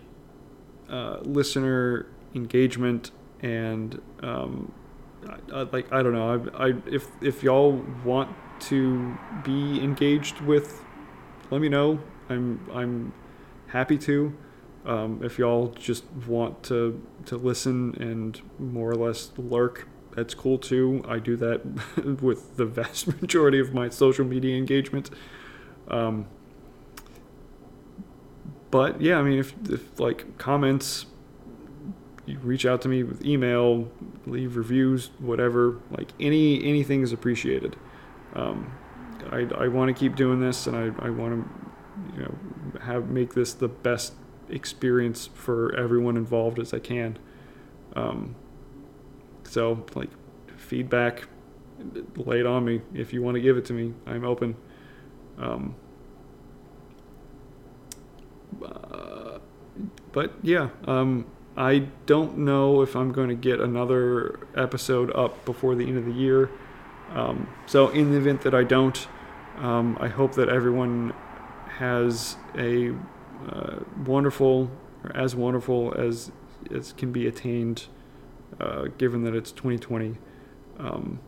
uh, 0.89 1.19
listener 1.23 2.07
engagement 2.35 3.11
and 3.43 4.01
um, 4.23 4.73
I, 5.53 5.63
like 5.63 5.93
I 5.93 6.03
don't 6.03 6.13
know 6.13 6.51
I, 6.55 6.69
I 6.69 6.75
if 6.87 7.09
if 7.21 7.43
y'all 7.43 7.73
want 8.05 8.35
to 8.61 9.17
be 9.45 9.83
engaged 9.83 10.41
with, 10.41 10.83
let 11.51 11.61
me 11.61 11.69
know. 11.69 12.01
I'm 12.29 12.69
I'm 12.73 13.13
happy 13.69 13.99
to. 13.99 14.37
Um, 14.85 15.21
if 15.23 15.39
y'all 15.39 15.69
just 15.69 16.05
want 16.27 16.63
to 16.65 17.01
to 17.27 17.37
listen 17.37 17.95
and 18.01 18.41
more 18.59 18.91
or 18.91 18.97
less 18.97 19.31
lurk, 19.37 19.89
that's 20.15 20.35
cool 20.35 20.59
too. 20.59 21.05
I 21.07 21.19
do 21.19 21.37
that 21.37 22.21
with 22.23 22.57
the 22.57 22.67
vast 22.67 23.07
majority 23.23 23.59
of 23.59 23.73
my 23.75 23.89
social 23.89 24.25
media 24.25 24.57
engagement. 24.57 25.11
Um, 25.89 26.27
but 28.71 29.01
yeah, 29.01 29.19
I 29.19 29.23
mean, 29.23 29.39
if, 29.39 29.55
if 29.69 30.01
like 30.01 30.39
comments, 30.39 31.07
you 32.27 32.39
reach 32.39 32.65
out 32.67 32.83
to 32.83 32.89
me 32.89 33.03
with 33.03 33.25
email, 33.25 33.91
leave 34.27 34.57
reviews, 34.57 35.11
whatever. 35.19 35.81
Like 35.91 36.13
any 36.21 36.63
anything 36.65 37.03
is 37.03 37.13
appreciated. 37.13 37.77
Um, 38.35 38.73
I, 39.31 39.49
I 39.57 39.69
want 39.69 39.89
to 39.89 39.99
keep 39.99 40.17
doing 40.17 40.41
this, 40.41 40.67
and 40.67 40.77
I, 40.77 41.07
I 41.07 41.11
want 41.11 41.45
to 41.45 42.17
you 42.17 42.23
know 42.23 42.35
have 42.81 43.09
make 43.09 43.35
this 43.35 43.55
the 43.55 43.69
best 43.69 44.15
experience 44.49 45.29
for 45.35 45.75
everyone 45.77 46.17
involved 46.17 46.59
as 46.59 46.73
I 46.73 46.79
can. 46.79 47.19
Um, 47.97 48.37
so 49.45 49.85
like 49.95 50.11
feedback, 50.57 51.29
lay 52.17 52.41
it 52.41 52.47
on 52.47 52.65
me 52.65 52.83
if 52.95 53.13
you 53.13 53.23
want 53.23 53.35
to 53.35 53.41
give 53.41 53.57
it 53.57 53.65
to 53.67 53.73
me. 53.73 53.95
I'm 54.07 54.25
open. 54.25 54.57
Um, 55.39 55.75
uh, 58.65 59.39
but 60.13 60.33
yeah, 60.43 60.69
um, 60.87 61.27
I 61.57 61.81
don't 62.07 62.39
know 62.39 62.81
if 62.81 62.97
I'm 62.97 63.13
going 63.13 63.29
to 63.29 63.35
get 63.35 63.61
another 63.61 64.41
episode 64.57 65.15
up 65.15 65.45
before 65.45 65.75
the 65.75 65.87
end 65.87 65.99
of 65.99 66.07
the 66.07 66.13
year. 66.13 66.51
Um, 67.11 67.49
so, 67.67 67.89
in 67.89 68.11
the 68.11 68.17
event 68.17 68.41
that 68.43 68.55
I 68.55 68.65
don't, 68.65 69.07
um, 69.59 69.99
I 70.01 70.09
hope 70.09 70.35
that 70.35 70.49
everyone 70.49 71.13
has 71.79 72.37
a 72.57 72.95
uh, 73.49 73.81
wonderful, 74.07 74.71
or 75.05 75.15
as 75.15 75.37
wonderful 75.37 75.95
as 75.97 76.33
as 76.75 76.93
can 76.95 77.13
be 77.13 77.27
attained, 77.27 77.87
uh, 78.61 78.85
given 78.97 79.25
that 79.25 79.35
it's 79.35 79.53
2020, 79.53 80.17
um, 80.79 81.21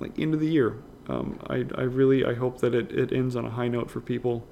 like 0.00 0.18
end 0.18 0.34
of 0.34 0.40
the 0.40 0.48
year. 0.48 0.82
Um, 1.08 1.38
I, 1.48 1.64
I 1.76 1.82
really 1.82 2.24
I 2.24 2.34
hope 2.34 2.60
that 2.60 2.74
it, 2.74 2.90
it 2.92 3.12
ends 3.12 3.36
on 3.36 3.44
a 3.44 3.50
high 3.50 3.68
note 3.68 3.88
for 3.88 4.00
people, 4.00 4.46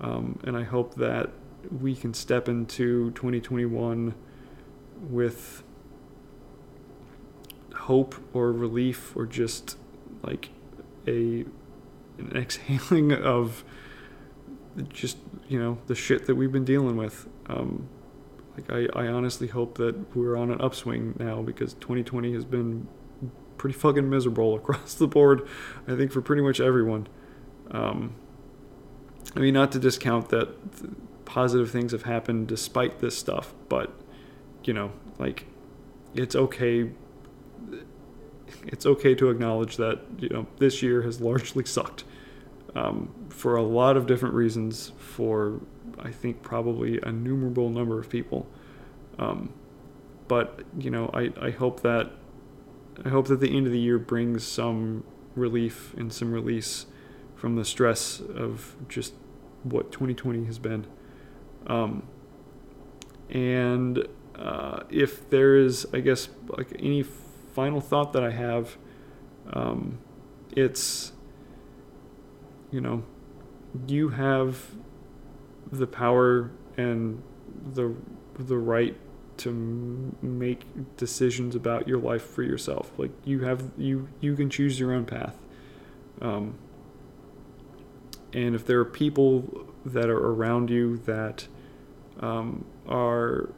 um, 0.00 0.38
and 0.44 0.56
I 0.56 0.62
hope 0.62 0.94
that 0.96 1.30
we 1.72 1.94
can 1.94 2.14
step 2.14 2.48
into 2.48 3.10
2021 3.12 4.14
with 5.00 5.62
hope 7.74 8.14
or 8.32 8.52
relief 8.52 9.14
or 9.16 9.26
just 9.26 9.76
like 10.22 10.50
a 11.06 11.44
an 12.18 12.32
exhaling 12.36 13.12
of 13.12 13.64
just 14.88 15.18
you 15.48 15.58
know 15.58 15.78
the 15.86 15.94
shit 15.94 16.26
that 16.26 16.34
we've 16.34 16.52
been 16.52 16.64
dealing 16.64 16.96
with. 16.96 17.28
Um, 17.46 17.88
like 18.56 18.70
I, 18.70 18.86
I 18.94 19.08
honestly 19.08 19.48
hope 19.48 19.78
that 19.78 20.16
we're 20.16 20.36
on 20.36 20.50
an 20.50 20.60
upswing 20.60 21.16
now 21.18 21.42
because 21.42 21.74
2020 21.74 22.32
has 22.34 22.44
been 22.44 22.86
pretty 23.58 23.76
fucking 23.78 24.08
miserable 24.08 24.54
across 24.56 24.94
the 24.94 25.08
board. 25.08 25.46
I 25.86 25.96
think 25.96 26.12
for 26.12 26.22
pretty 26.22 26.42
much 26.42 26.60
everyone. 26.60 27.08
Um, 27.70 28.14
I 29.34 29.40
mean, 29.40 29.54
not 29.54 29.72
to 29.72 29.78
discount 29.78 30.28
that 30.28 30.54
positive 31.24 31.70
things 31.70 31.92
have 31.92 32.04
happened 32.04 32.48
despite 32.48 33.00
this 33.00 33.16
stuff, 33.16 33.54
but 33.68 33.92
you 34.64 34.72
know, 34.72 34.92
like 35.18 35.46
it's 36.14 36.34
okay 36.36 36.90
it's 38.66 38.86
okay 38.86 39.14
to 39.14 39.30
acknowledge 39.30 39.76
that 39.76 40.00
you 40.18 40.28
know 40.28 40.46
this 40.58 40.82
year 40.82 41.02
has 41.02 41.20
largely 41.20 41.64
sucked 41.64 42.04
um, 42.74 43.12
for 43.28 43.56
a 43.56 43.62
lot 43.62 43.96
of 43.96 44.06
different 44.06 44.34
reasons 44.34 44.92
for 44.98 45.60
I 45.98 46.10
think 46.10 46.42
probably 46.42 47.00
a 47.02 47.12
numerable 47.12 47.70
number 47.70 47.98
of 47.98 48.08
people. 48.08 48.46
Um, 49.18 49.52
but 50.26 50.60
you 50.78 50.90
know 50.90 51.10
I, 51.12 51.32
I 51.40 51.50
hope 51.50 51.82
that 51.82 52.10
I 53.04 53.08
hope 53.08 53.28
that 53.28 53.40
the 53.40 53.54
end 53.54 53.66
of 53.66 53.72
the 53.72 53.78
year 53.78 53.98
brings 53.98 54.44
some 54.44 55.04
relief 55.34 55.94
and 55.94 56.12
some 56.12 56.32
release 56.32 56.86
from 57.34 57.56
the 57.56 57.64
stress 57.64 58.20
of 58.20 58.76
just 58.88 59.14
what 59.62 59.92
2020 59.92 60.44
has 60.44 60.58
been. 60.58 60.86
Um, 61.66 62.02
and 63.30 64.06
uh, 64.36 64.80
if 64.90 65.28
there 65.30 65.56
is, 65.56 65.86
I 65.92 66.00
guess, 66.00 66.28
like 66.46 66.72
any 66.78 67.02
final 67.02 67.80
thought 67.80 68.12
that 68.12 68.22
I 68.22 68.30
have, 68.30 68.76
um, 69.52 69.98
it's, 70.52 71.12
you 72.70 72.80
know, 72.80 73.02
you 73.86 74.10
have 74.10 74.60
the 75.70 75.86
power 75.86 76.50
and 76.76 77.22
the 77.72 77.94
the 78.38 78.58
right 78.58 78.96
to 79.36 80.12
make 80.22 80.62
decisions 80.96 81.54
about 81.54 81.88
your 81.88 81.98
life 81.98 82.22
for 82.22 82.42
yourself. 82.42 82.92
Like 82.98 83.10
you 83.24 83.40
have 83.40 83.70
you 83.76 84.08
you 84.20 84.36
can 84.36 84.50
choose 84.50 84.78
your 84.78 84.92
own 84.92 85.04
path. 85.04 85.36
Um, 86.20 86.54
and 88.32 88.54
if 88.54 88.66
there 88.66 88.78
are 88.80 88.84
people 88.84 89.66
that 89.84 90.08
are 90.08 90.18
around 90.18 90.70
you 90.70 90.96
that 90.98 91.46
um, 92.20 92.64
are 92.88 93.50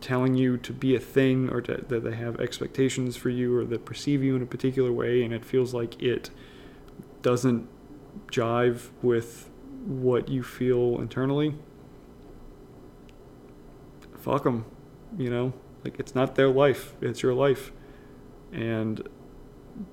telling 0.00 0.34
you 0.34 0.56
to 0.56 0.72
be 0.72 0.94
a 0.94 1.00
thing 1.00 1.50
or 1.50 1.60
to, 1.60 1.84
that 1.88 2.04
they 2.04 2.14
have 2.14 2.40
expectations 2.40 3.16
for 3.16 3.28
you 3.28 3.56
or 3.56 3.64
that 3.64 3.84
perceive 3.84 4.22
you 4.22 4.34
in 4.34 4.42
a 4.42 4.46
particular 4.46 4.90
way 4.90 5.22
and 5.22 5.34
it 5.34 5.44
feels 5.44 5.74
like 5.74 6.00
it 6.02 6.30
doesn't 7.20 7.68
jive 8.30 8.88
with 9.02 9.50
what 9.84 10.28
you 10.28 10.42
feel 10.42 10.98
internally 11.00 11.54
fuck 14.18 14.44
them 14.44 14.64
you 15.18 15.30
know? 15.30 15.52
Like 15.84 15.98
it's 15.98 16.14
not 16.14 16.36
their 16.36 16.48
life 16.48 16.94
it's 17.00 17.22
your 17.22 17.34
life. 17.34 17.72
And 18.52 19.06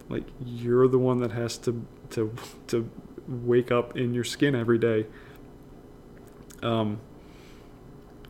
like 0.10 0.26
you're 0.44 0.88
the 0.88 1.00
one 1.00 1.20
that 1.20 1.32
has 1.32 1.58
to 1.60 1.86
to 2.12 2.34
to 2.68 2.90
wake 3.28 3.72
up 3.72 3.98
in 3.98 4.14
your 4.14 4.24
skin 4.24 4.56
every 4.56 4.78
day. 4.78 5.08
Um 6.62 7.00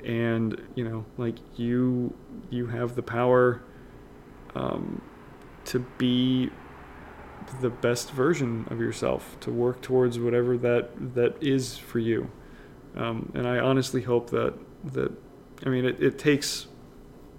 and 0.06 0.62
you 0.76 0.88
know 0.88 1.06
like 1.18 1.36
you 1.58 2.14
you 2.50 2.68
have 2.68 2.96
the 2.96 3.04
power 3.04 3.62
um, 4.56 5.02
to 5.66 5.80
be 5.98 6.50
the 7.62 7.70
best 7.70 8.12
version 8.12 8.68
of 8.70 8.80
yourself 8.80 9.38
to 9.42 9.52
work 9.52 9.82
towards 9.82 10.20
whatever 10.20 10.58
that 10.58 10.92
that 11.16 11.42
is 11.42 11.78
for 11.78 12.00
you. 12.00 12.32
Um, 12.96 13.32
and 13.36 13.48
I 13.48 13.60
honestly 13.60 14.02
hope 14.02 14.30
that 14.32 14.54
that 14.94 15.12
I 15.66 15.70
mean 15.70 15.86
it, 15.86 16.02
it 16.02 16.20
takes 16.20 16.68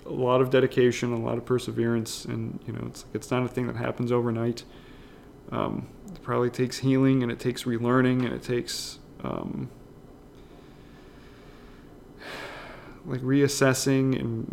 a 0.06 0.12
lot 0.12 0.40
of 0.40 0.50
dedication 0.50 1.12
a 1.12 1.18
lot 1.18 1.38
of 1.38 1.44
perseverance 1.44 2.24
and 2.24 2.58
you 2.66 2.72
know 2.72 2.84
it's 2.86 3.04
it's 3.14 3.30
not 3.30 3.44
a 3.44 3.48
thing 3.48 3.66
that 3.66 3.76
happens 3.76 4.12
overnight. 4.12 4.64
Um, 5.52 5.88
it 6.12 6.22
probably 6.22 6.50
takes 6.50 6.78
healing 6.78 7.22
and 7.22 7.30
it 7.30 7.40
takes 7.40 7.64
relearning 7.64 8.24
and 8.24 8.32
it 8.32 8.42
takes 8.42 8.98
um, 9.22 9.68
like 13.04 13.20
reassessing 13.20 14.18
and 14.18 14.46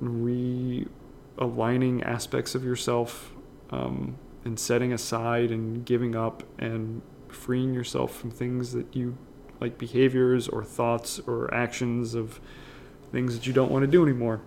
realigning 1.37 2.05
aspects 2.05 2.55
of 2.55 2.63
yourself 2.63 3.33
um, 3.71 4.17
and 4.45 4.59
setting 4.59 4.93
aside 4.93 5.51
and 5.51 5.85
giving 5.85 6.15
up 6.15 6.43
and 6.57 7.01
freeing 7.27 7.73
yourself 7.73 8.15
from 8.15 8.31
things 8.31 8.71
that 8.73 8.95
you 8.95 9.17
like 9.59 9.77
behaviors 9.77 10.47
or 10.47 10.63
thoughts 10.63 11.19
or 11.27 11.53
actions 11.53 12.13
of 12.13 12.39
things 13.11 13.35
that 13.35 13.47
you 13.47 13.53
don't 13.53 13.71
want 13.71 13.83
to 13.83 13.87
do 13.87 14.03
anymore. 14.03 14.41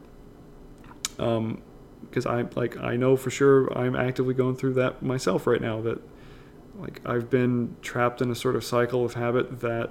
Um, 1.18 1.62
because 2.02 2.26
I 2.26 2.42
like 2.56 2.76
I 2.78 2.96
know 2.96 3.16
for 3.16 3.30
sure 3.30 3.76
I'm 3.78 3.94
actively 3.94 4.34
going 4.34 4.56
through 4.56 4.74
that 4.74 5.02
myself 5.02 5.46
right 5.46 5.60
now. 5.60 5.80
That 5.80 6.00
like 6.78 7.00
I've 7.04 7.28
been 7.28 7.76
trapped 7.82 8.22
in 8.22 8.30
a 8.30 8.34
sort 8.34 8.56
of 8.56 8.64
cycle 8.64 9.04
of 9.04 9.14
habit 9.14 9.60
that 9.60 9.90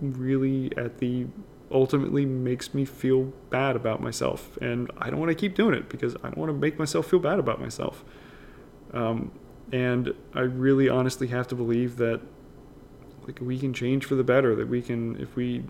really 0.00 0.70
at 0.76 0.98
the 0.98 1.26
ultimately 1.74 2.24
makes 2.24 2.72
me 2.72 2.84
feel 2.84 3.24
bad 3.50 3.76
about 3.76 4.00
myself, 4.00 4.56
and 4.62 4.90
I 4.96 5.10
don't 5.10 5.18
want 5.18 5.30
to 5.30 5.34
keep 5.34 5.54
doing 5.54 5.74
it 5.74 5.88
because 5.90 6.14
I 6.16 6.28
don't 6.28 6.38
want 6.38 6.50
to 6.50 6.56
make 6.56 6.78
myself 6.78 7.06
feel 7.06 7.18
bad 7.18 7.38
about 7.38 7.60
myself. 7.60 8.04
Um, 8.92 9.32
and 9.72 10.14
I 10.32 10.40
really 10.40 10.88
honestly 10.88 11.26
have 11.28 11.48
to 11.48 11.56
believe 11.56 11.96
that 11.96 12.20
like 13.26 13.40
we 13.40 13.58
can 13.58 13.72
change 13.72 14.04
for 14.04 14.14
the 14.14 14.24
better. 14.24 14.54
That 14.54 14.68
we 14.68 14.80
can 14.80 15.20
if 15.20 15.34
we 15.34 15.64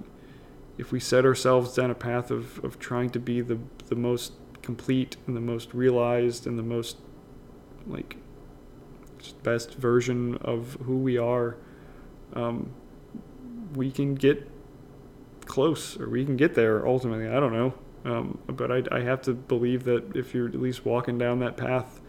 if 0.76 0.93
we 0.93 1.01
set 1.01 1.24
ourselves 1.24 1.74
down 1.74 1.90
a 1.90 1.94
path 1.94 2.31
of, 2.31 2.62
of 2.64 2.78
trying 2.78 3.10
to 3.10 3.18
be 3.18 3.40
the 3.40 3.59
the 3.86 3.94
most 3.94 4.32
complete 4.62 5.16
and 5.26 5.36
the 5.36 5.40
most 5.40 5.72
realized 5.72 6.47
and 6.47 6.59
the 6.59 6.62
most 6.62 6.98
like 7.86 8.16
best 9.43 9.74
version 9.74 10.36
of 10.39 10.76
who 10.85 10.98
we 10.98 11.16
are, 11.16 11.56
um, 12.35 12.70
we 13.74 13.90
can 13.90 14.14
get 14.14 14.51
close 15.47 15.99
or 15.99 16.09
we 16.09 16.25
can 16.25 16.37
get 16.37 16.55
there 16.55 16.87
ultimately. 16.87 17.29
I 17.29 17.41
don't 17.41 17.53
know. 17.53 17.75
Um, 18.05 18.39
but 18.47 18.71
I, 18.71 18.83
I 18.93 19.01
have 19.01 19.23
to 19.23 19.33
believe 19.33 19.85
that 19.85 20.15
if 20.15 20.35
you're 20.35 20.49
at 20.49 20.55
least 20.55 20.85
walking 20.85 21.16
down 21.16 21.39
that 21.41 21.57
path, 21.57 22.01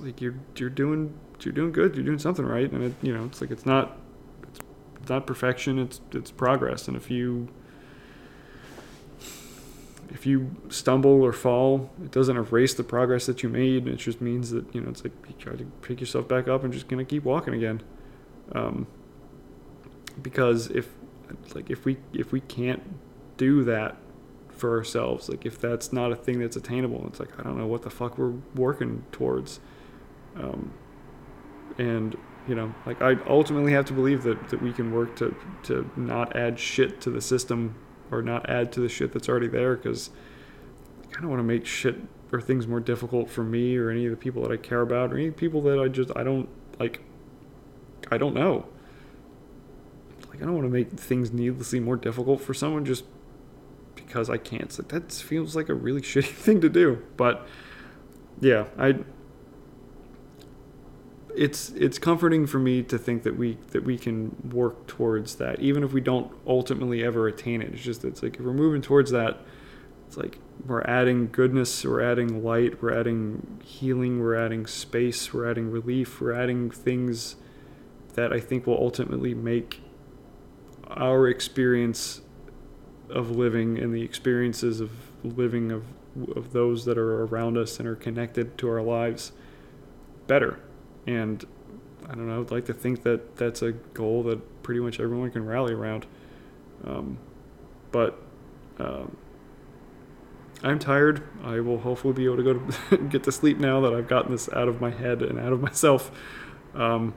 like 0.00 0.20
you're 0.20 0.36
you're 0.56 0.70
doing 0.70 1.18
you're 1.40 1.54
doing 1.54 1.72
good. 1.72 1.96
You're 1.96 2.04
doing 2.04 2.18
something 2.18 2.44
right, 2.44 2.70
and 2.70 2.84
it 2.84 2.94
you 3.02 3.12
know 3.12 3.24
it's 3.24 3.40
like 3.40 3.50
it's 3.50 3.66
not 3.66 3.98
it's, 4.44 4.60
not 5.08 5.26
perfection. 5.26 5.78
It's 5.78 6.00
it's 6.12 6.30
progress. 6.30 6.86
And 6.86 6.96
if 6.96 7.10
you 7.10 7.48
if 10.10 10.26
you 10.26 10.54
stumble 10.68 11.22
or 11.22 11.32
fall, 11.32 11.90
it 12.02 12.12
doesn't 12.12 12.36
erase 12.36 12.74
the 12.74 12.84
progress 12.84 13.26
that 13.26 13.42
you 13.42 13.48
made. 13.48 13.88
It 13.88 13.96
just 13.96 14.20
means 14.20 14.50
that 14.50 14.72
you 14.72 14.80
know 14.80 14.90
it's 14.90 15.02
like 15.02 15.12
you 15.26 15.34
try 15.38 15.56
to 15.56 15.64
pick 15.82 16.00
yourself 16.00 16.28
back 16.28 16.46
up 16.46 16.62
and 16.62 16.72
just 16.72 16.86
gonna 16.86 17.04
keep 17.04 17.24
walking 17.24 17.54
again. 17.54 17.82
Um, 18.52 18.86
because 20.22 20.68
if 20.68 20.88
like 21.54 21.70
if 21.70 21.84
we 21.84 21.98
if 22.12 22.32
we 22.32 22.40
can't 22.40 22.82
do 23.36 23.64
that 23.64 23.96
for 24.50 24.76
ourselves, 24.76 25.28
like 25.28 25.46
if 25.46 25.60
that's 25.60 25.92
not 25.92 26.12
a 26.12 26.16
thing 26.16 26.40
that's 26.40 26.56
attainable, 26.56 27.06
it's 27.06 27.20
like 27.20 27.38
I 27.38 27.42
don't 27.42 27.58
know 27.58 27.66
what 27.66 27.82
the 27.82 27.90
fuck 27.90 28.18
we're 28.18 28.34
working 28.54 29.04
towards. 29.12 29.60
Um, 30.36 30.72
and 31.78 32.16
you 32.46 32.54
know, 32.54 32.74
like 32.86 33.02
I 33.02 33.16
ultimately 33.28 33.72
have 33.72 33.84
to 33.86 33.92
believe 33.92 34.22
that 34.24 34.48
that 34.48 34.62
we 34.62 34.72
can 34.72 34.92
work 34.92 35.16
to 35.16 35.34
to 35.64 35.90
not 35.96 36.36
add 36.36 36.58
shit 36.58 37.00
to 37.02 37.10
the 37.10 37.20
system 37.20 37.76
or 38.10 38.22
not 38.22 38.48
add 38.48 38.72
to 38.72 38.80
the 38.80 38.88
shit 38.88 39.12
that's 39.12 39.28
already 39.28 39.48
there 39.48 39.76
because 39.76 40.10
I 41.02 41.12
kind 41.12 41.24
of 41.24 41.30
want 41.30 41.40
to 41.40 41.44
make 41.44 41.66
shit 41.66 41.96
or 42.32 42.40
things 42.40 42.66
more 42.66 42.80
difficult 42.80 43.30
for 43.30 43.44
me 43.44 43.76
or 43.76 43.90
any 43.90 44.06
of 44.06 44.10
the 44.10 44.16
people 44.16 44.42
that 44.42 44.52
I 44.52 44.56
care 44.56 44.80
about 44.80 45.12
or 45.12 45.18
any 45.18 45.30
people 45.30 45.60
that 45.62 45.78
I 45.78 45.88
just 45.88 46.10
I 46.16 46.22
don't 46.22 46.48
like 46.78 47.00
I 48.10 48.18
don't 48.18 48.34
know. 48.34 48.66
Like 50.38 50.44
I 50.44 50.46
don't 50.46 50.54
want 50.54 50.66
to 50.66 50.72
make 50.72 50.90
things 50.90 51.32
needlessly 51.32 51.80
more 51.80 51.96
difficult 51.96 52.40
for 52.40 52.54
someone 52.54 52.84
just 52.84 53.04
because 53.96 54.30
I 54.30 54.36
can't. 54.36 54.76
Like 54.78 54.88
that 54.88 55.12
feels 55.12 55.56
like 55.56 55.68
a 55.68 55.74
really 55.74 56.00
shitty 56.02 56.30
thing 56.30 56.60
to 56.60 56.68
do. 56.68 57.02
But 57.16 57.46
yeah, 58.40 58.66
I 58.78 59.00
it's 61.34 61.70
it's 61.70 61.98
comforting 61.98 62.46
for 62.46 62.60
me 62.60 62.82
to 62.84 62.98
think 62.98 63.24
that 63.24 63.36
we 63.36 63.58
that 63.70 63.84
we 63.84 63.98
can 63.98 64.36
work 64.52 64.86
towards 64.86 65.36
that, 65.36 65.60
even 65.60 65.82
if 65.82 65.92
we 65.92 66.00
don't 66.00 66.30
ultimately 66.46 67.02
ever 67.02 67.26
attain 67.26 67.60
it. 67.60 67.72
It's 67.72 67.82
just 67.82 68.04
it's 68.04 68.22
like 68.22 68.36
if 68.36 68.40
we're 68.40 68.52
moving 68.52 68.80
towards 68.80 69.10
that, 69.10 69.40
it's 70.06 70.16
like 70.16 70.38
we're 70.64 70.82
adding 70.82 71.30
goodness, 71.32 71.84
we're 71.84 72.00
adding 72.00 72.44
light, 72.44 72.80
we're 72.80 72.96
adding 72.96 73.60
healing, 73.64 74.20
we're 74.20 74.36
adding 74.36 74.66
space, 74.68 75.34
we're 75.34 75.50
adding 75.50 75.70
relief, 75.70 76.20
we're 76.20 76.32
adding 76.32 76.70
things 76.70 77.34
that 78.14 78.32
I 78.32 78.38
think 78.38 78.68
will 78.68 78.78
ultimately 78.78 79.34
make 79.34 79.80
our 80.88 81.28
experience 81.28 82.20
of 83.10 83.30
living 83.30 83.78
and 83.78 83.94
the 83.94 84.02
experiences 84.02 84.80
of 84.80 84.90
living 85.24 85.70
of 85.70 85.84
of 86.36 86.52
those 86.52 86.84
that 86.84 86.98
are 86.98 87.24
around 87.24 87.56
us 87.56 87.78
and 87.78 87.88
are 87.88 87.94
connected 87.94 88.58
to 88.58 88.68
our 88.68 88.82
lives 88.82 89.32
better 90.26 90.58
and 91.06 91.46
I 92.08 92.14
don't 92.14 92.26
know. 92.26 92.40
I'd 92.40 92.50
like 92.50 92.64
to 92.66 92.72
think 92.72 93.02
that 93.02 93.36
that's 93.36 93.60
a 93.60 93.72
goal 93.72 94.22
that 94.24 94.62
pretty 94.62 94.80
much 94.80 94.98
everyone 94.98 95.30
can 95.30 95.44
rally 95.44 95.74
around. 95.74 96.06
Um, 96.84 97.18
but 97.92 98.18
um, 98.78 99.16
I'm 100.62 100.78
tired. 100.78 101.22
I 101.44 101.60
will 101.60 101.78
hopefully 101.78 102.14
be 102.14 102.24
able 102.24 102.38
to 102.38 102.42
go 102.42 102.54
to 102.54 102.96
get 103.08 103.24
to 103.24 103.32
sleep 103.32 103.58
now 103.58 103.80
that 103.82 103.92
I've 103.92 104.08
gotten 104.08 104.32
this 104.32 104.48
out 104.52 104.68
of 104.68 104.80
my 104.80 104.90
head 104.90 105.22
and 105.22 105.38
out 105.38 105.52
of 105.52 105.60
myself. 105.62 106.10
Um, 106.74 107.14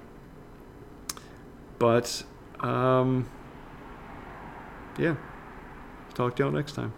but 1.80 2.23
um, 2.60 3.30
yeah, 5.02 5.15
talk 6.14 6.36
to 6.36 6.44
y'all 6.44 6.52
next 6.52 6.73
time. 6.73 6.94